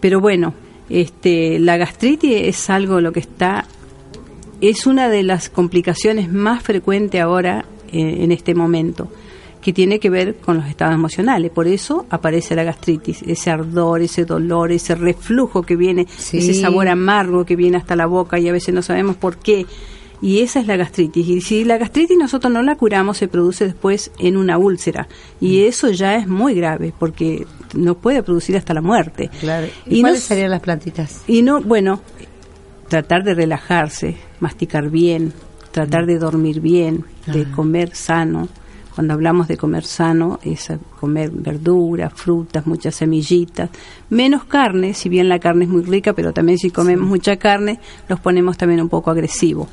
Pero 0.00 0.20
bueno, 0.20 0.54
este, 0.88 1.58
la 1.58 1.76
gastritis 1.76 2.32
es 2.44 2.70
algo 2.70 3.00
lo 3.00 3.12
que 3.12 3.20
está, 3.20 3.64
es 4.60 4.86
una 4.86 5.08
de 5.08 5.22
las 5.22 5.48
complicaciones 5.50 6.32
más 6.32 6.62
frecuentes 6.62 7.20
ahora 7.20 7.64
eh, 7.92 8.18
en 8.20 8.32
este 8.32 8.54
momento, 8.54 9.08
que 9.60 9.72
tiene 9.72 9.98
que 9.98 10.10
ver 10.10 10.36
con 10.36 10.56
los 10.58 10.66
estados 10.66 10.94
emocionales. 10.94 11.50
Por 11.50 11.66
eso 11.66 12.04
aparece 12.10 12.54
la 12.54 12.64
gastritis, 12.64 13.22
ese 13.22 13.50
ardor, 13.50 14.02
ese 14.02 14.24
dolor, 14.24 14.72
ese 14.72 14.94
reflujo 14.94 15.62
que 15.62 15.76
viene, 15.76 16.06
Sí. 16.16 16.38
ese 16.38 16.54
sabor 16.54 16.88
amargo 16.88 17.44
que 17.46 17.56
viene 17.56 17.76
hasta 17.78 17.96
la 17.96 18.06
boca 18.06 18.38
y 18.38 18.48
a 18.48 18.52
veces 18.52 18.74
no 18.74 18.82
sabemos 18.82 19.16
por 19.16 19.38
qué. 19.38 19.64
Y 20.22 20.40
esa 20.40 20.60
es 20.60 20.66
la 20.66 20.76
gastritis. 20.76 21.26
Y 21.28 21.40
si 21.42 21.64
la 21.64 21.76
gastritis 21.76 22.16
nosotros 22.16 22.50
no 22.52 22.62
la 22.62 22.76
curamos, 22.76 23.18
se 23.18 23.28
produce 23.28 23.66
después 23.66 24.10
en 24.18 24.36
una 24.36 24.56
úlcera. 24.58 25.06
Y 25.40 25.58
Mm. 25.62 25.66
eso 25.68 25.90
ya 25.90 26.16
es 26.16 26.26
muy 26.28 26.54
grave, 26.54 26.92
porque 26.98 27.46
nos 27.74 27.96
puede 27.96 28.22
producir 28.22 28.56
hasta 28.56 28.72
la 28.72 28.80
muerte. 28.80 29.28
Claro. 29.40 29.66
¿Y, 29.86 30.00
cuáles 30.00 30.22
serían 30.22 30.50
las 30.50 30.60
plantitas? 30.60 31.22
y 31.26 31.42
no, 31.42 31.60
bueno, 31.60 32.00
tratar 32.88 33.24
de 33.24 33.34
relajarse, 33.34 34.16
masticar 34.40 34.90
bien, 34.90 35.32
tratar 35.70 36.06
de 36.06 36.18
dormir 36.18 36.60
bien, 36.60 37.04
de 37.26 37.50
comer 37.50 37.94
sano. 37.94 38.48
Cuando 38.94 39.14
hablamos 39.14 39.48
de 39.48 39.56
comer 39.56 39.84
sano, 39.84 40.38
es 40.44 40.72
comer 41.00 41.30
verduras, 41.32 42.12
frutas, 42.14 42.64
muchas 42.66 42.94
semillitas, 42.94 43.70
menos 44.08 44.44
carne, 44.44 44.94
si 44.94 45.08
bien 45.08 45.28
la 45.28 45.40
carne 45.40 45.64
es 45.64 45.70
muy 45.70 45.82
rica, 45.82 46.12
pero 46.12 46.32
también 46.32 46.58
si 46.58 46.70
comemos 46.70 47.08
mucha 47.08 47.36
carne, 47.36 47.80
los 48.08 48.20
ponemos 48.20 48.56
también 48.56 48.80
un 48.80 48.88
poco 48.88 49.10
agresivos. 49.10 49.68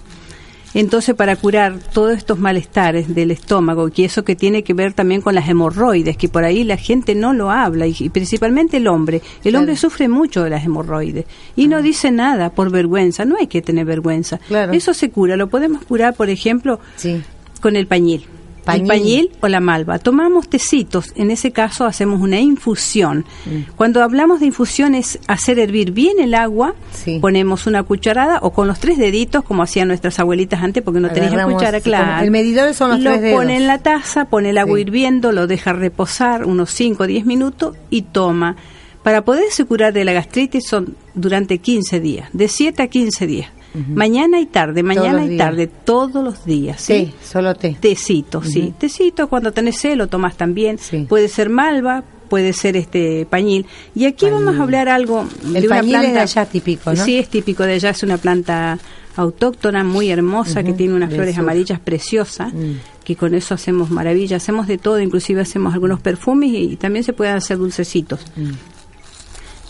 Entonces, 0.73 1.15
para 1.15 1.35
curar 1.35 1.79
todos 1.93 2.15
estos 2.17 2.39
malestares 2.39 3.13
del 3.13 3.31
estómago, 3.31 3.89
y 3.93 4.03
eso 4.03 4.23
que 4.23 4.35
tiene 4.35 4.63
que 4.63 4.73
ver 4.73 4.93
también 4.93 5.21
con 5.21 5.35
las 5.35 5.47
hemorroides, 5.49 6.15
que 6.17 6.29
por 6.29 6.43
ahí 6.45 6.63
la 6.63 6.77
gente 6.77 7.13
no 7.15 7.33
lo 7.33 7.51
habla, 7.51 7.87
y, 7.87 7.95
y 7.99 8.09
principalmente 8.09 8.77
el 8.77 8.87
hombre. 8.87 9.21
El 9.43 9.55
hombre 9.57 9.75
sufre 9.75 10.07
mucho 10.07 10.43
de 10.43 10.49
las 10.49 10.63
hemorroides 10.63 11.25
y 11.55 11.67
no 11.67 11.81
dice 11.81 12.11
nada 12.11 12.51
por 12.51 12.71
vergüenza. 12.71 13.25
No 13.25 13.35
hay 13.37 13.47
que 13.47 13.61
tener 13.61 13.85
vergüenza. 13.85 14.39
Claro. 14.47 14.71
Eso 14.73 14.93
se 14.93 15.09
cura. 15.09 15.35
Lo 15.35 15.47
podemos 15.47 15.83
curar, 15.83 16.13
por 16.15 16.29
ejemplo, 16.29 16.79
Sí. 16.95 17.21
con 17.61 17.75
el 17.75 17.87
pañil. 17.87 18.25
Pañil. 18.65 18.81
El 18.83 18.87
pañil 18.87 19.31
o 19.41 19.47
la 19.47 19.59
malva. 19.59 19.97
Tomamos 19.99 20.47
tecitos, 20.47 21.13
en 21.15 21.31
ese 21.31 21.51
caso 21.51 21.85
hacemos 21.85 22.21
una 22.21 22.39
infusión. 22.39 23.25
Mm. 23.45 23.71
Cuando 23.75 24.03
hablamos 24.03 24.39
de 24.39 24.45
infusión 24.47 24.93
es 24.93 25.17
hacer 25.27 25.57
hervir 25.57 25.91
bien 25.91 26.19
el 26.19 26.35
agua, 26.35 26.75
Sí. 26.91 27.17
ponemos 27.19 27.65
una 27.65 27.81
cucharada 27.83 28.39
o 28.43 28.51
con 28.51 28.67
los 28.67 28.79
tres 28.79 28.97
deditos, 28.97 29.43
como 29.43 29.63
hacían 29.63 29.87
nuestras 29.87 30.19
abuelitas 30.19 30.61
antes, 30.61 30.83
porque 30.83 30.99
no 30.99 31.07
Agarramos, 31.07 31.55
cuchara, 31.55 31.79
sí, 31.79 31.89
como- 31.89 31.95
claro. 32.03 32.23
el 32.23 32.31
medidor 32.31 32.73
son 32.75 32.91
los 32.91 32.99
lo 32.99 33.09
tres 33.11 33.21
dedos. 33.23 33.39
pone 33.39 33.57
en 33.57 33.67
la 33.67 33.79
taza, 33.79 34.25
pone 34.25 34.51
el 34.51 34.57
agua 34.59 34.75
Sí. 34.77 34.81
hirviendo, 34.81 35.31
lo 35.31 35.47
deja 35.47 35.73
reposar 35.73 36.45
unos 36.45 36.69
5 36.71 37.03
o 37.03 37.07
10 37.07 37.25
minutos 37.25 37.75
y 37.89 38.03
toma. 38.03 38.55
Para 39.03 39.25
poderse 39.25 39.65
curar 39.65 39.93
de 39.93 40.05
la 40.05 40.13
gastritis 40.13 40.67
son 40.67 40.95
durante 41.15 41.57
15 41.57 41.99
días, 41.99 42.29
de 42.33 42.47
7 42.47 42.83
a 42.83 42.87
15 42.87 43.25
días. 43.25 43.49
Mañana 43.73 44.39
y 44.39 44.45
tarde, 44.47 44.83
mañana 44.83 45.25
y 45.25 45.37
tarde, 45.37 45.67
todos 45.67 46.23
los 46.23 46.45
días. 46.45 46.81
¿sí? 46.81 46.93
Té, 46.93 47.13
solo 47.25 47.55
té. 47.55 47.77
Tecito, 47.79 48.43
sí. 48.43 48.73
Tecito, 48.77 49.27
cuando 49.29 49.51
tenés 49.51 49.77
sed 49.77 49.95
lo 49.95 50.07
tomás 50.07 50.35
también. 50.35 50.77
Sí. 50.77 51.05
Puede 51.07 51.27
ser 51.27 51.49
malva, 51.49 52.03
puede 52.31 52.53
ser 52.53 52.77
este 52.77 53.25
pañil. 53.29 53.65
Y 53.93 54.05
aquí 54.05 54.29
vamos 54.29 54.55
a 54.55 54.63
hablar 54.63 54.87
algo 54.87 55.25
de 55.43 55.59
El 55.59 55.65
una 55.65 55.75
pañil 55.75 55.91
planta. 55.91 56.07
es 56.07 56.13
de 56.13 56.19
allá 56.19 56.45
típico, 56.45 56.93
¿no? 56.93 57.03
Sí, 57.03 57.17
es 57.17 57.29
típico 57.29 57.63
de 57.63 57.73
allá. 57.73 57.89
Es 57.89 58.03
una 58.03 58.17
planta 58.17 58.79
autóctona 59.17 59.83
muy 59.83 60.09
hermosa 60.09 60.63
que 60.63 60.71
tiene 60.71 60.93
unas 60.93 61.13
flores 61.13 61.35
sur. 61.35 61.43
amarillas 61.43 61.79
preciosas. 61.79 62.53
Mm. 62.53 62.73
Que 63.03 63.15
con 63.15 63.33
eso 63.33 63.53
hacemos 63.53 63.89
maravillas. 63.89 64.43
Hacemos 64.43 64.67
de 64.67 64.77
todo, 64.77 64.99
inclusive 64.99 65.41
hacemos 65.41 65.73
algunos 65.73 65.99
perfumes 65.99 66.51
y, 66.53 66.77
también 66.77 67.03
se 67.03 67.11
pueden 67.13 67.35
hacer 67.35 67.57
dulcecitos. 67.57 68.21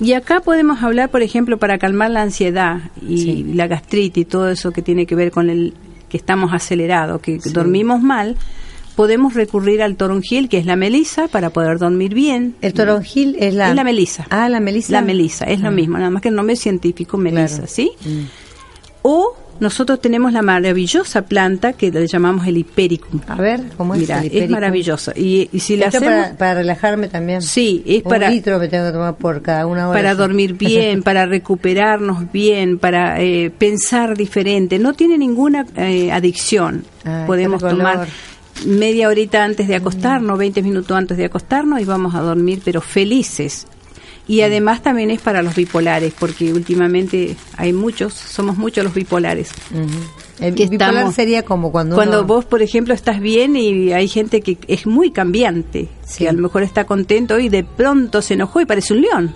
Mm. 0.02 0.06
Y 0.06 0.14
acá 0.14 0.42
podemos 0.42 0.84
hablar, 0.84 1.10
por 1.10 1.22
ejemplo, 1.22 1.58
para 1.58 1.78
calmar 1.78 2.12
la 2.12 2.22
ansiedad 2.24 2.80
y 3.02 3.18
Sí. 3.18 3.44
la 3.54 3.68
gastritis 3.68 4.24
y 4.24 4.26
todo 4.26 4.50
eso 4.50 4.72
que 4.72 4.82
tiene 4.82 5.06
que 5.06 5.16
ver 5.16 5.32
con 5.32 5.50
el 5.50 5.74
que 6.10 6.18
estamos 6.18 6.52
acelerados, 6.54 7.22
que 7.22 7.38
dormimos 7.54 8.02
mal, 8.02 8.36
podemos 8.98 9.34
recurrir 9.34 9.82
al 9.82 9.96
toronjil, 9.96 10.50
que 10.50 10.58
es 10.58 10.66
la 10.66 10.76
melisa, 10.76 11.30
para 11.30 11.50
poder 11.52 11.78
dormir 11.78 12.14
bien. 12.14 12.56
El 12.62 12.74
toronjil 12.74 13.38
es 13.40 13.54
la... 13.54 13.70
Es 13.70 13.76
la 13.76 13.84
melisa. 13.86 14.28
Ah, 14.30 14.50
la 14.50 14.60
melisa. 14.60 14.92
La 14.92 15.02
melisa, 15.02 15.46
es 15.46 15.62
lo 15.62 15.70
Ah. 15.70 15.72
mismo, 15.72 15.98
nada 15.98 16.10
más 16.10 16.22
que 16.22 16.28
el 16.30 16.36
nombre 16.36 16.58
científico 16.58 17.18
melisa, 17.18 17.56
Claro. 17.60 17.68
¿sí? 17.68 17.92
Mm. 18.06 18.24
O 19.04 19.36
nosotros 19.60 20.02
tenemos 20.02 20.34
la 20.34 20.42
maravillosa 20.42 21.24
planta 21.24 21.74
que 21.74 21.92
le 21.92 22.08
llamamos 22.08 22.48
el 22.48 22.58
hipericum. 22.58 23.22
A 23.28 23.36
ver, 23.36 23.62
¿cómo 23.78 23.94
es 23.94 24.02
Mira, 24.02 24.24
el 24.24 24.32
es 24.32 24.50
maravillosa. 24.50 25.14
Y, 25.16 25.50
y 25.52 25.60
si 25.60 25.78
la 25.78 25.88
hacemos... 25.88 26.10
para, 26.10 26.38
para 26.38 26.54
relajarme 26.56 27.08
también. 27.08 27.42
Sí, 27.42 27.84
es 27.86 28.04
Un 28.04 28.10
para... 28.10 28.30
litro 28.30 28.58
me 28.58 28.68
tengo 28.68 28.88
que 28.88 28.94
tomar 28.94 29.16
por 29.16 29.42
cada 29.42 29.68
una 29.68 29.90
hora. 29.90 30.00
para 30.00 30.16
dormir 30.16 30.54
bien, 30.58 31.04
para 31.04 31.26
recuperarnos 31.26 32.32
bien, 32.32 32.80
para 32.80 33.22
eh, 33.22 33.52
pensar 33.56 34.18
diferente. 34.18 34.80
No 34.80 34.94
tiene 34.94 35.18
ninguna 35.18 35.66
eh, 35.76 36.12
adicción. 36.12 36.84
Ay, 37.04 37.26
Podemos 37.28 37.62
tomar 37.62 38.08
media 38.66 39.08
horita 39.08 39.44
antes 39.44 39.68
de 39.68 39.76
acostarnos, 39.76 40.38
20 40.38 40.62
minutos 40.62 40.98
antes 40.98 41.18
de 41.18 41.26
acostarnos 41.26 41.82
y 41.82 41.86
vamos 41.86 42.16
a 42.16 42.22
dormir, 42.22 42.62
pero 42.64 42.82
felices. 42.82 43.68
Y 44.32 44.42
además 44.44 44.82
también 44.82 45.12
es 45.12 45.20
para 45.20 45.42
los 45.42 45.56
bipolares, 45.56 46.14
porque 46.18 46.54
últimamente 46.54 47.36
hay 47.58 47.74
muchos, 47.74 48.14
somos 48.14 48.56
muchos 48.58 48.84
los 48.86 48.94
bipolares. 48.94 49.50
El 50.40 50.56
que 50.56 50.68
bipolar 50.68 50.94
estamos- 50.94 51.16
sería 51.16 51.44
como 51.44 51.72
cuando 51.72 51.96
Cuando 51.96 52.20
uno- 52.20 52.28
vos, 52.28 52.46
por 52.46 52.62
ejemplo, 52.62 52.94
estás 52.94 53.20
bien 53.20 53.58
y 53.58 53.92
hay 53.92 54.08
gente 54.08 54.40
que 54.42 54.58
es 54.68 54.88
muy 54.88 55.12
cambiante, 55.12 55.90
Sí. 56.06 56.20
que 56.20 56.30
a 56.30 56.32
lo 56.34 56.42
mejor 56.42 56.64
está 56.64 56.86
contento 56.86 57.40
y 57.40 57.50
de 57.50 57.64
pronto 57.66 58.22
se 58.22 58.36
enojó 58.36 58.62
y 58.62 58.66
parece 58.66 58.94
un 58.94 59.02
león. 59.02 59.36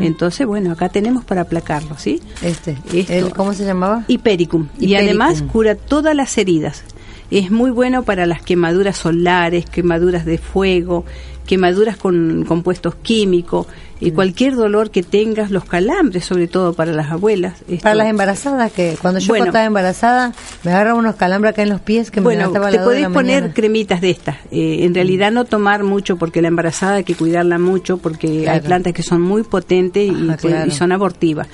Entonces, 0.00 0.46
bueno, 0.48 0.72
acá 0.72 0.88
tenemos 0.88 1.24
para 1.24 1.42
aplacarlo, 1.42 1.96
¿sí? 1.96 2.20
Este, 2.42 2.76
Esto. 2.92 3.12
el- 3.12 3.32
¿cómo 3.32 3.52
se 3.52 3.64
llamaba? 3.64 4.04
Hipericum. 4.08 4.66
Y 4.80 4.94
además 4.96 5.42
cura 5.42 5.76
todas 5.76 6.16
las 6.16 6.36
heridas. 6.38 6.82
Es 7.30 7.52
muy 7.52 7.70
bueno 7.70 8.02
para 8.02 8.26
las 8.26 8.42
quemaduras 8.42 8.96
solares, 8.96 9.66
quemaduras 9.66 10.24
de 10.24 10.38
fuego, 10.38 11.04
quemaduras 11.50 11.96
con 11.96 12.44
compuestos 12.46 12.94
químicos 12.94 13.66
Mm. 14.00 14.06
y 14.06 14.10
cualquier 14.12 14.54
dolor 14.54 14.90
que 14.90 15.02
tengas, 15.02 15.50
los 15.50 15.64
calambres, 15.66 16.24
sobre 16.24 16.46
todo 16.48 16.72
para 16.72 16.92
las 16.92 17.10
abuelas. 17.10 17.58
Esto- 17.68 17.82
Para 17.82 17.96
las 17.96 18.06
embarazadas, 18.06 18.72
que 18.72 18.96
cuando 19.02 19.20
yo 19.20 19.28
Bueno. 19.28 19.46
estaba 19.46 19.64
embarazada 19.66 20.32
me 20.64 20.70
agarraban 20.70 21.00
unos 21.00 21.16
calambres 21.16 21.52
acá 21.52 21.62
en 21.64 21.68
los 21.68 21.80
pies 21.82 22.10
que 22.10 22.20
me 22.20 22.24
Bueno, 22.24 22.40
levantaba 22.42 22.68
a 22.68 22.70
te 22.70 22.78
podéis 22.78 23.08
poner 23.08 23.42
mañana. 23.42 23.52
cremitas 23.54 24.00
de 24.00 24.10
estas. 24.10 24.36
Eh, 24.52 24.84
en 24.84 24.94
realidad 24.94 25.32
no 25.32 25.44
tomar 25.44 25.82
mucho 25.84 26.16
porque 26.16 26.40
la 26.40 26.48
embarazada 26.48 26.94
hay 26.94 27.04
que 27.04 27.14
cuidarla 27.14 27.58
mucho 27.58 27.98
porque 27.98 28.48
hay 28.48 28.60
plantas 28.60 28.94
que 28.94 29.02
son 29.02 29.20
muy 29.20 29.42
potentes 29.42 30.08
y, 30.08 30.28
claro. 30.38 30.66
y 30.66 30.70
son 30.70 30.92
abortivas. 30.92 31.48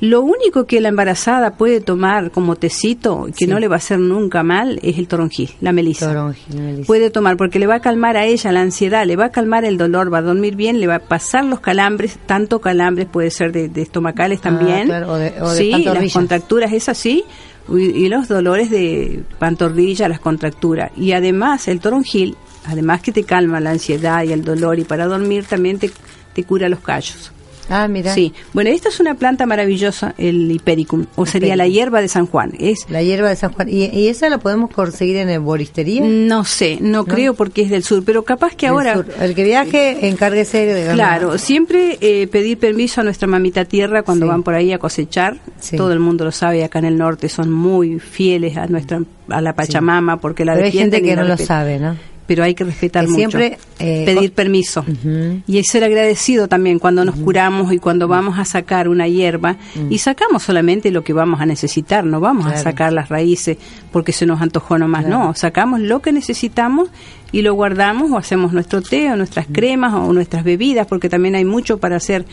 Lo 0.00 0.20
único 0.20 0.66
que 0.66 0.80
la 0.82 0.90
embarazada 0.90 1.56
puede 1.56 1.80
tomar 1.80 2.30
como 2.30 2.56
tecito, 2.56 3.26
que 3.26 3.44
Sí. 3.44 3.46
no 3.46 3.58
le 3.58 3.66
va 3.68 3.76
a 3.76 3.78
hacer 3.78 3.98
nunca 3.98 4.42
mal, 4.42 4.78
es 4.82 4.98
el 4.98 5.08
toronjil, 5.08 5.50
la 5.62 5.72
melisa. 5.72 6.08
Toronjil, 6.08 6.60
melisa. 6.60 6.86
Puede 6.86 7.10
tomar 7.10 7.36
porque 7.38 7.58
le 7.58 7.66
va 7.66 7.76
a 7.76 7.80
calmar 7.80 8.16
a 8.18 8.26
ella 8.26 8.52
la 8.52 8.60
ansiedad, 8.60 9.06
le 9.06 9.16
va 9.16 9.26
a 9.26 9.30
calmar 9.30 9.64
el 9.64 9.78
dolor, 9.78 10.12
va 10.12 10.18
a 10.18 10.22
dormir 10.22 10.54
bien, 10.54 10.80
le 10.80 10.86
va 10.86 10.96
a 10.96 10.98
pasar 10.98 11.44
los 11.46 11.60
calambres, 11.60 12.18
tanto 12.26 12.60
calambres 12.60 13.06
puede 13.06 13.30
ser 13.30 13.52
de, 13.52 13.68
de 13.68 13.82
estomacales 13.82 14.40
también. 14.42 14.82
Ah, 14.82 14.84
claro, 14.84 15.12
o 15.12 15.16
de- 15.16 15.34
o 15.40 15.50
de 15.50 15.56
sí, 15.58 15.70
las 15.70 16.12
contracturas 16.12 16.72
es 16.74 16.88
así 16.90 17.24
y, 17.70 17.78
y 17.80 18.08
los 18.10 18.28
dolores 18.28 18.68
de 18.70 19.22
pantorrilla, 19.38 20.08
las 20.08 20.20
contracturas. 20.20 20.90
Y 20.96 21.12
además 21.12 21.68
el 21.68 21.80
toronjil, 21.80 22.36
además 22.66 23.00
que 23.00 23.12
te 23.12 23.24
calma 23.24 23.60
la 23.60 23.70
ansiedad 23.70 24.22
y 24.24 24.32
el 24.32 24.44
dolor 24.44 24.78
y 24.78 24.84
para 24.84 25.06
dormir 25.06 25.46
también 25.46 25.78
te, 25.78 25.90
te 26.34 26.44
cura 26.44 26.68
los 26.68 26.80
callos. 26.80 27.32
Ah, 27.68 27.88
mira. 27.88 28.14
Sí, 28.14 28.32
bueno, 28.52 28.70
esta 28.70 28.88
es 28.90 29.00
una 29.00 29.14
planta 29.14 29.46
maravillosa, 29.46 30.14
el 30.18 30.50
hipericum, 30.50 31.06
o 31.16 31.26
sería 31.26 31.56
la 31.56 31.66
hierba 31.66 32.00
de 32.00 32.08
San 32.08 32.26
Juan. 32.26 32.52
Es 32.58 32.86
La 32.88 33.02
hierba 33.02 33.28
de 33.28 33.36
San 33.36 33.52
Juan. 33.52 33.68
¿Y, 33.68 33.86
y 33.86 34.08
esa 34.08 34.28
la 34.28 34.38
podemos 34.38 34.70
conseguir 34.70 35.16
en 35.16 35.28
el 35.30 35.40
boristería? 35.40 36.02
no 36.02 36.44
sé, 36.44 36.78
no, 36.80 37.04
creo 37.04 37.34
porque 37.34 37.62
es 37.62 37.70
del 37.70 37.82
sur, 37.82 38.02
pero 38.04 38.22
capaz 38.24 38.54
que 38.54 38.66
Del 38.66 38.74
ahora 38.74 38.94
sur. 38.94 39.06
El 39.20 39.34
que 39.34 39.44
viaje, 39.44 40.08
encárguese 40.08 40.66
de 40.66 40.92
Claro, 40.94 41.38
siempre 41.38 41.98
eh, 42.00 42.26
pedir 42.28 42.58
permiso 42.58 43.00
a 43.00 43.04
nuestra 43.04 43.26
mamita 43.26 43.64
tierra 43.64 44.02
cuando 44.02 44.26
Sí. 44.26 44.30
van 44.30 44.42
por 44.42 44.54
ahí 44.54 44.72
a 44.72 44.78
cosechar. 44.78 45.36
Sí. 45.60 45.76
Todo 45.76 45.92
el 45.92 46.00
mundo 46.00 46.24
lo 46.24 46.32
sabe, 46.32 46.62
acá 46.64 46.78
en 46.78 46.84
el 46.86 46.96
norte 46.98 47.28
son 47.28 47.50
muy 47.52 47.98
fieles 47.98 48.56
a 48.56 48.66
nuestra 48.66 49.00
a 49.28 49.40
la 49.40 49.54
Pachamama 49.54 50.18
porque 50.20 50.44
la 50.44 50.54
Pero 50.54 50.66
hay 50.66 50.72
gente 50.72 51.02
que 51.02 51.16
no 51.16 51.24
lo 51.24 51.36
sabe, 51.36 51.78
¿no? 51.80 51.96
Pero 52.26 52.42
hay 52.42 52.54
que 52.54 52.64
respetar 52.64 53.04
Que 53.04 53.10
mucho. 53.12 53.18
siempre, 53.38 53.58
eh, 53.78 54.02
pedir 54.04 54.32
permiso. 54.32 54.80
Ujú. 54.80 55.42
Y 55.46 55.62
ser 55.62 55.84
agradecido 55.84 56.48
también 56.48 56.78
cuando 56.80 57.04
nos 57.04 57.14
curamos 57.16 57.72
y 57.72 57.78
cuando 57.78 58.08
vamos 58.08 58.38
a 58.38 58.44
sacar 58.44 58.88
una 58.88 59.06
hierba. 59.06 59.56
Y 59.90 59.98
sacamos 59.98 60.42
solamente 60.42 60.90
lo 60.90 61.04
que 61.04 61.12
vamos 61.12 61.40
a 61.40 61.46
necesitar, 61.46 62.04
no 62.04 62.18
vamos 62.20 62.46
a 62.46 62.56
sacar 62.56 62.92
las 62.92 63.08
raíces 63.08 63.58
porque 63.92 64.12
se 64.12 64.26
nos 64.26 64.42
antojó 64.42 64.76
nomás, 64.78 65.04
Claro. 65.04 65.24
no. 65.26 65.34
Sacamos 65.34 65.80
lo 65.80 66.00
que 66.02 66.10
necesitamos 66.12 66.88
y 67.32 67.42
lo 67.42 67.54
guardamos 67.54 68.10
o 68.10 68.16
hacemos 68.18 68.52
nuestro 68.52 68.82
té 68.82 69.10
o 69.12 69.16
nuestras 69.16 69.46
cremas 69.52 69.94
o 69.94 70.12
nuestras 70.12 70.42
bebidas 70.42 70.86
porque 70.88 71.08
también 71.08 71.36
hay 71.36 71.44
mucho 71.44 71.78
para 71.78 71.96
hacer. 71.96 72.24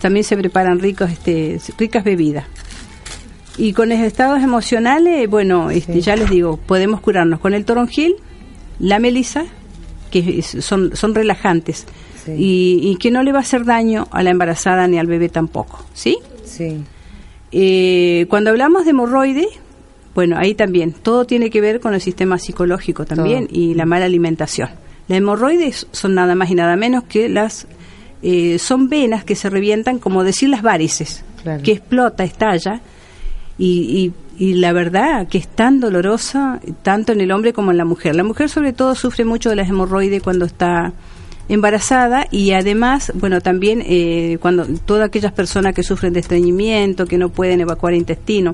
También 0.00 0.22
se 0.24 0.36
preparan 0.36 0.78
ricos, 0.80 1.10
este, 1.10 1.58
ricas 1.78 2.04
bebidas. 2.04 2.44
Y 3.56 3.72
con 3.72 3.88
los 3.88 3.98
estados 4.00 4.42
emocionales, 4.42 5.28
bueno, 5.30 5.70
este, 5.70 6.00
ya 6.00 6.16
les 6.16 6.28
digo, 6.30 6.56
podemos 6.56 7.00
curarnos 7.00 7.38
con 7.40 7.54
el 7.54 7.64
toronjil, 7.64 8.16
la 8.78 8.98
melisa, 8.98 9.44
que 10.10 10.42
son, 10.42 10.94
son 10.96 11.14
relajantes 11.14 11.86
Sí. 12.24 12.32
y, 12.38 12.80
y 12.90 12.96
que 12.96 13.10
no 13.10 13.22
le 13.22 13.32
va 13.32 13.40
a 13.40 13.42
hacer 13.42 13.66
daño 13.66 14.08
a 14.10 14.22
la 14.22 14.30
embarazada 14.30 14.86
ni 14.88 14.98
al 14.98 15.06
bebé 15.06 15.28
tampoco, 15.28 15.84
¿sí? 15.92 16.16
Sí. 16.44 16.82
Eh, 17.52 18.26
cuando 18.30 18.50
hablamos 18.50 18.84
de 18.84 18.90
hemorroides, 18.90 19.46
bueno, 20.14 20.36
ahí 20.38 20.54
también, 20.54 20.92
todo 20.92 21.26
tiene 21.26 21.50
que 21.50 21.60
ver 21.60 21.80
con 21.80 21.92
el 21.92 22.00
sistema 22.00 22.38
psicológico 22.38 23.04
también 23.04 23.46
Todo. 23.48 23.58
y 23.58 23.74
la 23.74 23.84
mala 23.84 24.06
alimentación. 24.06 24.70
Las 25.08 25.18
hemorroides 25.18 25.86
son 25.92 26.14
nada 26.14 26.34
más 26.34 26.50
y 26.50 26.54
nada 26.54 26.76
menos 26.76 27.04
que 27.04 27.28
las, 27.28 27.66
eh, 28.22 28.58
son 28.58 28.88
venas 28.88 29.24
que 29.24 29.34
se 29.34 29.50
revientan, 29.50 29.98
como 29.98 30.24
decir 30.24 30.48
las 30.48 30.62
varices, 30.62 31.24
Claro. 31.42 31.62
que 31.62 31.72
explota, 31.72 32.24
estalla, 32.24 32.80
y, 33.58 33.66
y, 33.66 34.12
y 34.38 34.54
la 34.54 34.72
verdad 34.72 35.28
que 35.28 35.38
es 35.38 35.48
tan 35.48 35.80
dolorosa, 35.80 36.60
tanto 36.82 37.12
en 37.12 37.20
el 37.20 37.30
hombre 37.30 37.52
como 37.52 37.70
en 37.70 37.76
la 37.76 37.84
mujer. 37.84 38.16
La 38.16 38.24
mujer 38.24 38.48
sobre 38.48 38.72
todo 38.72 38.94
sufre 38.94 39.24
mucho 39.24 39.50
de 39.50 39.56
las 39.56 39.68
hemorroides 39.68 40.22
cuando 40.22 40.44
está 40.44 40.92
embarazada 41.48 42.26
y 42.30 42.52
además, 42.52 43.12
bueno, 43.14 43.40
también 43.40 43.82
eh, 43.86 44.38
cuando 44.40 44.66
todas 44.86 45.06
aquellas 45.06 45.32
personas 45.32 45.74
que 45.74 45.82
sufren 45.82 46.12
de 46.12 46.20
estreñimiento, 46.20 47.06
que 47.06 47.18
no 47.18 47.28
pueden 47.28 47.60
evacuar 47.60 47.94
intestino. 47.94 48.52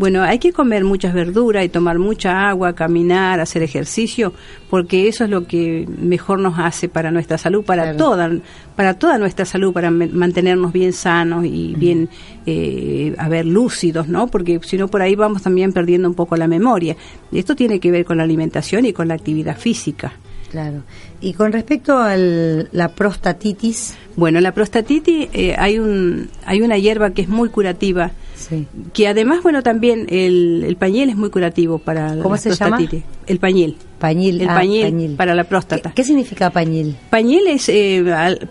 Bueno, 0.00 0.22
hay 0.22 0.38
que 0.38 0.54
comer 0.54 0.82
muchas 0.82 1.12
verduras 1.12 1.62
y 1.62 1.68
tomar 1.68 1.98
mucha 1.98 2.48
agua, 2.48 2.72
caminar, 2.74 3.38
hacer 3.38 3.62
ejercicio, 3.62 4.32
porque 4.70 5.08
eso 5.08 5.24
es 5.24 5.30
lo 5.30 5.46
que 5.46 5.86
mejor 6.00 6.38
nos 6.38 6.58
hace 6.58 6.88
para 6.88 7.10
nuestra 7.10 7.36
salud, 7.36 7.62
para 7.62 7.82
Claro. 7.82 7.98
toda, 7.98 8.30
para 8.76 8.94
toda 8.94 9.18
nuestra 9.18 9.44
salud, 9.44 9.74
para 9.74 9.90
mantenernos 9.90 10.72
bien 10.72 10.94
sanos 10.94 11.44
y 11.44 11.74
bien, 11.76 12.08
eh, 12.46 13.14
a 13.18 13.28
ver, 13.28 13.44
lúcidos, 13.44 14.08
¿no? 14.08 14.26
Porque 14.28 14.58
si 14.62 14.78
no 14.78 14.88
por 14.88 15.02
ahí 15.02 15.16
vamos 15.16 15.42
también 15.42 15.74
perdiendo 15.74 16.08
un 16.08 16.14
poco 16.14 16.34
la 16.38 16.48
memoria. 16.48 16.96
Esto 17.30 17.54
tiene 17.54 17.78
que 17.78 17.90
ver 17.90 18.06
con 18.06 18.16
la 18.16 18.22
alimentación 18.22 18.86
y 18.86 18.94
con 18.94 19.06
la 19.06 19.12
actividad 19.12 19.58
física. 19.58 20.14
Claro. 20.50 20.82
Y 21.20 21.32
con 21.34 21.52
respecto 21.52 21.96
a 21.98 22.16
la 22.16 22.88
prostatitis, 22.94 23.94
Bueno, 24.16 24.40
la 24.40 24.52
prostatitis 24.52 25.28
eh, 25.32 25.54
hay 25.56 25.78
un 25.78 26.28
hay 26.44 26.60
una 26.62 26.76
hierba 26.76 27.10
que 27.10 27.22
es 27.22 27.28
muy 27.28 27.48
curativa, 27.50 28.10
sí. 28.34 28.66
que 28.92 29.06
además 29.06 29.42
bueno 29.42 29.62
también 29.62 30.06
el, 30.10 30.64
el 30.66 30.76
pañel 30.76 31.08
es 31.10 31.16
muy 31.16 31.30
curativo 31.30 31.78
para 31.78 32.16
¿Cómo 32.16 32.34
la 32.34 32.38
se 32.40 32.50
llama? 32.50 32.76
prostatitis. 32.78 33.04
El 33.26 33.38
pañel. 33.38 33.76
Pañil. 34.00 34.40
El 34.40 34.48
ah, 34.48 34.54
pañel, 34.54 35.14
para 35.16 35.34
la 35.34 35.44
próstata. 35.44 35.90
¿Qué, 35.90 35.96
qué 35.96 36.04
significa 36.04 36.50
pañil? 36.50 36.96
Pañel 37.10 37.46
es 37.46 37.68
eh, 37.68 38.02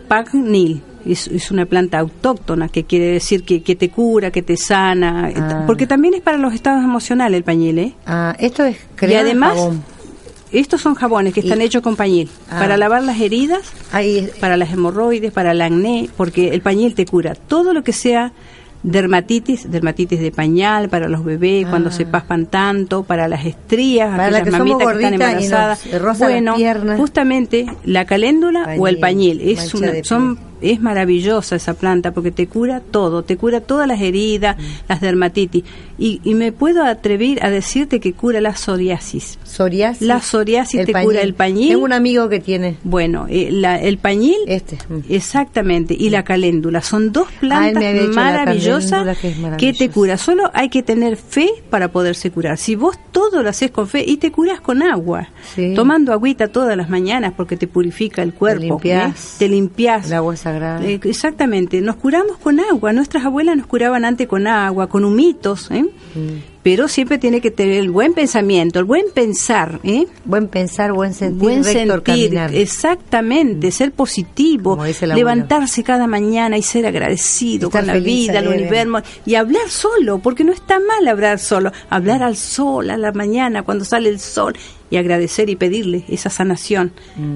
pagnil. 0.08 0.82
Es, 1.06 1.28
es 1.28 1.50
una 1.50 1.66
planta 1.66 1.97
autóctona 2.00 2.68
que 2.68 2.84
quiere 2.84 3.06
decir 3.08 3.43
que, 3.43 3.64
que 3.64 3.76
te 3.76 3.89
cura, 3.89 4.32
que 4.32 4.41
te 4.41 4.58
sana, 4.58 5.32
Ah. 5.36 5.64
porque 5.66 5.88
también 5.88 6.14
es 6.14 6.22
para 6.22 6.38
los 6.38 6.54
estados 6.54 6.84
emocionales 6.84 7.38
el 7.38 7.43
pañel, 7.43 7.80
¿eh? 7.80 7.93
Ah, 8.06 8.36
esto 8.38 8.64
es 8.66 8.76
Y 8.76 8.95
crema 8.95 9.20
además. 9.22 9.58
Estos 10.52 10.82
son 10.82 10.95
jabones 10.95 11.34
que 11.34 11.39
están 11.41 11.62
Y- 11.62 11.66
hechos 11.66 11.82
con 11.82 11.95
pañel, 11.95 12.28
Ah. 12.50 12.60
para 12.60 12.78
lavar 12.78 13.04
las 13.04 13.20
heridas 13.20 13.62
Ahí, 13.91 14.30
para 14.39 14.58
las 14.58 14.72
hemorroides, 14.74 15.32
para 15.32 15.52
el 15.52 15.62
acné, 15.62 16.10
porque 16.18 16.50
el 16.50 16.62
pañal 16.62 16.93
te 16.95 17.06
cura 17.06 17.36
todo 17.36 17.74
lo 17.74 17.84
que 17.84 17.93
sea 17.93 18.32
dermatitis, 18.82 19.70
dermatitis 19.70 20.20
de 20.22 20.32
pañal 20.32 20.88
para 20.89 21.10
los 21.10 21.26
bebés 21.26 21.68
cuando 21.68 21.91
se 21.91 22.06
paspan 22.06 22.45
tanto, 22.45 23.04
para 23.04 23.28
las 23.28 23.45
estrías, 23.45 24.10
Ah. 24.14 24.18
Para 24.18 24.32
las 24.32 24.41
aquellas 24.41 24.43
que 24.45 24.52
somos 24.52 24.78
mamitas 24.84 24.97
que 24.97 25.04
están 25.04 25.20
gorditas 25.20 25.32
y 25.32 25.36
nos 25.36 25.84
embarazadas. 25.91 26.20
bueno, 26.20 26.97
justamente 26.97 27.66
la 27.84 28.06
caléndula 28.06 28.76
o 28.78 28.88
el 28.88 28.97
Pañil, 29.00 29.38
pañil 29.39 29.50
es 29.52 29.74
una, 29.74 29.91
son 30.04 30.39
es 30.62 30.82
maravillosa 30.82 31.55
esa 31.55 31.74
planta 31.74 32.12
porque 32.12 32.32
te 32.32 32.47
cura 32.47 32.80
todo, 32.82 33.24
te 33.24 33.38
cura 33.38 33.62
todas 33.62 33.88
las 33.88 34.01
heridas, 34.01 34.57
Mm. 34.57 34.62
las 34.89 35.01
dermatitis 35.01 35.64
y, 35.97 36.22
y 36.24 36.34
me 36.34 36.51
puedo 36.51 36.84
atrever 36.84 37.45
a 37.45 37.49
decirte 37.49 37.99
que 37.99 38.14
cura 38.14 38.39
la 38.41 38.55
psoriasis. 38.55 39.38
psoriasis. 39.43 40.07
La 40.07 40.22
psoriasis 40.22 40.82
el 40.82 40.86
te 40.88 40.93
cura 41.03 41.22
el 41.22 41.34
pañil. 41.34 41.70
Tengo 41.70 41.84
un 41.86 41.93
amigo 41.93 42.30
que 42.30 42.39
tiene 42.39 42.78
Bueno, 42.84 43.26
eh, 43.30 43.49
la- 43.51 43.80
el 43.80 43.97
pañil 43.97 44.38
este. 44.47 44.78
mm. 44.89 44.99
Exactamente, 45.10 45.95
y 45.97 46.10
la 46.10 46.24
caléndula. 46.24 46.82
Son 46.82 47.12
dos 47.12 47.28
plantas 47.39 47.84
maravillosas 48.14 49.18
que 49.57 49.74
te 49.74 49.89
cura. 49.89 50.18
Solo 50.18 50.49
hay 50.53 50.70
que 50.70 50.84
tener 50.84 51.18
fe 51.18 51.49
para 51.70 51.89
poderse 51.89 52.32
curar. 52.32 52.57
Si 52.57 52.76
vos 52.76 52.97
todo 53.12 53.41
lo 53.43 53.49
haces 53.49 53.72
con 53.72 53.88
fe 53.88 54.03
y 54.07 54.18
te 54.18 54.32
curas 54.32 54.62
con 54.62 54.82
agua, 54.84 55.30
Sí. 55.55 55.74
tomando 55.76 56.14
agüita 56.14 56.47
todas 56.47 56.76
las 56.78 56.89
mañanas 56.89 57.34
porque 57.36 57.57
te 57.57 57.68
purifica 57.68 58.22
el 58.22 58.34
cuerpo, 58.34 58.62
limpiás. 58.64 59.34
¿eh? 59.34 59.36
te 59.39 59.47
limpias. 59.49 60.07
El 60.07 60.14
agua 60.14 60.36
sagrada. 60.52 60.86
Eh, 60.86 61.00
exactamente, 61.04 61.82
nos 61.82 61.95
curamos 61.95 62.38
con 62.38 62.60
agua. 62.60 62.93
Nuestras 62.93 63.26
abuelas 63.26 63.58
nos 63.58 63.68
curaban 63.68 64.06
antes 64.06 64.28
con 64.28 64.47
agua, 64.47 64.88
con 64.88 65.06
humitos, 65.06 65.70
¿eh? 65.72 65.84
Mm. 65.84 66.59
Pero 66.64 66.88
siempre 66.88 67.18
tiene 67.18 67.39
que 67.41 67.51
tener 67.51 67.78
el 67.78 67.89
buen 67.89 68.14
pensamiento, 68.14 68.80
el 68.80 68.86
buen 68.86 69.05
pensar, 69.14 69.80
¿eh? 69.84 70.05
Buen 70.26 70.47
pensar, 70.47 70.91
buen 70.93 71.14
sentir, 71.14 71.39
buen 71.41 71.64
sentir, 71.64 72.01
caminar. 72.03 72.53
exactamente, 72.53 73.72
ser 73.72 73.91
positivo, 73.91 74.78
levantarse 75.16 75.84
cada 75.84 76.07
mañana 76.07 76.57
y 76.57 76.62
ser 76.62 76.86
agradecido 76.86 77.68
Estar 77.68 77.82
con 77.84 77.88
la 77.88 77.99
vida, 77.99 78.39
el 78.39 78.47
universo 78.47 79.01
y 79.26 79.36
hablar 79.36 79.70
solo, 79.70 80.20
porque 80.20 80.43
no 80.43 80.51
está 80.51 80.80
mal 80.80 81.07
hablar 81.07 81.39
solo, 81.39 81.72
hablar 81.89 82.24
al 82.24 82.36
sol 82.36 82.89
a 82.89 82.97
la 82.97 83.12
mañana 83.12 83.64
cuando 83.64 83.86
sale 83.86 84.10
el 84.10 84.20
sol 84.20 84.53
y 84.91 84.97
agradecer 84.97 85.49
y 85.51 85.55
pedirle 85.55 86.03
esa 86.07 86.32
sanación 86.32 86.91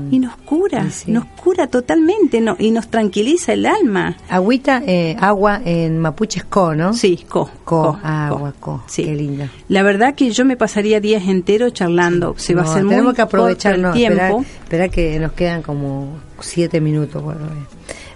y 0.09 0.17
nos 0.19 0.35
cura, 0.37 0.83
Mm. 0.85 0.91
Sí. 0.91 1.11
nos 1.11 1.25
cura 1.25 1.67
totalmente, 1.67 2.41
no, 2.41 2.55
y 2.57 2.71
nos 2.71 2.87
tranquiliza 2.87 3.53
el 3.53 3.67
alma. 3.67 4.17
Agüita, 4.27 4.81
eh, 4.87 5.15
agua 5.19 5.61
en 5.63 5.99
mapuche 5.99 6.39
es 6.39 6.45
co, 6.45 6.73
¿no? 6.73 6.93
Sí, 6.93 7.23
co, 7.29 7.45
Co, 7.63 7.83
co, 7.93 7.99
agua, 8.01 8.53
co. 8.59 8.83
Sí. 8.87 9.03
Qué 9.15 9.21
linda. 9.21 9.49
La 9.69 9.83
verdad 9.83 10.15
que 10.15 10.31
yo 10.31 10.45
me 10.45 10.57
pasaría 10.57 10.99
días 10.99 11.23
enteros 11.27 11.73
charlando, 11.73 12.35
se 12.37 12.55
va 12.55 12.61
a 12.61 12.65
hacer 12.65 12.83
muy 12.83 12.91
tenemos 12.91 13.13
que 13.13 13.21
aprovechar, 13.21 13.75
el 13.75 13.91
tiempo. 13.93 14.43
esperar 14.63 14.89
que 14.89 15.19
nos 15.19 15.31
quedan 15.33 15.61
como 15.61 16.17
siete 16.39 16.81
minutos. 16.81 17.21
Bueno. 17.23 17.39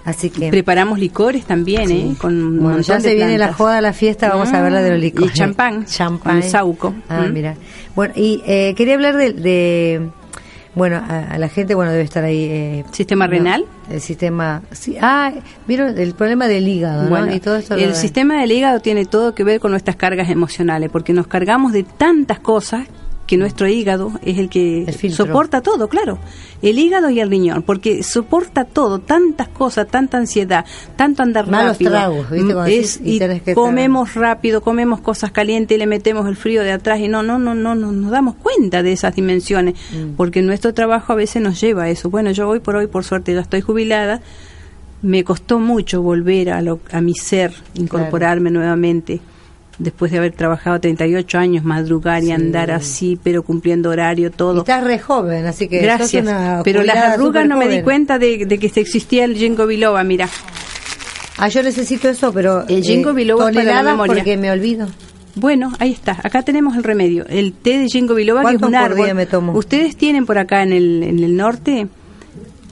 Así 0.06 0.30
que 0.30 0.50
Preparamos 0.50 1.00
licores 1.00 1.44
también, 1.46 1.92
¿eh? 1.92 2.16
Con 2.18 2.62
Bueno, 2.62 2.80
ya 2.80 3.00
se 3.02 3.14
viene 3.14 3.38
la 3.38 3.52
joda, 3.52 3.82
la 3.82 3.92
fiesta, 3.92 4.30
vamos 4.30 4.54
a 4.54 4.62
la 4.70 4.82
de 4.82 4.90
los 4.92 5.00
Mm, 5.00 5.02
licores. 5.02 5.32
y 5.32 5.38
champán, 5.38 5.86
Champán. 5.86 6.40
con 6.42 6.50
sauco. 6.50 6.96
Ah, 7.10 7.26
Mm. 7.28 7.34
mira. 7.34 7.56
Bueno, 7.94 8.14
y 8.16 8.42
eh, 8.48 8.74
quería 8.78 8.94
hablar 8.96 9.18
de, 9.18 9.34
de- 9.34 10.10
bueno, 10.78 10.98
a, 10.98 11.20
a 11.34 11.38
la 11.38 11.50
gente, 11.50 11.76
bueno, 11.76 11.92
debe 11.92 12.04
estar 12.04 12.24
ahí. 12.24 12.44
eh, 12.46 12.86
¿Sistema 12.92 13.26
no, 13.26 13.32
renal? 13.32 13.66
El 13.90 14.02
sistema, 14.02 14.62
sí, 14.72 14.96
ah, 15.02 15.32
vieron 15.68 15.98
el 15.98 16.14
problema 16.14 16.48
del 16.48 16.68
hígado, 16.68 17.04
¿no? 17.04 17.10
Bueno, 17.10 17.34
Y 17.34 17.40
todo 17.40 17.56
esto. 17.58 17.76
el 17.76 17.96
sistema 17.96 18.40
del 18.42 18.52
hígado 18.52 18.80
tiene 18.80 19.06
todo 19.06 19.34
que 19.34 19.44
ver 19.44 19.60
con 19.60 19.72
nuestras 19.72 19.96
cargas 19.96 20.30
emocionales, 20.30 20.90
porque 20.92 21.14
nos 21.14 21.28
cargamos 21.28 21.72
de 21.74 21.84
tantas 21.84 22.40
cosas 22.40 22.88
que 23.28 23.38
nuestro 23.38 23.68
hígado 23.68 24.14
es 24.24 24.38
el 24.40 24.50
que 24.50 24.86
El 24.86 25.14
soporta 25.14 25.62
todo, 25.62 25.90
claro. 25.90 26.18
El 26.62 26.80
hígado 26.80 27.10
y 27.12 27.20
el 27.20 27.30
riñón, 27.30 27.62
porque 27.62 28.02
soporta 28.02 28.64
todo, 28.66 29.00
tantas 29.00 29.48
cosas, 29.50 29.88
tanta 29.88 30.18
ansiedad, 30.18 30.66
tanto 30.96 31.22
andar 31.22 31.46
Malos 31.48 31.74
rápido. 31.74 31.92
tragos, 31.92 32.30
¿viste? 32.32 32.54
Cuando 32.54 32.66
Es- 32.66 33.00
y 33.04 33.16
y 33.18 33.20
tenés 33.20 33.42
que 33.44 33.54
comemos 33.54 34.16
rápido, 34.16 34.62
comemos 34.62 35.02
cosas 35.02 35.32
calientes 35.32 35.76
y 35.76 35.78
le 35.78 35.86
metemos 35.86 36.26
el 36.28 36.36
frío 36.38 36.64
de 36.64 36.72
atrás 36.72 37.00
y 37.02 37.10
no, 37.10 37.22
no, 37.22 37.38
no, 37.38 37.54
no, 37.54 37.76
no 37.76 37.92
nos 37.92 38.10
damos 38.12 38.36
cuenta 38.36 38.82
de 38.82 38.94
esas 38.94 39.14
dimensiones, 39.14 39.76
Mm. 39.92 40.16
porque 40.16 40.42
nuestro 40.42 40.74
trabajo 40.74 41.14
a 41.14 41.16
veces 41.18 41.42
nos 41.42 41.60
lleva 41.62 41.84
a 41.84 41.90
eso. 41.90 42.10
Bueno, 42.10 42.32
yo 42.32 42.48
hoy 42.48 42.60
por 42.62 42.76
hoy, 42.78 42.88
por 42.88 43.04
suerte, 43.04 43.34
ya 43.34 43.42
estoy 43.42 43.62
jubilada, 43.62 44.22
me 45.02 45.24
costó 45.24 45.60
mucho 45.60 46.02
volver 46.02 46.50
a, 46.50 46.62
lo, 46.62 46.80
a 46.92 47.02
mi 47.02 47.14
ser, 47.14 47.54
incorporarme 47.76 48.50
nuevamente, 48.52 49.20
después 49.80 50.12
de 50.12 50.18
haber 50.18 50.34
trabajado 50.34 50.80
38 50.80 51.38
años, 51.38 51.64
madrugar 51.64 52.24
y 52.24 52.28
Sí. 52.28 52.32
andar 52.32 52.72
así, 52.72 53.20
pero 53.24 53.44
cumpliendo 53.44 53.90
horario, 53.90 54.28
Y 54.28 54.32
todo. 54.32 54.60
estás 54.60 54.84
re 54.84 55.00
joven, 55.00 55.46
así 55.46 55.68
que. 55.68 55.80
Gracias. 55.80 56.24
una 56.24 56.62
Pero 56.64 56.84
las 56.84 56.98
arrugas 56.98 57.48
no 57.48 57.58
me 57.58 57.68
di 57.68 57.82
cuenta 57.82 58.18
de, 58.20 58.46
de 58.46 58.58
que 58.58 58.68
existía 58.68 59.26
el 59.26 59.36
ginkgo 59.36 59.68
biloba, 59.68 60.04
mira. 60.04 60.28
Ah, 61.38 61.50
yo 61.50 61.62
necesito 61.62 62.10
eso, 62.10 62.34
pero. 62.34 62.66
El 62.68 62.84
ginkgo 62.84 63.14
biloba 63.14 63.50
es 63.50 63.56
para 63.56 63.74
la 63.84 63.92
memoria. 63.92 64.16
porque 64.16 64.38
me 64.38 64.50
olvido. 64.52 64.88
Bueno, 65.36 65.72
ahí 65.78 65.92
está. 65.92 66.18
Acá 66.24 66.42
tenemos 66.42 66.76
el 66.76 66.84
remedio. 66.84 67.24
El 67.30 67.54
té 67.54 67.78
de 67.78 67.86
ginkgo 67.88 68.16
biloba, 68.16 68.42
que 68.42 68.56
es 68.56 68.60
¿Cuántos 68.60 68.70
un 68.70 68.76
árbol. 68.76 69.06
día 69.06 69.14
me 69.14 69.28
tomo? 69.28 69.54
Ustedes 69.54 69.96
tienen 69.96 70.26
por 70.26 70.40
acá 70.40 70.64
en 70.64 70.74
el, 70.74 71.04
en 71.04 71.20
el 71.24 71.36
norte. 71.38 71.88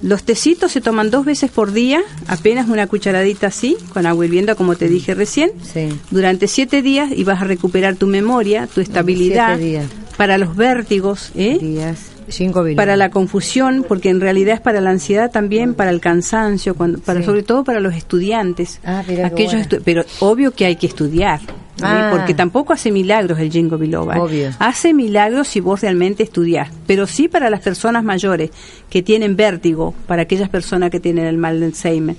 Los 0.02 0.24
tecitos 0.24 0.72
se 0.72 0.82
toman 0.82 1.10
dos 1.10 1.26
veces 1.26 1.50
por 1.52 1.72
día, 1.72 2.02
apenas 2.28 2.70
una 2.70 2.88
cucharadita 2.88 3.48
así, 3.48 3.78
con 3.94 4.06
agua 4.06 4.26
hirviendo, 4.26 4.56
como 4.56 4.76
te 4.76 4.88
dije 4.88 5.14
recién. 5.14 5.52
Sí. 5.62 5.90
Durante 6.12 6.48
siete 6.48 6.82
días 6.82 7.12
y 7.16 7.24
vas 7.24 7.42
a 7.42 7.46
recuperar 7.46 7.96
tu 7.96 8.08
memoria, 8.08 8.68
tu 8.68 8.82
estabilidad. 8.82 9.58
Siete 9.58 9.64
días. 9.64 9.86
Para 10.18 10.38
los 10.38 10.56
vértigos, 10.56 11.32
¿eh? 11.36 11.58
Días. 11.60 12.15
Cinco 12.28 12.66
para 12.76 12.96
la 12.96 13.10
confusión, 13.12 13.86
porque 13.88 14.10
en 14.10 14.20
realidad 14.20 14.56
es 14.56 14.62
para 14.62 14.82
la 14.82 14.90
ansiedad 14.90 15.30
también, 15.32 15.74
para 15.74 15.92
el 15.92 16.00
cansancio, 16.02 16.76
cuando, 16.76 17.00
para 17.00 17.20
Sí. 17.20 17.26
sobre 17.26 17.44
todo 17.44 17.64
para 17.64 17.80
los 17.80 17.94
estudiantes. 17.96 18.80
Ah, 18.84 19.04
mira 19.08 19.22
qué 19.30 19.34
Aquellos 19.44 19.54
bueno. 19.54 19.68
estu- 19.70 19.82
pero 19.86 20.04
obvio 20.20 20.52
que 20.52 20.66
hay 20.66 20.76
que 20.76 20.88
estudiar. 20.88 21.40
Ah. 21.82 22.08
porque 22.10 22.34
tampoco 22.34 22.72
hace 22.72 22.90
milagros 22.90 23.38
el 23.38 23.52
Jingo 23.52 23.78
Biloba. 23.78 24.18
Obvio. 24.18 24.50
Hace 24.60 24.94
milagros 24.94 25.50
si 25.50 25.60
vos 25.60 25.82
realmente 25.82 26.24
estudiás, 26.24 26.70
pero 26.88 27.06
sí 27.06 27.28
para 27.28 27.50
las 27.50 27.60
personas 27.60 28.02
mayores 28.02 28.52
que 28.90 29.04
tienen 29.04 29.36
vértigo, 29.36 29.94
para 30.08 30.22
aquellas 30.22 30.48
personas 30.48 30.90
que 30.90 31.02
tienen 31.02 31.26
el 31.26 31.38
mal 31.38 31.60
de 31.60 31.66
Alzheimer, 31.66 32.16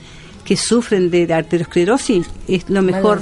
que 0.46 0.56
sufren 0.56 1.10
de 1.10 1.30
arteriosclerosis, 1.34 2.26
es 2.48 2.70
lo 2.70 2.80
mejor 2.80 3.20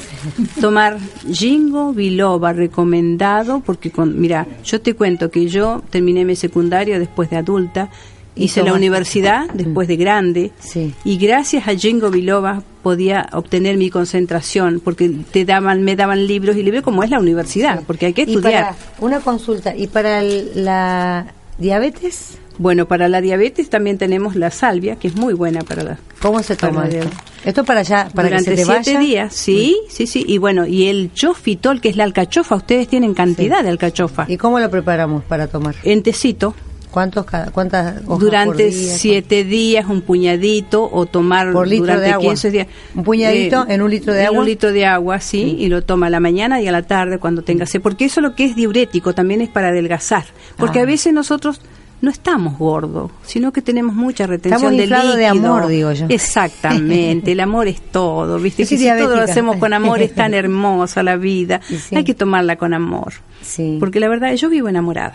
tomar 0.61 0.99
Jingo 1.33 1.93
Biloba 1.93 2.53
recomendado, 2.53 3.61
porque 3.64 3.91
con, 3.91 4.20
mira, 4.20 4.47
yo 4.64 4.81
te 4.81 4.95
cuento 4.95 5.31
que 5.31 5.47
yo 5.49 5.83
terminé 5.91 6.25
mi 6.25 6.37
secundario 6.37 6.99
después 7.01 7.31
de 7.31 7.37
adulta, 7.39 7.89
Y 8.37 8.45
hice 8.45 8.62
la 8.64 8.72
universidad 8.72 9.49
después 9.55 9.87
de 9.89 9.97
grande, 9.97 10.51
Sí. 10.59 10.93
y 11.05 11.16
gracias 11.18 11.68
a 11.68 11.75
Jingo 11.77 12.11
Biloba 12.11 12.62
podía 12.83 13.29
obtener 13.33 13.77
mi 13.77 13.91
concentración, 13.91 14.81
porque 14.85 15.09
te 15.33 15.45
daban, 15.45 15.83
me 15.85 15.95
daban 15.97 16.27
libros 16.27 16.57
y 16.57 16.62
libros 16.64 16.83
como 16.83 17.03
es 17.05 17.11
la 17.11 17.20
universidad, 17.20 17.83
porque 17.87 18.07
hay 18.07 18.12
que 18.12 18.22
Y 18.22 18.35
estudiar. 18.35 18.64
para, 18.64 18.77
una 19.01 19.20
consulta, 19.20 19.75
¿y 19.77 19.87
para 19.87 20.20
el- 20.22 20.51
la 20.64 21.27
diabetes? 21.59 22.39
Bueno, 22.59 22.86
para 22.86 23.09
la 23.09 23.20
diabetes 23.20 23.68
también 23.68 23.98
tenemos 23.98 24.36
la 24.36 24.50
salvia, 24.50 24.96
que 24.96 25.09
es 25.09 25.16
muy 25.16 25.34
buena 25.34 25.62
para 25.62 25.82
la 25.82 25.98
¿Cómo 26.22 26.42
se 26.42 26.55
toma 26.57 26.86
esto? 26.88 27.09
Esto 27.44 27.64
para 27.64 27.80
allá, 27.80 28.09
para 28.14 28.28
durante 28.28 28.50
que 28.52 28.57
se 28.57 28.62
te 28.64 28.72
siete 28.82 28.94
vaya. 28.94 29.00
días, 29.07 29.34
sí, 29.34 29.76
sí, 29.88 30.07
sí, 30.07 30.24
y 30.26 30.38
bueno, 30.38 30.64
y 30.66 30.86
el 30.88 31.12
chofitol, 31.12 31.80
que 31.80 31.88
es 31.90 31.96
la 31.96 32.05
alcachofa, 32.05 32.55
ustedes 32.55 32.88
tienen 32.88 33.12
cantidad 33.12 33.62
de 33.62 33.68
alcachofa. 33.70 34.24
¿Y 34.28 34.36
cómo 34.36 34.61
lo 34.61 34.70
preparamos 34.70 35.24
para 35.24 35.46
tomar? 35.48 35.74
En 35.82 36.02
tecito, 36.02 36.55
¿Cuántos 36.90 37.24
cada, 37.26 37.50
cuántas 37.50 38.02
hojas 38.07 38.20
durante 38.20 38.66
por 38.66 38.72
día? 38.72 38.94
siete 38.96 39.42
días, 39.42 39.84
un 39.88 40.00
puñadito, 40.02 40.88
o 40.92 41.07
tomar 41.07 41.50
Por 41.52 41.66
litro 41.66 41.86
durante 41.86 42.07
de 42.07 42.12
agua. 42.12 42.28
15 42.30 42.50
días. 42.52 42.66
Un 42.94 43.02
puñadito 43.02 43.66
en 43.68 43.82
un 43.82 43.90
litro 43.90 44.14
de 44.14 44.20
en 44.20 44.26
agua. 44.28 44.38
un 44.38 44.46
litro 44.46 44.70
de 44.72 44.86
agua, 44.86 45.18
sí, 45.20 45.57
y 45.59 45.66
lo 45.68 45.82
toma 45.82 46.07
a 46.07 46.11
la 46.11 46.20
mañana 46.20 46.62
y 46.62 46.68
a 46.68 46.72
la 46.72 46.82
tarde 46.82 47.18
cuando 47.18 47.42
tenga 47.42 47.66
sed, 47.66 47.80
porque 47.82 48.05
eso 48.05 48.20
lo 48.20 48.36
que 48.36 48.44
es 48.44 48.55
diurético 48.55 49.12
también 49.12 49.40
es 49.40 49.48
para 49.48 49.68
adelgazar, 49.70 50.24
porque 50.57 50.78
Ah. 50.78 50.82
a 50.82 50.86
veces 50.86 51.12
nosotros 51.12 51.61
no 52.05 52.11
estamos 52.11 52.59
gordos, 52.59 53.11
sino 53.24 53.52
que 53.52 53.62
tenemos 53.62 53.94
mucha 53.94 54.26
retención 54.26 54.55
Estamos 54.74 54.76
de 54.76 54.82
inflados 54.84 55.16
de 55.16 55.28
líquido. 55.30 55.55
amor, 55.55 55.66
digo 55.68 55.92
yo. 55.92 56.07
Exactamente, 56.09 57.32
el 57.32 57.40
amor 57.40 57.66
es 57.68 57.80
todo, 57.80 58.38
¿viste? 58.38 58.62
Que 58.66 58.76
si 58.78 58.86
todo 58.86 59.16
lo 59.16 59.22
hacemos 59.22 59.57
con 59.57 59.72
amor 59.72 60.00
es 60.02 60.14
tan 60.14 60.34
hermosa 60.34 61.02
la 61.02 61.16
vida. 61.16 61.61
Sí. 61.66 61.96
Hay 61.96 62.05
que 62.05 62.14
tomarla 62.14 62.57
con 62.57 62.74
amor. 62.74 63.14
Sí. 63.42 63.76
Porque 63.80 64.00
la 64.00 64.09
verdad, 64.09 64.32
yo 64.34 64.48
vivo 64.48 64.68
enamorada. 64.68 65.14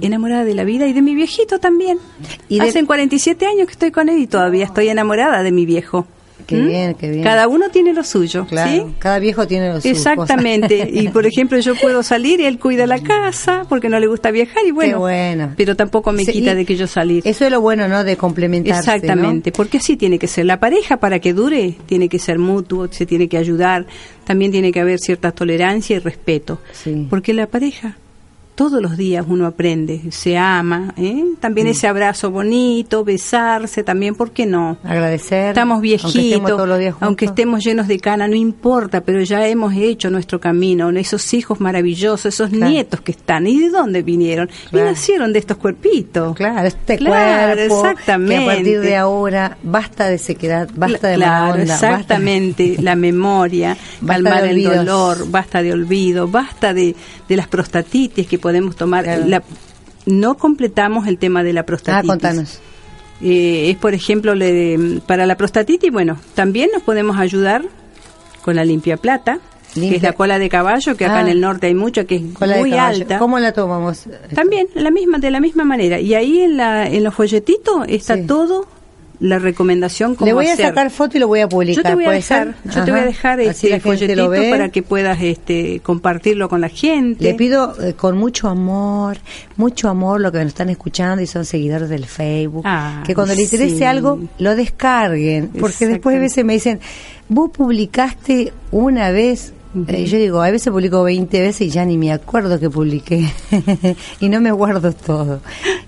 Enamorada 0.00 0.44
de 0.44 0.54
la 0.54 0.64
vida 0.64 0.86
y 0.86 0.92
de 0.92 1.02
mi 1.02 1.14
viejito 1.14 1.58
también. 1.58 1.98
Y 2.48 2.58
de- 2.60 2.68
Hacen 2.68 2.86
47 2.86 3.46
años 3.46 3.66
que 3.66 3.72
estoy 3.72 3.90
con 3.90 4.08
él 4.08 4.18
y 4.18 4.26
todavía 4.26 4.64
estoy 4.64 4.88
enamorada 4.88 5.42
de 5.42 5.52
mi 5.52 5.66
viejo. 5.66 6.06
Qué 6.50 6.56
¿Mm? 6.56 6.66
bien, 6.68 6.94
qué 6.94 7.08
bien. 7.10 7.22
Cada 7.22 7.46
uno 7.48 7.68
tiene 7.70 7.92
lo 7.94 8.02
suyo, 8.04 8.44
Claro, 8.46 8.70
¿sí? 8.70 8.94
cada 8.98 9.18
viejo 9.20 9.46
tiene 9.46 9.72
sus 9.76 9.84
Exactamente. 9.86 10.78
cosas. 10.80 10.90
Y 11.02 11.08
por 11.08 11.24
ejemplo, 11.26 11.58
yo 11.60 11.74
puedo 11.76 12.02
salir 12.02 12.40
y 12.40 12.44
él 12.44 12.58
cuida 12.58 12.86
la 12.86 12.98
casa 12.98 13.64
porque 13.68 13.88
no 13.88 14.00
le 14.00 14.06
gusta 14.08 14.30
viajar 14.30 14.64
y 14.66 14.72
bueno. 14.72 14.92
Qué 14.94 14.98
bueno. 14.98 15.52
Pero 15.56 15.76
tampoco 15.76 16.10
me 16.12 16.24
Sí, 16.24 16.32
quita 16.32 16.54
de 16.54 16.64
que 16.64 16.76
yo 16.76 16.86
salir. 16.86 17.22
Eso 17.24 17.44
es 17.44 17.50
lo 17.52 17.60
bueno, 17.60 17.86
¿no? 17.88 18.02
De 18.04 18.16
complementarse, 18.16 18.86
¿no? 18.90 18.94
Exactamente, 18.96 19.52
porque 19.52 19.78
así 19.78 19.96
tiene 19.96 20.18
que 20.18 20.26
ser. 20.26 20.44
La 20.46 20.58
pareja 20.60 20.96
para 20.98 21.20
que 21.20 21.32
dure 21.32 21.76
tiene 21.86 22.08
que 22.08 22.18
ser 22.18 22.38
mutuo, 22.38 22.88
se 22.90 23.06
tiene 23.06 23.28
que 23.28 23.38
ayudar, 23.38 23.86
también 24.24 24.50
tiene 24.50 24.72
que 24.72 24.80
haber 24.80 24.98
cierta 24.98 25.30
tolerancia 25.32 25.96
y 25.96 25.98
respeto. 26.00 26.60
Sí. 26.72 27.06
Porque 27.08 27.32
la 27.32 27.46
pareja 27.46 27.96
todos 28.60 28.82
los 28.82 28.98
días 28.98 29.24
uno 29.26 29.46
aprende, 29.46 30.02
se 30.10 30.36
ama, 30.36 30.92
¿eh? 30.98 31.24
también 31.40 31.66
Mm. 31.66 31.70
ese 31.70 31.88
abrazo 31.88 32.30
bonito, 32.30 33.04
besarse, 33.04 33.82
también, 33.82 34.14
¿por 34.14 34.32
qué 34.32 34.44
no? 34.44 34.76
Agradecer. 34.84 35.48
Estamos 35.48 35.76
aunque 35.76 35.94
estemos 35.94 36.12
viejitos, 36.12 36.50
todos 36.50 36.68
los 36.68 36.78
días 36.78 36.92
juntos. 36.92 37.06
aunque 37.06 37.24
estemos 37.24 37.64
llenos 37.64 37.88
de 37.88 37.98
cana, 37.98 38.28
no 38.28 38.34
importa, 38.34 39.00
pero 39.00 39.22
ya 39.22 39.46
hemos 39.48 39.72
hecho 39.74 40.10
nuestro 40.10 40.40
camino, 40.40 40.90
esos 40.90 41.32
hijos 41.32 41.58
maravillosos, 41.58 42.26
esos 42.34 42.50
Claro. 42.50 42.70
nietos 42.70 43.00
que 43.00 43.12
están, 43.12 43.46
¿y 43.46 43.58
de 43.60 43.70
dónde 43.70 44.02
vinieron? 44.02 44.50
Claro. 44.68 44.86
Y 44.88 44.90
nacieron 44.90 45.32
de 45.32 45.38
estos 45.38 45.56
cuerpitos. 45.56 46.36
Claro, 46.36 46.68
este 46.68 46.98
Claro, 46.98 47.54
cuerpo 47.56 47.80
exactamente. 47.88 48.34
que 48.36 48.42
a 48.42 48.54
partir 48.54 48.80
de 48.82 48.96
ahora 48.96 49.56
basta 49.62 50.06
de 50.08 50.18
sequedad, 50.18 50.68
basta 50.74 51.08
de 51.08 51.16
mala 51.16 51.26
claro, 51.46 51.52
onda, 51.62 51.72
basta- 51.72 51.90
exactamente, 51.92 52.76
la 52.82 52.94
memoria, 52.94 53.74
Basta 54.02 54.22
calmar 54.22 54.42
de 54.42 54.50
el 54.50 54.64
dolor, 54.64 55.30
basta 55.30 55.62
de 55.62 55.72
olvido, 55.72 56.28
basta 56.28 56.74
de, 56.74 56.94
de 57.26 57.36
las 57.36 57.48
prostatitis 57.48 58.26
que 58.26 58.38
podemos 58.50 58.76
tomar. 58.76 59.04
Claro. 59.04 59.24
La- 59.26 59.42
no 60.06 60.34
completamos 60.36 61.06
el 61.06 61.18
tema 61.18 61.42
de 61.42 61.52
la 61.52 61.60
Ah, 61.60 61.66
prostatitis. 61.66 62.08
contanos. 62.10 62.60
Eh, 63.22 63.70
es, 63.70 63.76
por 63.76 63.92
ejemplo, 63.94 64.34
le- 64.34 65.00
para 65.06 65.26
la 65.26 65.36
prostatitis, 65.36 65.92
bueno, 65.92 66.18
también 66.34 66.70
nos 66.72 66.82
podemos 66.82 67.18
ayudar 67.18 67.62
con 68.42 68.56
la 68.56 68.64
limpia 68.64 68.96
plata, 68.96 69.38
que 69.74 69.96
es 69.96 70.02
la 70.02 70.14
cola 70.14 70.38
de 70.38 70.48
caballo, 70.48 70.96
que 70.96 71.04
acá 71.04 71.18
Ah. 71.18 71.20
en 71.20 71.28
el 71.28 71.40
norte 71.40 71.66
hay 71.68 71.74
mucha, 71.74 72.04
que 72.04 72.16
es 72.16 72.22
Cola 72.34 72.56
muy 72.56 72.72
alta. 72.72 73.18
¿Cómo 73.18 73.38
la 73.38 73.52
tomamos? 73.52 74.04
También, 74.34 74.66
la 74.74 74.90
misma, 74.90 75.18
de 75.18 75.30
la 75.30 75.38
misma 75.40 75.64
manera. 75.64 76.00
Y 76.00 76.14
ahí 76.14 76.40
en, 76.40 76.56
la, 76.56 76.88
en 76.88 77.04
los 77.04 77.14
folletitos 77.14 77.84
está 77.88 78.16
Sí. 78.16 78.26
todo 78.26 78.66
la 79.20 79.38
recomendación 79.38 80.14
cómo 80.14 80.26
Le 80.26 80.32
voy 80.32 80.46
a 80.48 80.56
sacar 80.56 80.90
foto 80.90 81.16
y 81.16 81.20
lo 81.20 81.28
voy 81.28 81.40
a 81.40 81.48
publicar. 81.48 81.76
Yo 81.76 81.82
te 81.90 81.94
voy 81.94 82.04
a 82.04 82.06
¿puede 82.06 82.16
dejar, 82.18 82.54
ser? 82.62 82.72
yo 82.74 82.84
te 82.84 82.90
voy 82.90 83.00
a 83.00 83.04
dejar 83.04 83.40
este 83.40 83.68
la 83.68 83.74
gente 83.80 83.80
folletito 83.80 84.22
lo 84.22 84.28
ve. 84.30 84.50
para 84.50 84.68
que 84.70 84.82
puedas 84.82 85.20
este 85.20 85.80
compartirlo 85.80 86.48
con 86.48 86.60
la 86.60 86.68
gente. 86.70 87.22
Le 87.22 87.34
pido 87.34 87.74
eh, 87.82 87.92
con 87.92 88.16
mucho 88.16 88.48
amor, 88.48 89.18
mucho 89.56 89.88
amor 89.88 90.20
lo 90.20 90.32
que 90.32 90.38
nos 90.38 90.48
están 90.48 90.70
escuchando 90.70 91.22
y 91.22 91.26
son 91.26 91.44
seguidores 91.44 91.88
del 91.88 92.06
Facebook, 92.06 92.62
Ah, 92.64 93.02
que 93.06 93.14
cuando 93.14 93.34
les 93.34 93.52
interese 93.52 93.86
algo 93.86 94.18
lo 94.38 94.56
descarguen, 94.56 95.48
porque 95.48 95.86
después 95.86 96.16
a 96.16 96.20
veces 96.20 96.44
me 96.44 96.54
dicen, 96.54 96.80
vos 97.28 97.50
publicaste 97.50 98.52
una 98.70 99.10
vez, 99.10 99.52
Eh, 99.86 100.04
yo 100.06 100.18
digo, 100.18 100.42
a 100.42 100.50
veces 100.50 100.72
publico 100.72 101.02
20 101.04 101.40
veces 101.40 101.60
y 101.60 101.70
ya 101.70 101.84
ni 101.84 101.96
me 101.96 102.12
acuerdo 102.12 102.58
que 102.58 102.68
publiqué 102.68 103.30
y 104.20 104.28
no 104.28 104.40
me 104.40 104.50
guardo 104.50 104.92
todo. 104.92 105.40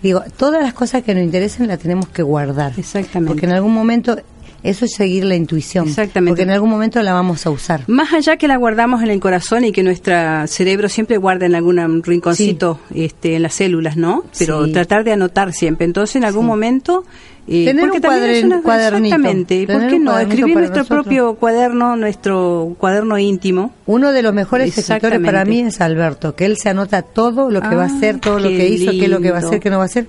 Digo, 0.02 0.22
todas 0.36 0.62
las 0.62 0.72
cosas 0.72 1.02
que 1.02 1.14
nos 1.14 1.24
interesen 1.24 1.66
las 1.66 1.80
tenemos 1.80 2.06
que 2.08 2.22
guardar, 2.22 2.74
Exactamente. 2.76 3.28
porque 3.28 3.46
en 3.46 3.52
algún 3.52 3.74
momento 3.74 4.16
eso 4.62 4.84
es 4.84 4.94
seguir 4.94 5.24
la 5.24 5.34
intuición, 5.36 5.88
Exactamente. 5.88 6.30
porque 6.30 6.42
en 6.42 6.50
algún 6.50 6.70
momento 6.70 7.02
la 7.02 7.12
vamos 7.12 7.46
a 7.46 7.50
usar. 7.50 7.82
Más 7.88 8.12
allá 8.12 8.36
que 8.36 8.46
la 8.48 8.56
guardamos 8.56 9.02
en 9.02 9.10
el 9.10 9.20
corazón 9.20 9.64
y 9.64 9.72
que 9.72 9.82
nuestro 9.82 10.14
cerebro 10.46 10.88
siempre 10.88 11.16
guarda 11.16 11.46
en 11.46 11.54
algún 11.54 12.02
rinconcito 12.02 12.78
este, 12.94 13.36
en 13.36 13.42
las 13.42 13.54
células, 13.54 13.96
¿no? 13.96 14.24
Pero 14.38 14.66
Sí. 14.66 14.72
tratar 14.72 15.04
de 15.04 15.12
anotar 15.12 15.52
siempre. 15.52 15.84
Entonces, 15.86 16.16
en 16.16 16.24
algún 16.24 16.44
Sí. 16.44 16.48
momento... 16.48 17.04
eh, 17.48 17.64
Tener 17.64 17.82
porque 17.86 17.96
un 17.96 18.02
también 18.02 18.46
una- 18.46 18.62
cuadernito. 18.62 19.16
Exactamente. 19.16 19.66
¿Por 19.66 19.86
qué 19.88 19.98
no? 19.98 20.16
Escribir 20.16 20.54
nuestro 20.54 20.76
nosotros. 20.82 20.86
propio 21.04 21.34
cuaderno, 21.34 21.96
nuestro 21.96 22.76
cuaderno 22.78 23.18
íntimo. 23.18 23.72
Uno 23.86 24.12
de 24.12 24.22
los 24.22 24.32
mejores 24.32 24.78
escritores 24.78 25.18
para 25.18 25.44
mí 25.44 25.58
es 25.58 25.80
Alberto, 25.80 26.36
que 26.36 26.44
él 26.46 26.56
se 26.56 26.68
anota 26.68 27.02
todo 27.02 27.50
lo 27.50 27.60
que 27.60 27.74
va 27.74 27.82
a 27.82 27.86
Ah, 27.88 27.96
hacer, 27.96 28.20
todo 28.20 28.38
lo 28.38 28.48
que 28.48 28.68
hizo, 28.68 28.92
qué 28.92 29.04
es 29.06 29.10
lo 29.10 29.20
que 29.20 29.32
va 29.32 29.38
a 29.38 29.40
lindo. 29.40 29.48
hacer, 29.48 29.60
qué 29.60 29.70
no 29.70 29.78
va 29.78 29.82
a 29.82 29.86
hacer. 29.86 30.06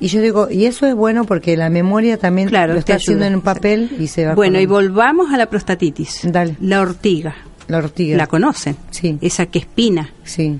Y 0.00 0.08
yo 0.08 0.20
digo, 0.22 0.48
y 0.50 0.64
eso 0.64 0.86
es 0.86 0.94
bueno 0.94 1.24
porque 1.24 1.56
la 1.56 1.68
memoria 1.68 2.16
también 2.16 2.48
Claro, 2.48 2.72
lo 2.72 2.78
está 2.78 2.94
haciendo 2.94 3.24
en 3.26 3.34
un 3.34 3.42
papel 3.42 3.90
y 3.98 4.06
se 4.06 4.24
va 4.26 4.34
Bueno, 4.34 4.58
y 4.58 4.66
volvamos 4.66 5.30
a 5.32 5.36
la 5.36 5.46
prostatitis. 5.46 6.20
Dale. 6.24 6.56
La 6.60 6.80
ortiga. 6.80 7.34
la 7.68 7.78
ortiga. 7.78 8.16
¿La 8.16 8.26
conocen? 8.26 8.76
Sí. 8.90 9.18
Esa 9.20 9.46
que 9.46 9.58
espina. 9.60 10.10
Sí. 10.24 10.58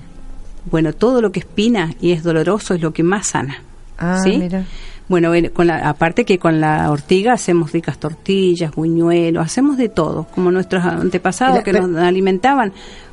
Bueno, 0.69 0.93
todo 0.93 1.21
lo 1.21 1.31
que 1.31 1.39
espina 1.39 1.91
y 1.99 2.11
es 2.11 2.21
doloroso 2.23 2.75
es 2.75 2.81
lo 2.81 2.93
que 2.93 3.01
más 3.03 3.27
sana. 3.29 3.63
Ah, 3.97 4.19
¿sí? 4.23 4.37
mira. 4.37 4.63
Bueno, 5.09 5.31
con 5.51 5.67
la, 5.67 5.89
aparte 5.89 6.23
que 6.23 6.37
con 6.39 6.61
la 6.61 6.89
ortiga 6.89 7.33
hacemos 7.33 7.71
ricas 7.73 7.97
tortillas, 7.99 8.71
buñuelos, 8.73 9.43
hacemos 9.45 9.75
de 9.75 9.89
todo, 9.89 10.27
como 10.33 10.51
nuestros 10.51 10.85
antepasados 10.85 11.57
la- 11.57 11.63
que 11.63 11.73
nos 11.73 11.97
alimentaban 11.97 12.71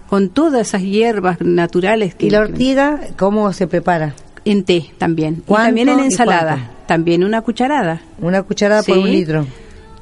con 0.08 0.28
todas 0.28 0.68
esas 0.68 0.82
hierbas 0.82 1.40
naturales 1.40 2.14
que 2.14 2.26
¿Y 2.26 2.30
la 2.30 2.40
ortiga 2.40 3.00
cómo 3.16 3.52
se 3.52 3.66
prepara? 3.66 4.14
En 4.50 4.64
té 4.64 4.90
también 4.98 5.34
y 5.38 5.40
¿Cuánto 5.42 5.66
también 5.66 5.88
en 5.88 6.00
ensalada, 6.00 6.70
también 6.86 7.24
una 7.24 7.42
cucharada. 7.42 8.02
Una 8.20 8.42
cucharada 8.42 8.82
por 8.82 8.98
un 8.98 9.10
litro. 9.10 9.46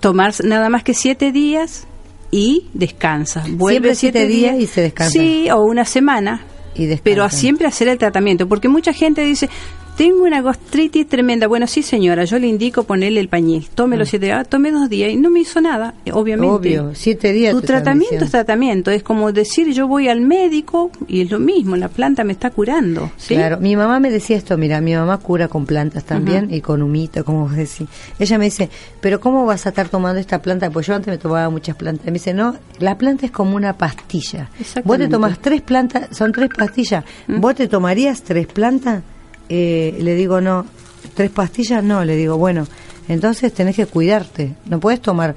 Tomar 0.01 0.32
nada 0.44 0.68
más 0.68 0.84
que 0.84 0.94
siete 0.94 1.32
días 1.32 1.86
y 2.30 2.68
descansa. 2.74 3.44
Vuelve 3.49 3.94
Siempre 3.94 3.94
siete 3.94 4.26
días 4.26 4.57
y 4.61 4.66
se 4.66 4.82
descansa. 4.82 5.12
Sí, 5.12 5.49
o 5.51 5.62
una 5.62 5.84
semana. 5.84 6.42
Y 6.74 6.86
descansa. 6.86 7.05
Pero 7.05 7.24
a 7.24 7.30
siempre 7.30 7.66
hacer 7.66 7.88
el 7.88 7.99
tratamiento, 7.99 8.47
porque 8.47 8.68
mucha 8.68 8.92
gente 8.92 9.22
dice, 9.22 9.49
tengo 9.97 10.24
una 10.24 10.42
gastritis 10.42 11.09
tremenda. 11.09 11.47
Bueno, 11.47 11.66
sí 11.66 11.82
señora, 11.82 12.24
yo 12.24 12.38
le 12.38 12.47
indico 12.47 12.84
ponerle 12.84 13.20
el 13.20 13.28
pañil. 13.28 13.68
Tome 13.74 13.97
los 13.97 14.11
siete 14.11 14.26
días, 14.26 14.49
tome 14.49 14.70
dos 14.70 14.88
días 14.88 15.11
y 15.11 15.16
no 15.16 15.30
me 15.30 15.40
hizo 15.40 15.61
nada, 15.61 15.94
eh, 16.05 16.12
obviamente. 16.12 16.55
Obvio, 16.55 16.94
siete 16.94 17.32
días 17.32 17.55
Tu 17.55 17.62
tratamiento 17.62 18.24
es 18.24 18.30
tratamiento, 18.30 18.90
es 18.90 19.03
como 19.03 19.32
decir 19.32 19.72
yo 19.72 19.88
voy 19.88 20.09
al 20.09 20.20
médico 20.20 20.90
y 21.09 21.22
es 21.22 21.30
lo 21.30 21.38
mismo, 21.38 21.76
la 21.76 21.88
planta 21.88 22.24
me 22.24 22.32
está 22.32 22.51
curando. 22.51 23.11
¿sí? 23.16 23.34
Claro, 23.34 23.59
mi 23.59 23.74
mamá 23.74 23.99
me 23.99 24.11
decía 24.11 24.36
esto, 24.36 24.59
mira, 24.59 24.80
mi 24.80 24.94
mamá 24.94 25.18
cura 25.18 25.49
con 25.49 25.64
plantas 25.64 26.05
también 26.05 26.53
y 26.53 26.61
con 26.61 26.82
humito, 26.82 27.24
como 27.24 27.42
vos 27.42 27.57
decís. 27.57 27.88
Ella 28.18 28.38
me 28.38 28.44
dice, 28.44 28.68
pero 29.01 29.18
¿cómo 29.20 29.47
vas 29.47 29.66
a 29.66 29.70
estar 29.70 29.88
tomando 29.88 30.20
esta 30.20 30.42
planta? 30.42 30.70
Pues 30.70 30.86
yo 30.86 30.94
antes 30.94 31.09
me 31.09 31.18
tomaba 31.18 31.49
muchas 31.49 31.74
plantas. 31.76 32.05
Me 32.07 32.12
dice, 32.12 32.34
no, 32.34 32.57
la 32.78 32.99
planta 32.99 33.26
es 33.26 33.32
como 33.32 33.57
una 33.57 33.72
pastilla. 33.72 34.51
Vos 34.84 34.99
te 34.99 35.09
tomás 35.09 35.38
tres 35.38 35.62
plantas, 35.62 36.14
son 36.16 36.32
tres 36.32 36.51
pastillas. 36.57 37.05
¿Vos 37.28 37.55
te 37.55 37.66
tomarías 37.68 38.22
tres 38.22 38.47
plantas? 38.47 39.03
Eh, 39.49 39.97
le 40.01 40.14
digo, 40.14 40.40
no, 40.40 40.66
tres 41.14 41.30
pastillas, 41.30 41.82
no, 41.84 42.05
le 42.05 42.16
digo, 42.16 42.36
bueno, 42.36 42.66
entonces 43.09 43.53
tenés 43.53 43.76
que 43.76 43.86
cuidarte. 43.86 44.55
No 44.66 44.80
puedes 44.80 45.01
tomar 45.01 45.34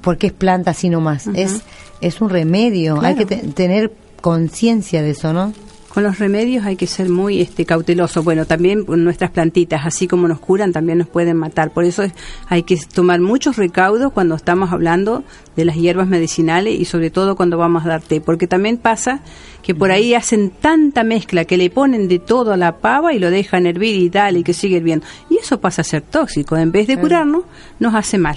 porque 0.00 0.28
es 0.28 0.32
planta 0.32 0.70
así 0.72 0.88
nomás. 0.88 1.26
es, 1.34 1.60
es 2.00 2.20
un 2.20 2.30
remedio, 2.30 3.00
hay 3.00 3.14
que 3.14 3.26
te- 3.26 3.36
tener 3.52 3.92
conciencia 4.20 5.02
de 5.02 5.10
eso, 5.10 5.32
¿no? 5.32 5.52
Con 5.96 6.02
los 6.02 6.18
remedios 6.18 6.66
hay 6.66 6.76
que 6.76 6.86
ser 6.86 7.08
muy 7.08 7.40
este, 7.40 7.64
cauteloso. 7.64 8.22
Bueno, 8.22 8.44
también 8.44 8.84
con 8.84 9.02
nuestras 9.02 9.30
plantitas, 9.30 9.86
así 9.86 10.06
como 10.06 10.28
nos 10.28 10.38
curan, 10.40 10.70
también 10.70 10.98
nos 10.98 11.08
pueden 11.08 11.38
matar. 11.38 11.70
Por 11.70 11.84
eso 11.84 12.02
es- 12.02 12.12
hay 12.48 12.64
que 12.64 12.76
tomar 12.76 13.18
muchos 13.22 13.56
recaudos 13.56 14.12
cuando 14.12 14.34
estamos 14.34 14.72
hablando 14.72 15.24
de 15.56 15.64
las 15.64 15.74
hierbas 15.76 16.06
medicinales 16.06 16.78
y 16.78 16.84
sobre 16.84 17.08
todo 17.08 17.34
cuando 17.34 17.56
vamos 17.56 17.86
a 17.86 17.88
dar 17.88 18.02
té. 18.02 18.20
Porque 18.20 18.46
también 18.46 18.76
pasa 18.76 19.20
que 19.62 19.74
por 19.74 19.90
ahí 19.90 20.12
hacen 20.12 20.50
tanta 20.50 21.02
mezcla 21.02 21.46
que 21.46 21.56
le 21.56 21.70
ponen 21.70 22.08
de 22.08 22.18
todo 22.18 22.52
a 22.52 22.58
la 22.58 22.76
pava 22.76 23.14
y 23.14 23.18
lo 23.18 23.30
dejan 23.30 23.64
hervir 23.64 23.96
y 23.96 24.10
tal 24.10 24.36
y 24.36 24.42
que 24.42 24.52
sigue 24.52 24.76
hirviendo. 24.76 25.06
Y 25.30 25.38
eso 25.38 25.60
pasa 25.62 25.80
a 25.80 25.84
ser 25.86 26.02
tóxico. 26.02 26.58
En 26.58 26.72
vez 26.72 26.88
de 26.88 26.98
curarnos, 26.98 27.44
nos 27.80 27.94
hace 27.94 28.18
mal. 28.18 28.36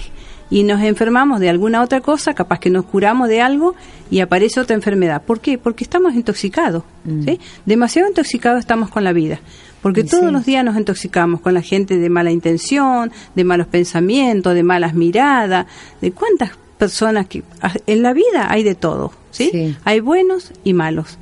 Y 0.50 0.64
nos 0.64 0.82
enfermamos 0.82 1.38
de 1.40 1.48
alguna 1.48 1.80
otra 1.80 2.00
cosa, 2.00 2.34
capaz 2.34 2.58
que 2.58 2.70
nos 2.70 2.84
curamos 2.84 3.28
de 3.28 3.40
algo 3.40 3.76
y 4.10 4.20
aparece 4.20 4.60
otra 4.60 4.74
enfermedad. 4.74 5.22
¿Por 5.22 5.40
qué? 5.40 5.58
Porque 5.58 5.84
estamos 5.84 6.14
intoxicados. 6.14 6.82
¿sí? 7.24 7.38
Demasiado 7.66 8.08
intoxicados 8.08 8.58
estamos 8.58 8.90
con 8.90 9.04
la 9.04 9.12
vida. 9.12 9.40
Porque 9.80 10.02
Mm. 10.02 10.08
Todos 10.08 10.26
sí. 10.26 10.32
los 10.32 10.44
días 10.44 10.64
nos 10.64 10.76
intoxicamos 10.76 11.40
con 11.40 11.54
la 11.54 11.62
gente 11.62 11.96
de 11.96 12.10
mala 12.10 12.30
intención, 12.32 13.12
de 13.34 13.44
malos 13.44 13.68
pensamientos, 13.68 14.54
de 14.54 14.62
malas 14.62 14.94
miradas, 14.94 15.66
de 16.00 16.12
cuántas 16.12 16.50
personas 16.78 17.26
que 17.26 17.42
ah, 17.62 17.72
en 17.86 18.02
la 18.02 18.12
vida 18.12 18.50
hay 18.50 18.62
de 18.62 18.74
todo, 18.74 19.12
¿sí? 19.30 19.50
Sí. 19.52 19.76
Hay 19.84 20.00
buenos 20.00 20.52
y 20.64 20.72
malos. 20.74 21.18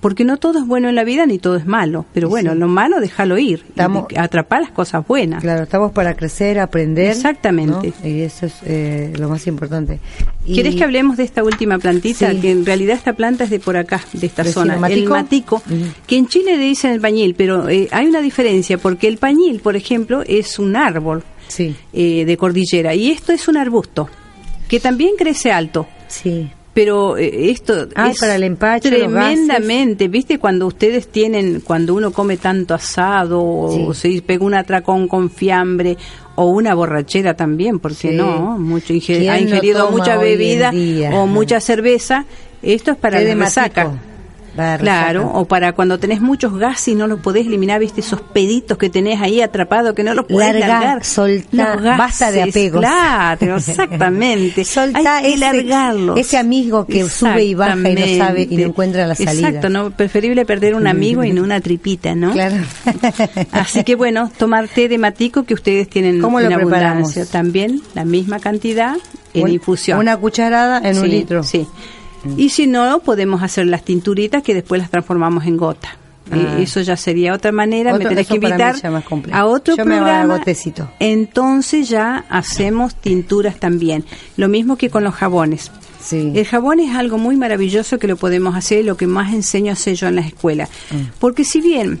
Porque 0.00 0.24
no 0.24 0.38
todo 0.38 0.60
es 0.60 0.66
bueno 0.66 0.88
en 0.88 0.94
la 0.94 1.04
vida 1.04 1.26
ni 1.26 1.38
todo 1.38 1.56
es 1.56 1.66
malo, 1.66 2.06
pero 2.14 2.28
bueno, 2.30 2.52
Sí. 2.52 2.58
lo 2.58 2.68
malo 2.68 3.00
déjalo 3.00 3.36
ir, 3.36 3.64
Estamos- 3.68 4.06
atrapar 4.16 4.62
las 4.62 4.70
cosas 4.70 5.06
buenas. 5.06 5.42
Claro, 5.42 5.64
estamos 5.64 5.92
para 5.92 6.14
crecer, 6.14 6.58
aprender. 6.58 7.10
Exactamente. 7.10 7.92
¿no? 8.02 8.08
Y 8.08 8.22
eso 8.22 8.46
es 8.46 8.54
eh, 8.64 9.12
lo 9.18 9.28
más 9.28 9.46
importante. 9.46 10.00
Y- 10.46 10.54
¿Quieres 10.54 10.74
que 10.76 10.84
hablemos 10.84 11.18
de 11.18 11.24
esta 11.24 11.44
última 11.44 11.78
plantita? 11.78 12.30
Sí. 12.30 12.38
Que 12.40 12.50
en 12.50 12.64
realidad 12.64 12.96
esta 12.96 13.12
planta 13.12 13.44
es 13.44 13.50
de 13.50 13.60
por 13.60 13.76
acá, 13.76 14.00
de 14.14 14.26
esta 14.26 14.42
¿Vecino 14.42 14.62
zona. 14.74 14.88
El 14.88 15.06
matico? 15.06 15.62
que 16.06 16.16
en 16.16 16.26
Chile 16.28 16.56
le 16.56 16.64
dicen 16.64 16.92
el 16.92 17.00
pañil, 17.00 17.34
pero 17.36 17.68
eh, 17.68 17.86
hay 17.90 18.06
una 18.06 18.22
diferencia, 18.22 18.78
porque 18.78 19.06
el 19.06 19.18
pañil, 19.18 19.60
por 19.60 19.76
ejemplo, 19.76 20.22
es 20.26 20.58
un 20.58 20.76
árbol 20.76 21.22
Sí, 21.48 21.76
eh, 21.92 22.24
de 22.24 22.36
cordillera 22.38 22.94
y 22.94 23.10
esto 23.10 23.32
es 23.32 23.48
un 23.48 23.58
arbusto, 23.58 24.08
que 24.68 24.80
también 24.80 25.12
crece 25.18 25.52
alto. 25.52 25.86
sí. 26.08 26.48
Pero 26.72 27.16
eh, 27.16 27.50
esto 27.50 27.88
Ah, 27.96 28.10
es 28.10 28.18
para 28.20 28.36
el 28.36 28.44
empacho, 28.44 28.88
tremendamente, 28.90 30.06
¿viste? 30.08 30.38
Cuando 30.38 30.66
ustedes 30.68 31.08
tienen, 31.08 31.60
cuando 31.62 31.94
uno 31.94 32.12
come 32.12 32.36
tanto 32.36 32.74
asado, 32.74 33.42
o 33.42 33.92
se 33.92 34.22
pega 34.22 34.44
un 34.44 34.54
atracón 34.54 35.08
con 35.08 35.30
fiambre, 35.30 35.96
o 36.36 36.46
una 36.46 36.74
borrachera 36.74 37.34
también, 37.34 37.80
porque 37.80 38.10
Sí. 38.10 38.14
no, 38.16 38.56
mucho 38.58 38.92
inge- 38.94 39.18
¿Quién 39.18 39.30
ha 39.30 39.34
no 39.36 39.40
ingerido 39.42 39.78
toma 39.86 39.96
mucha 39.98 40.16
bebida 40.16 40.72
o 41.12 41.26
mucha 41.26 41.60
cerveza, 41.60 42.24
esto 42.62 42.92
es 42.92 42.96
para 42.96 43.20
la 43.20 43.34
resaca. 43.34 43.90
Para 44.56 44.78
Claro, 44.78 45.30
o 45.32 45.44
para 45.44 45.72
cuando 45.72 45.98
tenés 45.98 46.20
muchos 46.20 46.56
gases 46.58 46.88
y 46.88 46.94
no 46.94 47.06
los 47.06 47.20
podés 47.20 47.46
eliminar, 47.46 47.78
viste 47.80 48.00
esos 48.00 48.20
peditos 48.20 48.76
que 48.78 48.90
tenés 48.90 49.20
ahí 49.20 49.40
atrapados 49.40 49.94
que 49.94 50.02
no 50.02 50.12
los 50.12 50.26
podés 50.26 50.52
Larga, 50.54 50.66
largar. 50.68 51.04
soltá, 51.04 51.76
Los 51.76 51.84
basta 51.96 52.30
de 52.32 52.38
gases, 52.40 52.52
apegos. 52.56 52.80
Claro, 52.80 53.56
exactamente. 53.58 54.64
Soltá 54.64 55.18
Hay 55.18 55.34
que 55.38 56.20
ese- 56.20 56.36
amigo 56.38 56.84
que 56.86 57.08
sube 57.08 57.44
y 57.44 57.54
baja 57.54 57.76
y 57.90 57.94
no 57.94 58.24
sabe 58.24 58.46
y 58.50 58.56
no 58.56 58.62
encuentra 58.66 59.06
la 59.06 59.14
salida. 59.14 59.48
Exacto, 59.48 59.68
no 59.68 59.90
preferible 59.90 60.44
perder 60.44 60.74
un 60.74 60.86
amigo 60.86 61.22
y 61.24 61.32
no 61.32 61.42
una 61.44 61.60
tripita, 61.60 62.14
¿no? 62.14 62.32
Claro. 62.32 62.56
Así 63.52 63.84
que 63.84 63.94
bueno, 63.94 64.30
tomar 64.36 64.68
té 64.68 64.88
de 64.88 64.98
matico 64.98 65.44
que 65.44 65.54
ustedes 65.54 65.88
tienen 65.88 66.20
¿Cómo 66.20 66.40
lo 66.40 66.46
en 66.46 66.52
abundancia. 66.54 66.88
preparamos? 66.90 67.30
También 67.30 67.82
la 67.94 68.04
misma 68.04 68.38
cantidad 68.40 68.96
en 69.34 69.48
infusión. 69.48 69.98
Una 69.98 70.16
cucharada 70.16 70.80
en 70.88 70.98
un 70.98 71.08
litro. 71.08 71.42
Sí. 71.42 71.66
Y 72.36 72.50
si 72.50 72.66
no, 72.66 73.00
podemos 73.00 73.42
hacer 73.42 73.66
las 73.66 73.84
tinturitas 73.84 74.42
que 74.42 74.54
después 74.54 74.80
las 74.80 74.90
transformamos 74.90 75.46
en 75.46 75.56
gota. 75.56 75.96
Eh, 76.32 76.46
Ah. 76.48 76.58
eso 76.60 76.80
ya 76.80 76.96
sería 76.96 77.34
otra 77.34 77.50
manera, 77.50 77.90
Otro- 77.92 78.04
me 78.04 78.08
tenés 78.10 78.28
que 78.28 78.34
invitar 78.36 78.76
a 79.32 79.46
otro 79.46 79.74
Yo 79.76 79.84
programa. 79.84 80.34
Entonces 81.00 81.88
ya 81.88 82.24
hacemos 82.28 82.94
tinturas 82.94 83.58
también. 83.58 84.04
Lo 84.36 84.48
mismo 84.48 84.76
que 84.76 84.90
con 84.90 85.02
los 85.02 85.14
jabones. 85.14 85.72
Sí. 86.00 86.32
El 86.34 86.46
jabón 86.46 86.78
es 86.80 86.94
algo 86.94 87.18
muy 87.18 87.36
maravilloso 87.36 87.98
que 87.98 88.06
lo 88.06 88.16
podemos 88.16 88.54
hacer, 88.54 88.84
lo 88.84 88.96
que 88.96 89.06
más 89.06 89.34
enseño 89.34 89.70
a 89.70 89.72
hacer 89.74 89.94
yo 89.96 90.06
en 90.08 90.16
las 90.16 90.26
escuelas. 90.26 90.68
Mm. 90.90 91.18
Porque 91.18 91.44
si 91.44 91.60
bien 91.60 92.00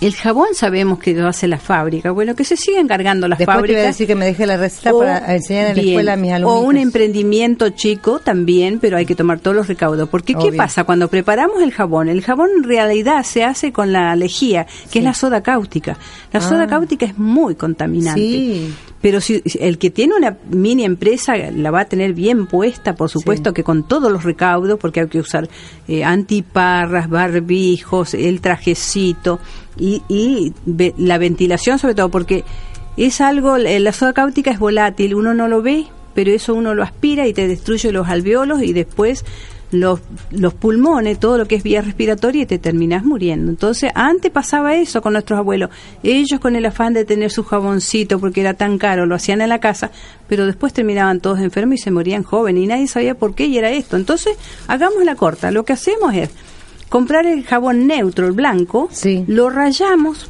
El 0.00 0.14
jabón 0.14 0.48
sabemos 0.52 0.98
que 0.98 1.14
lo 1.14 1.26
hace 1.26 1.48
la 1.48 1.58
fábrica. 1.58 2.10
Bueno, 2.10 2.34
que 2.34 2.44
se 2.44 2.56
sigan 2.56 2.86
cargando 2.86 3.28
las 3.28 3.38
Después 3.38 3.56
te 3.56 3.60
voy 3.60 3.64
a 3.64 3.72
fábricas. 3.72 3.94
decir 3.94 4.06
que 4.06 4.14
me 4.14 4.26
deje 4.26 4.44
la 4.46 4.56
receta 4.58 4.92
O- 4.94 4.98
para 4.98 5.34
enseñar 5.34 5.70
en 5.70 5.76
la 5.76 5.82
escuela 5.82 6.12
a 6.12 6.16
mis 6.16 6.32
alumnos. 6.32 6.56
O 6.58 6.60
un 6.60 6.76
emprendimiento 6.76 7.70
chico 7.70 8.18
también, 8.18 8.78
pero 8.78 8.98
hay 8.98 9.06
que 9.06 9.14
tomar 9.14 9.40
todos 9.40 9.56
los 9.56 9.68
recaudos. 9.68 10.08
Porque 10.10 10.34
¿qué 10.34 10.52
pasa 10.52 10.84
cuando 10.84 11.08
preparamos 11.08 11.62
el 11.62 11.72
jabón? 11.72 12.08
El 12.10 12.20
jabón 12.22 12.50
en 12.58 12.64
realidad 12.64 13.22
se 13.24 13.42
hace 13.44 13.72
con 13.72 13.90
la 13.92 14.14
lejía, 14.16 14.66
que 14.90 14.98
es 14.98 15.04
la 15.04 15.14
soda 15.14 15.42
cáustica. 15.42 15.96
La 16.32 16.40
soda 16.42 16.64
Ah. 16.64 16.66
cáustica 16.66 17.06
es 17.06 17.16
muy 17.16 17.54
contaminante. 17.54 18.20
Sí. 18.20 18.74
Pero 19.00 19.20
si 19.20 19.40
si 19.46 19.58
el 19.60 19.78
que 19.78 19.90
tiene 19.90 20.14
una 20.16 20.36
mini 20.50 20.84
empresa 20.84 21.34
la 21.36 21.70
va 21.70 21.80
a 21.80 21.84
tener 21.84 22.12
bien 22.12 22.46
puesta, 22.46 22.94
por 22.96 23.08
supuesto 23.08 23.52
que 23.54 23.62
con 23.62 23.86
todos 23.86 24.10
los 24.10 24.24
recaudos, 24.24 24.78
porque 24.80 25.00
hay 25.00 25.08
que 25.08 25.20
usar 25.20 25.48
eh, 25.86 26.02
antiparras, 26.02 27.08
barbijos, 27.08 28.14
el 28.14 28.40
trajecito 28.40 29.38
y, 29.76 30.02
y 30.08 30.52
ve- 30.64 30.94
la 30.96 31.18
ventilación 31.18 31.78
sobre 31.78 31.94
todo, 31.94 32.08
porque 32.10 32.44
es 32.96 33.20
algo, 33.20 33.58
la 33.58 33.92
soda 33.92 34.12
cáustica 34.12 34.50
es 34.50 34.58
volátil, 34.58 35.14
uno 35.14 35.34
no 35.34 35.48
lo 35.48 35.62
ve, 35.62 35.86
pero 36.14 36.30
eso 36.30 36.54
uno 36.54 36.74
lo 36.74 36.82
aspira 36.82 37.26
y 37.26 37.34
te 37.34 37.46
destruye 37.46 37.92
los 37.92 38.08
alveolos 38.08 38.62
y 38.62 38.72
después 38.72 39.24
los, 39.72 40.00
los 40.30 40.54
pulmones, 40.54 41.18
todo 41.18 41.36
lo 41.36 41.46
que 41.46 41.56
es 41.56 41.62
vía 41.64 41.82
respiratoria 41.82 42.42
y 42.42 42.46
te 42.46 42.58
terminas 42.58 43.04
muriendo. 43.04 43.50
Entonces, 43.50 43.90
antes 43.94 44.30
pasaba 44.30 44.76
eso 44.76 45.02
con 45.02 45.12
nuestros 45.12 45.38
abuelos. 45.38 45.70
Ellos 46.04 46.38
con 46.40 46.54
el 46.56 46.64
afán 46.64 46.94
de 46.94 47.04
tener 47.04 47.30
su 47.32 47.42
jaboncito 47.44 48.18
porque 48.20 48.40
era 48.40 48.54
tan 48.54 48.78
caro, 48.78 49.04
lo 49.06 49.16
hacían 49.16 49.40
en 49.42 49.48
la 49.50 49.58
casa, 49.58 49.90
pero 50.28 50.46
después 50.46 50.72
terminaban 50.72 51.20
todos 51.20 51.40
enfermos 51.40 51.74
y 51.74 51.78
se 51.82 51.90
morían 51.90 52.22
jóvenes 52.22 52.62
y 52.62 52.66
nadie 52.68 52.86
sabía 52.86 53.14
por 53.16 53.34
qué 53.34 53.46
y 53.46 53.58
era 53.58 53.70
esto. 53.70 53.96
Entonces, 53.96 54.38
hagamos 54.68 55.04
la 55.04 55.16
corta. 55.16 55.50
Lo 55.50 55.64
que 55.64 55.72
hacemos 55.74 56.14
es 56.14 56.30
comprar 56.88 57.26
el 57.26 57.44
jabón 57.44 57.86
neutro, 57.86 58.26
el 58.26 58.32
blanco, 58.32 58.88
lo 59.26 59.50
rayamos 59.50 60.28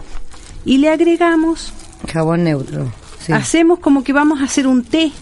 y 0.65 0.79
le 0.79 0.91
agregamos 0.91 1.73
Jabón 2.13 2.45
neutro. 2.45 2.93
sí. 3.21 3.33
Hacemos 3.33 3.79
como 3.81 4.03
que 4.05 4.13
vamos 4.13 4.41
a 4.41 4.45
hacer 4.45 4.67
un 4.67 4.83
té. 4.85 5.13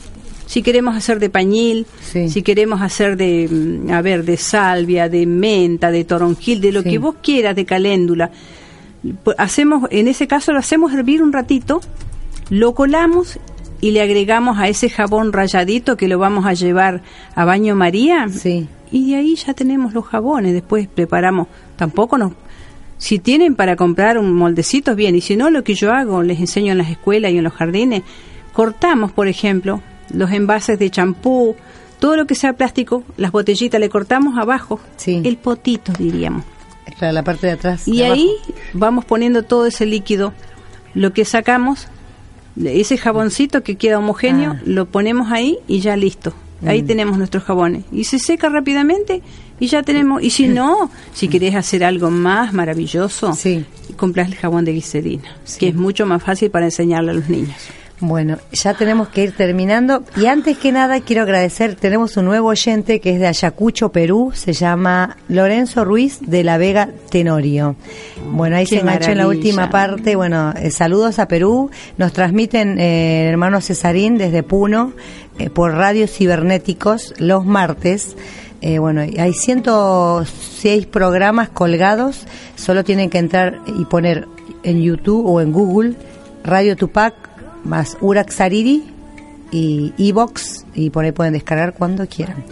Si 0.47 0.63
queremos 0.63 0.95
hacer 0.95 1.19
de 1.21 1.31
pañil, 1.31 1.87
si 2.03 2.43
queremos 2.43 2.83
hacer 2.83 3.17
de, 3.17 3.49
mm, 3.51 3.91
a 3.91 4.03
ver, 4.03 4.25
de 4.27 4.37
salvia, 4.37 5.09
de 5.09 5.25
menta, 5.27 5.91
de 5.91 6.05
toronjil, 6.05 6.61
de 6.61 6.71
lo 6.71 6.83
Sí. 6.83 6.91
que 6.91 6.99
vos 6.99 7.17
quieras, 7.23 7.57
de 7.57 7.65
caléndula. 7.65 8.31
Pues 9.23 9.37
hacemos, 9.39 9.89
en 9.91 10.07
ese 10.09 10.27
caso 10.27 10.53
lo 10.53 10.59
hacemos 10.59 10.93
hervir 10.93 11.23
un 11.23 11.33
ratito, 11.33 11.81
lo 12.51 12.75
colamos 12.75 13.39
y 13.85 13.91
le 13.91 14.01
agregamos 14.01 14.59
a 14.59 14.67
ese 14.67 14.89
jabón 14.89 15.35
rayadito 15.35 15.99
que 15.99 16.09
lo 16.09 16.19
vamos 16.19 16.47
a 16.47 16.55
llevar 16.55 17.03
a 17.35 17.45
baño 17.45 17.77
María. 17.77 18.27
Y 18.91 19.11
de 19.11 19.17
ahí 19.17 19.35
ya 19.35 19.53
tenemos 19.53 19.93
los 19.93 20.07
jabones. 20.07 20.55
Después 20.55 20.89
preparamos, 20.89 21.49
tampoco 21.77 22.17
nos 22.17 22.33
si 22.97 23.19
tienen 23.19 23.57
para 23.57 23.77
comprar 23.77 24.17
un 24.17 24.33
moldecito, 24.33 24.95
bien. 24.97 25.17
Y 25.17 25.21
si 25.21 25.37
no, 25.37 25.51
lo 25.51 25.65
que 25.65 25.75
yo 25.75 25.93
hago, 25.93 26.23
les 26.23 26.41
enseño 26.41 26.73
en 26.73 26.79
las 26.79 26.89
escuelas 26.89 27.33
y 27.33 27.37
en 27.37 27.45
los 27.45 27.53
jardines, 27.53 28.05
cortamos, 28.55 29.13
por 29.13 29.29
ejemplo, 29.29 29.83
los 30.15 30.31
envases 30.31 30.79
de 30.79 30.89
champú, 30.89 31.55
todo 31.99 32.17
lo 32.17 32.27
que 32.27 32.35
sea 32.35 32.55
plástico, 32.55 33.05
las 33.19 33.33
botellitas 33.33 33.79
le 33.79 33.91
cortamos 33.91 34.39
abajo, 34.39 34.81
el 35.07 35.37
potito, 35.37 35.93
diríamos. 35.99 36.45
Claro, 36.99 37.13
la 37.13 37.23
parte 37.23 37.49
de 37.49 37.53
atrás. 37.53 37.87
Y 37.87 37.99
de 37.99 38.07
ahí 38.07 38.31
vamos 38.73 39.05
poniendo 39.05 39.43
todo 39.43 39.67
ese 39.67 39.85
líquido. 39.85 40.33
Lo 40.95 41.13
que 41.13 41.27
sacamos, 41.27 41.89
ese 42.63 42.97
jaboncito 42.99 43.63
que 43.63 43.77
queda 43.77 43.99
homogéneo, 43.99 44.53
Ah. 44.53 44.63
lo 44.65 44.87
ponemos 44.87 45.31
ahí 45.33 45.59
y 45.69 45.81
ya 45.81 45.97
listo. 45.97 46.33
Ahí 46.67 46.83
Mm. 46.83 46.87
tenemos 46.87 47.19
nuestros 47.19 47.43
jabones. 47.45 47.85
Y 47.93 48.05
se 48.05 48.19
seca 48.19 48.49
rápidamente 48.49 49.23
y 49.61 49.67
ya 49.67 49.83
tenemos. 49.83 50.23
Y 50.23 50.31
si 50.31 50.49
no, 50.49 50.91
si 51.13 51.29
querés 51.29 51.55
hacer 51.57 51.85
algo 51.85 52.11
más 52.11 52.53
maravilloso, 52.55 53.37
compras 53.97 54.29
el 54.29 54.35
jabón 54.37 54.65
de 54.65 54.73
glicerina, 54.73 55.25
que 55.59 55.69
es 55.69 55.75
mucho 55.75 56.07
más 56.07 56.23
fácil 56.23 56.51
para 56.51 56.67
enseñarle 56.67 57.11
a 57.11 57.15
los 57.15 57.29
niños. 57.29 57.57
Bueno, 58.07 58.37
ya 58.53 58.75
tenemos 58.75 59.09
que 59.09 59.23
ir 59.23 59.33
terminando. 59.33 60.05
Y 60.15 60.27
antes 60.27 60.59
que 60.59 60.73
nada 60.73 61.01
quiero 61.01 61.23
agradecer, 61.23 61.75
tenemos 61.75 62.19
un 62.19 62.27
nuevo 62.27 62.49
oyente 62.49 63.01
que 63.01 63.15
es 63.15 63.19
de 63.19 63.27
Ayacucho, 63.27 63.93
Perú, 63.93 64.31
se 64.35 64.53
llama 64.53 65.17
Lorenzo 65.29 65.87
Ruiz 65.87 66.19
de 66.21 66.45
la 66.45 66.59
Vega 66.59 66.91
Tenorio. 67.09 67.77
Bueno, 68.31 68.57
ahí 68.57 68.67
Qué 68.67 68.77
se 68.77 68.81
enganchó 68.83 69.13
en 69.13 69.19
la 69.19 69.27
última 69.27 69.71
parte. 69.71 70.17
Bueno, 70.17 70.53
eh, 70.53 70.71
saludos 70.71 71.19
a 71.19 71.29
Perú. 71.29 71.71
Nos 71.97 72.13
transmiten 72.13 72.79
eh, 72.79 73.23
el 73.23 73.29
hermano 73.29 73.63
Cesarín 73.63 74.19
desde 74.19 74.43
Puno 74.43 74.93
eh, 75.39 75.49
por 75.49 75.73
radios 75.73 76.11
cibernéticos 76.11 77.15
los 77.17 77.47
martes. 77.47 78.17
Eh, 78.61 78.79
bueno, 78.81 79.01
hay 79.01 79.33
106 79.33 80.87
programas 80.89 81.49
colgados. 81.49 82.27
Solo 82.55 82.85
tienen 82.85 83.09
que 83.09 83.17
entrar 83.17 83.61
y 83.67 83.87
poner 83.87 84.29
en 84.63 84.83
YouTube 84.83 85.25
o 85.25 85.41
en 85.41 85.53
Google 85.53 85.95
Radio 86.45 86.77
Tupac 86.77 87.34
más 87.65 87.97
Urak 88.01 88.31
Sariri 88.31 88.85
y 89.51 89.93
Evox 89.99 90.65
y 90.75 90.91
por 90.91 91.05
ahí 91.05 91.13
pueden 91.13 91.33
descargar 91.33 91.75
cuando 91.75 92.07
quieran. 92.07 92.45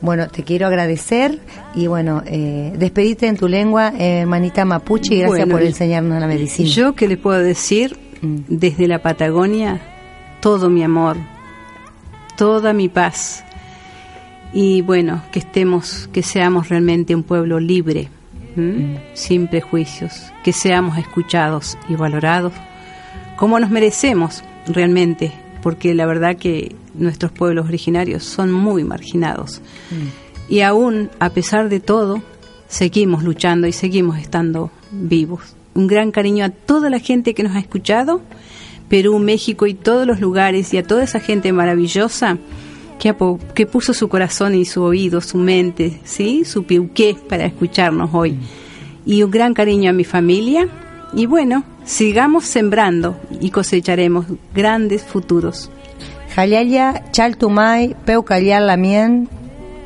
Bueno, 0.00 0.28
te 0.28 0.42
quiero 0.42 0.66
agradecer 0.66 1.38
y 1.74 1.86
bueno, 1.86 2.22
eh, 2.26 2.72
despedite 2.76 3.28
en 3.28 3.36
tu 3.36 3.46
lengua, 3.46 3.92
eh, 3.96 4.26
manita 4.26 4.64
mapuche, 4.64 5.14
y 5.14 5.18
gracias 5.18 5.38
Bueno, 5.38 5.54
por 5.54 5.62
enseñarnos 5.62 6.20
la 6.20 6.26
medicina. 6.26 6.68
Mm. 6.68 6.72
Yo 6.72 6.94
que 6.94 7.06
le 7.06 7.16
puedo 7.16 7.38
decir, 7.38 7.96
desde 8.20 8.88
la 8.88 9.00
Patagonia, 9.00 9.80
todo 10.40 10.68
mi 10.70 10.82
amor, 10.82 11.16
toda 12.36 12.72
mi 12.72 12.88
paz. 12.88 13.44
Y 14.52 14.82
bueno, 14.82 15.22
que 15.30 15.38
estemos, 15.38 16.08
que 16.12 16.22
seamos 16.22 16.68
realmente 16.68 17.14
un 17.14 17.22
pueblo 17.22 17.60
libre, 17.60 18.08
¿m? 18.56 19.00
sin 19.14 19.46
prejuicios, 19.46 20.32
que 20.42 20.52
seamos 20.52 20.98
escuchados 20.98 21.78
y 21.88 21.94
valorados 21.94 22.52
como 23.42 23.58
nos 23.58 23.70
merecemos 23.70 24.44
realmente, 24.66 25.32
porque 25.62 25.94
la 25.94 26.06
verdad 26.06 26.36
que 26.36 26.74
nuestros 26.94 27.32
pueblos 27.32 27.66
originarios 27.66 28.24
son 28.24 28.52
muy 28.52 28.84
marginados. 28.84 29.60
Y 30.48 30.60
aún, 30.60 31.10
a 31.18 31.30
pesar 31.30 31.68
de 31.68 31.80
todo, 31.80 32.22
seguimos 32.68 33.22
luchando 33.22 33.66
y 33.66 33.72
seguimos 33.72 34.18
estando 34.18 34.70
vivos. 34.90 35.56
Un 35.74 35.86
gran 35.86 36.10
cariño 36.10 36.44
a 36.44 36.50
toda 36.50 36.90
la 36.90 36.98
gente 36.98 37.34
que 37.34 37.42
nos 37.42 37.56
ha 37.56 37.60
escuchado, 37.60 38.20
Perú, 38.88 39.18
México 39.18 39.66
y 39.66 39.74
todos 39.74 40.06
los 40.06 40.20
lugares, 40.20 40.74
y 40.74 40.78
a 40.78 40.82
toda 40.82 41.04
esa 41.04 41.20
gente 41.20 41.52
maravillosa 41.52 42.38
que, 42.98 43.14
que 43.54 43.66
puso 43.66 43.94
su 43.94 44.08
corazón 44.08 44.54
y 44.54 44.64
su 44.64 44.82
oído, 44.82 45.20
su 45.20 45.38
mente, 45.38 46.00
¿sí? 46.04 46.44
su 46.44 46.64
piuqué 46.64 47.16
para 47.28 47.46
escucharnos 47.46 48.10
hoy. 48.12 48.36
Y 49.04 49.22
un 49.22 49.30
gran 49.30 49.54
cariño 49.54 49.90
a 49.90 49.92
mi 49.92 50.04
familia. 50.04 50.68
Y 51.12 51.26
bueno, 51.26 51.64
sigamos 51.84 52.44
sembrando 52.46 53.18
y 53.40 53.50
cosecharemos 53.50 54.26
grandes 54.54 55.02
futuros. 55.02 55.70
Jayaya, 56.34 57.04
Chaltumay, 57.10 57.94
Peucayal 58.06 58.66
Lamien. 58.66 59.28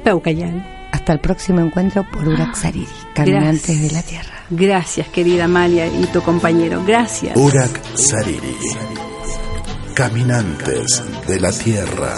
Peucayal. 0.04 0.64
Hasta 0.92 1.12
el 1.12 1.20
próximo 1.20 1.60
encuentro 1.60 2.06
por 2.10 2.26
Urak 2.26 2.54
Sariri, 2.54 2.86
Caminantes 3.14 3.66
Gracias. 3.66 3.82
de 3.82 3.90
la 3.90 4.02
Tierra. 4.02 4.34
Gracias, 4.50 5.08
querida 5.08 5.44
Amalia 5.44 5.86
y 5.88 6.06
tu 6.06 6.22
compañero. 6.22 6.82
Gracias. 6.86 7.36
Urak 7.36 7.80
Sariri. 7.94 8.56
Caminantes 9.94 11.02
de 11.26 11.40
la 11.40 11.50
Tierra. 11.50 12.14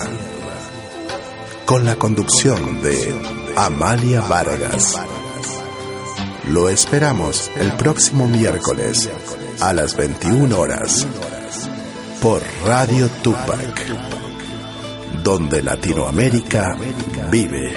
Con 1.65 1.85
la 1.85 1.97
conducción 1.97 2.83
de 2.83 3.15
Amalia 3.57 4.21
Vargas. 4.23 4.95
Lo 6.51 6.71
esperamos 6.71 7.51
el 7.57 7.73
próximo 7.73 8.27
miércoles 8.27 9.11
a 9.61 9.75
las 9.75 9.95
21 9.97 10.59
horas 10.59 11.07
por 12.23 12.43
Radio 12.65 13.09
Tupac, 13.23 13.87
donde 15.23 15.63
Latinoamérica 15.63 16.75
vive. 17.31 17.75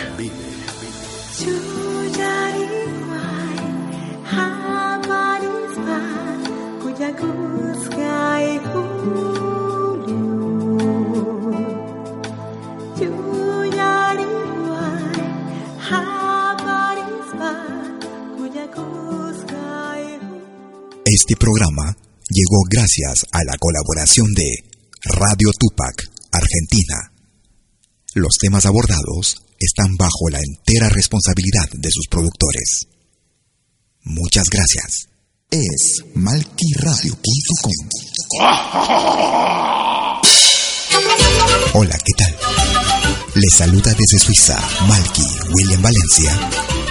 Este 21.13 21.35
programa 21.35 21.97
llegó 22.29 22.63
gracias 22.69 23.25
a 23.33 23.43
la 23.43 23.57
colaboración 23.59 24.31
de 24.33 24.63
Radio 25.03 25.51
Tupac, 25.59 26.09
Argentina. 26.31 27.11
Los 28.13 28.37
temas 28.39 28.65
abordados 28.65 29.43
están 29.59 29.97
bajo 29.97 30.29
la 30.31 30.39
entera 30.39 30.87
responsabilidad 30.87 31.67
de 31.73 31.89
sus 31.91 32.07
productores. 32.07 32.87
Muchas 34.03 34.45
gracias. 34.49 35.09
Es 35.49 36.05
malquiradio.com. 36.15 37.89
Hola, 41.73 41.97
¿qué 42.05 42.13
tal? 42.17 42.37
Les 43.35 43.53
saluda 43.53 43.93
desde 43.95 44.17
Suiza 44.17 44.57
Malky 44.87 45.27
William 45.53 45.81
Valencia 45.81 46.80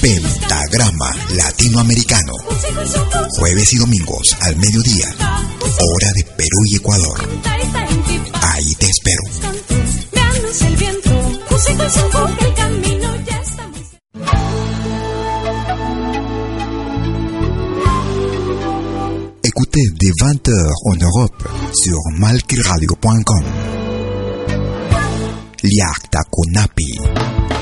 Pentagrama 0.00 1.10
Latinoamericano. 1.36 2.32
Jueves 3.38 3.72
y 3.72 3.76
domingos 3.78 4.36
al 4.40 4.56
mediodía. 4.56 5.06
Hora 5.60 6.12
de 6.14 6.24
Perú 6.36 6.58
y 6.66 6.76
Ecuador. 6.76 7.28
Ahí 8.42 8.74
te 8.74 8.86
espero. 8.86 9.22
Écoutez 19.44 19.92
dès 19.98 20.12
20h 20.12 20.94
en 20.94 21.02
Europe 21.02 21.44
sur 21.72 22.00
malquiradio.com. 22.18 23.44
Liakta 25.62 26.20
Kunapi. 26.30 27.61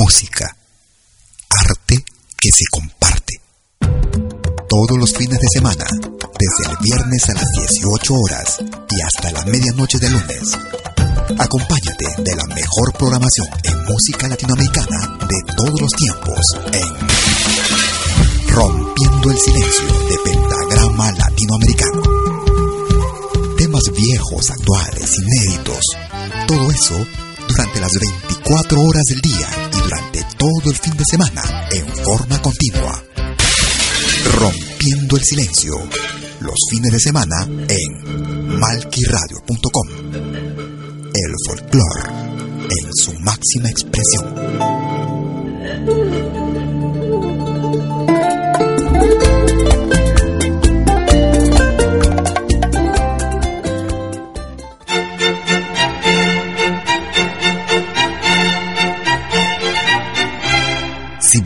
Música, 0.00 0.56
arte 1.50 2.02
que 2.38 2.48
se 2.50 2.64
comparte. 2.70 3.38
Todos 4.66 4.98
los 4.98 5.12
fines 5.12 5.38
de 5.38 5.48
semana, 5.52 5.84
desde 5.84 6.70
el 6.70 6.76
viernes 6.80 7.28
a 7.28 7.34
las 7.34 7.44
18 7.52 8.14
horas 8.14 8.60
y 8.88 9.00
hasta 9.02 9.30
la 9.30 9.44
medianoche 9.44 9.98
de 9.98 10.08
lunes. 10.08 10.56
Acompáñate 11.38 12.06
de 12.22 12.34
la 12.34 12.46
mejor 12.54 12.94
programación 12.96 13.48
en 13.64 13.84
música 13.84 14.26
latinoamericana 14.26 15.18
de 15.28 15.54
todos 15.54 15.80
los 15.82 15.92
tiempos 15.92 16.40
en 16.72 16.88
Rompiendo 18.48 19.30
el 19.30 19.38
Silencio 19.38 19.86
de 20.08 20.18
Pentagrama 20.24 21.12
Latinoamericano. 21.12 22.02
Temas 23.58 23.84
viejos, 23.94 24.50
actuales, 24.50 25.18
inéditos. 25.18 25.84
Todo 26.46 26.70
eso 26.70 27.06
durante 27.48 27.80
las 27.80 27.92
24 27.92 28.80
horas 28.80 29.04
del 29.04 29.20
día 29.20 29.69
todo 30.40 30.70
el 30.70 30.76
fin 30.76 30.96
de 30.96 31.04
semana 31.04 31.42
en 31.70 31.86
forma 32.02 32.40
continua. 32.40 33.04
Rompiendo 34.38 35.16
el 35.18 35.22
silencio. 35.22 35.74
Los 36.40 36.56
fines 36.70 36.92
de 36.92 36.98
semana 36.98 37.46
en 37.68 38.58
malquiradio.com. 38.58 39.88
El 41.12 41.34
folclore 41.46 42.10
en 42.70 42.94
su 42.94 43.12
máxima 43.20 43.68
expresión. 43.68 44.89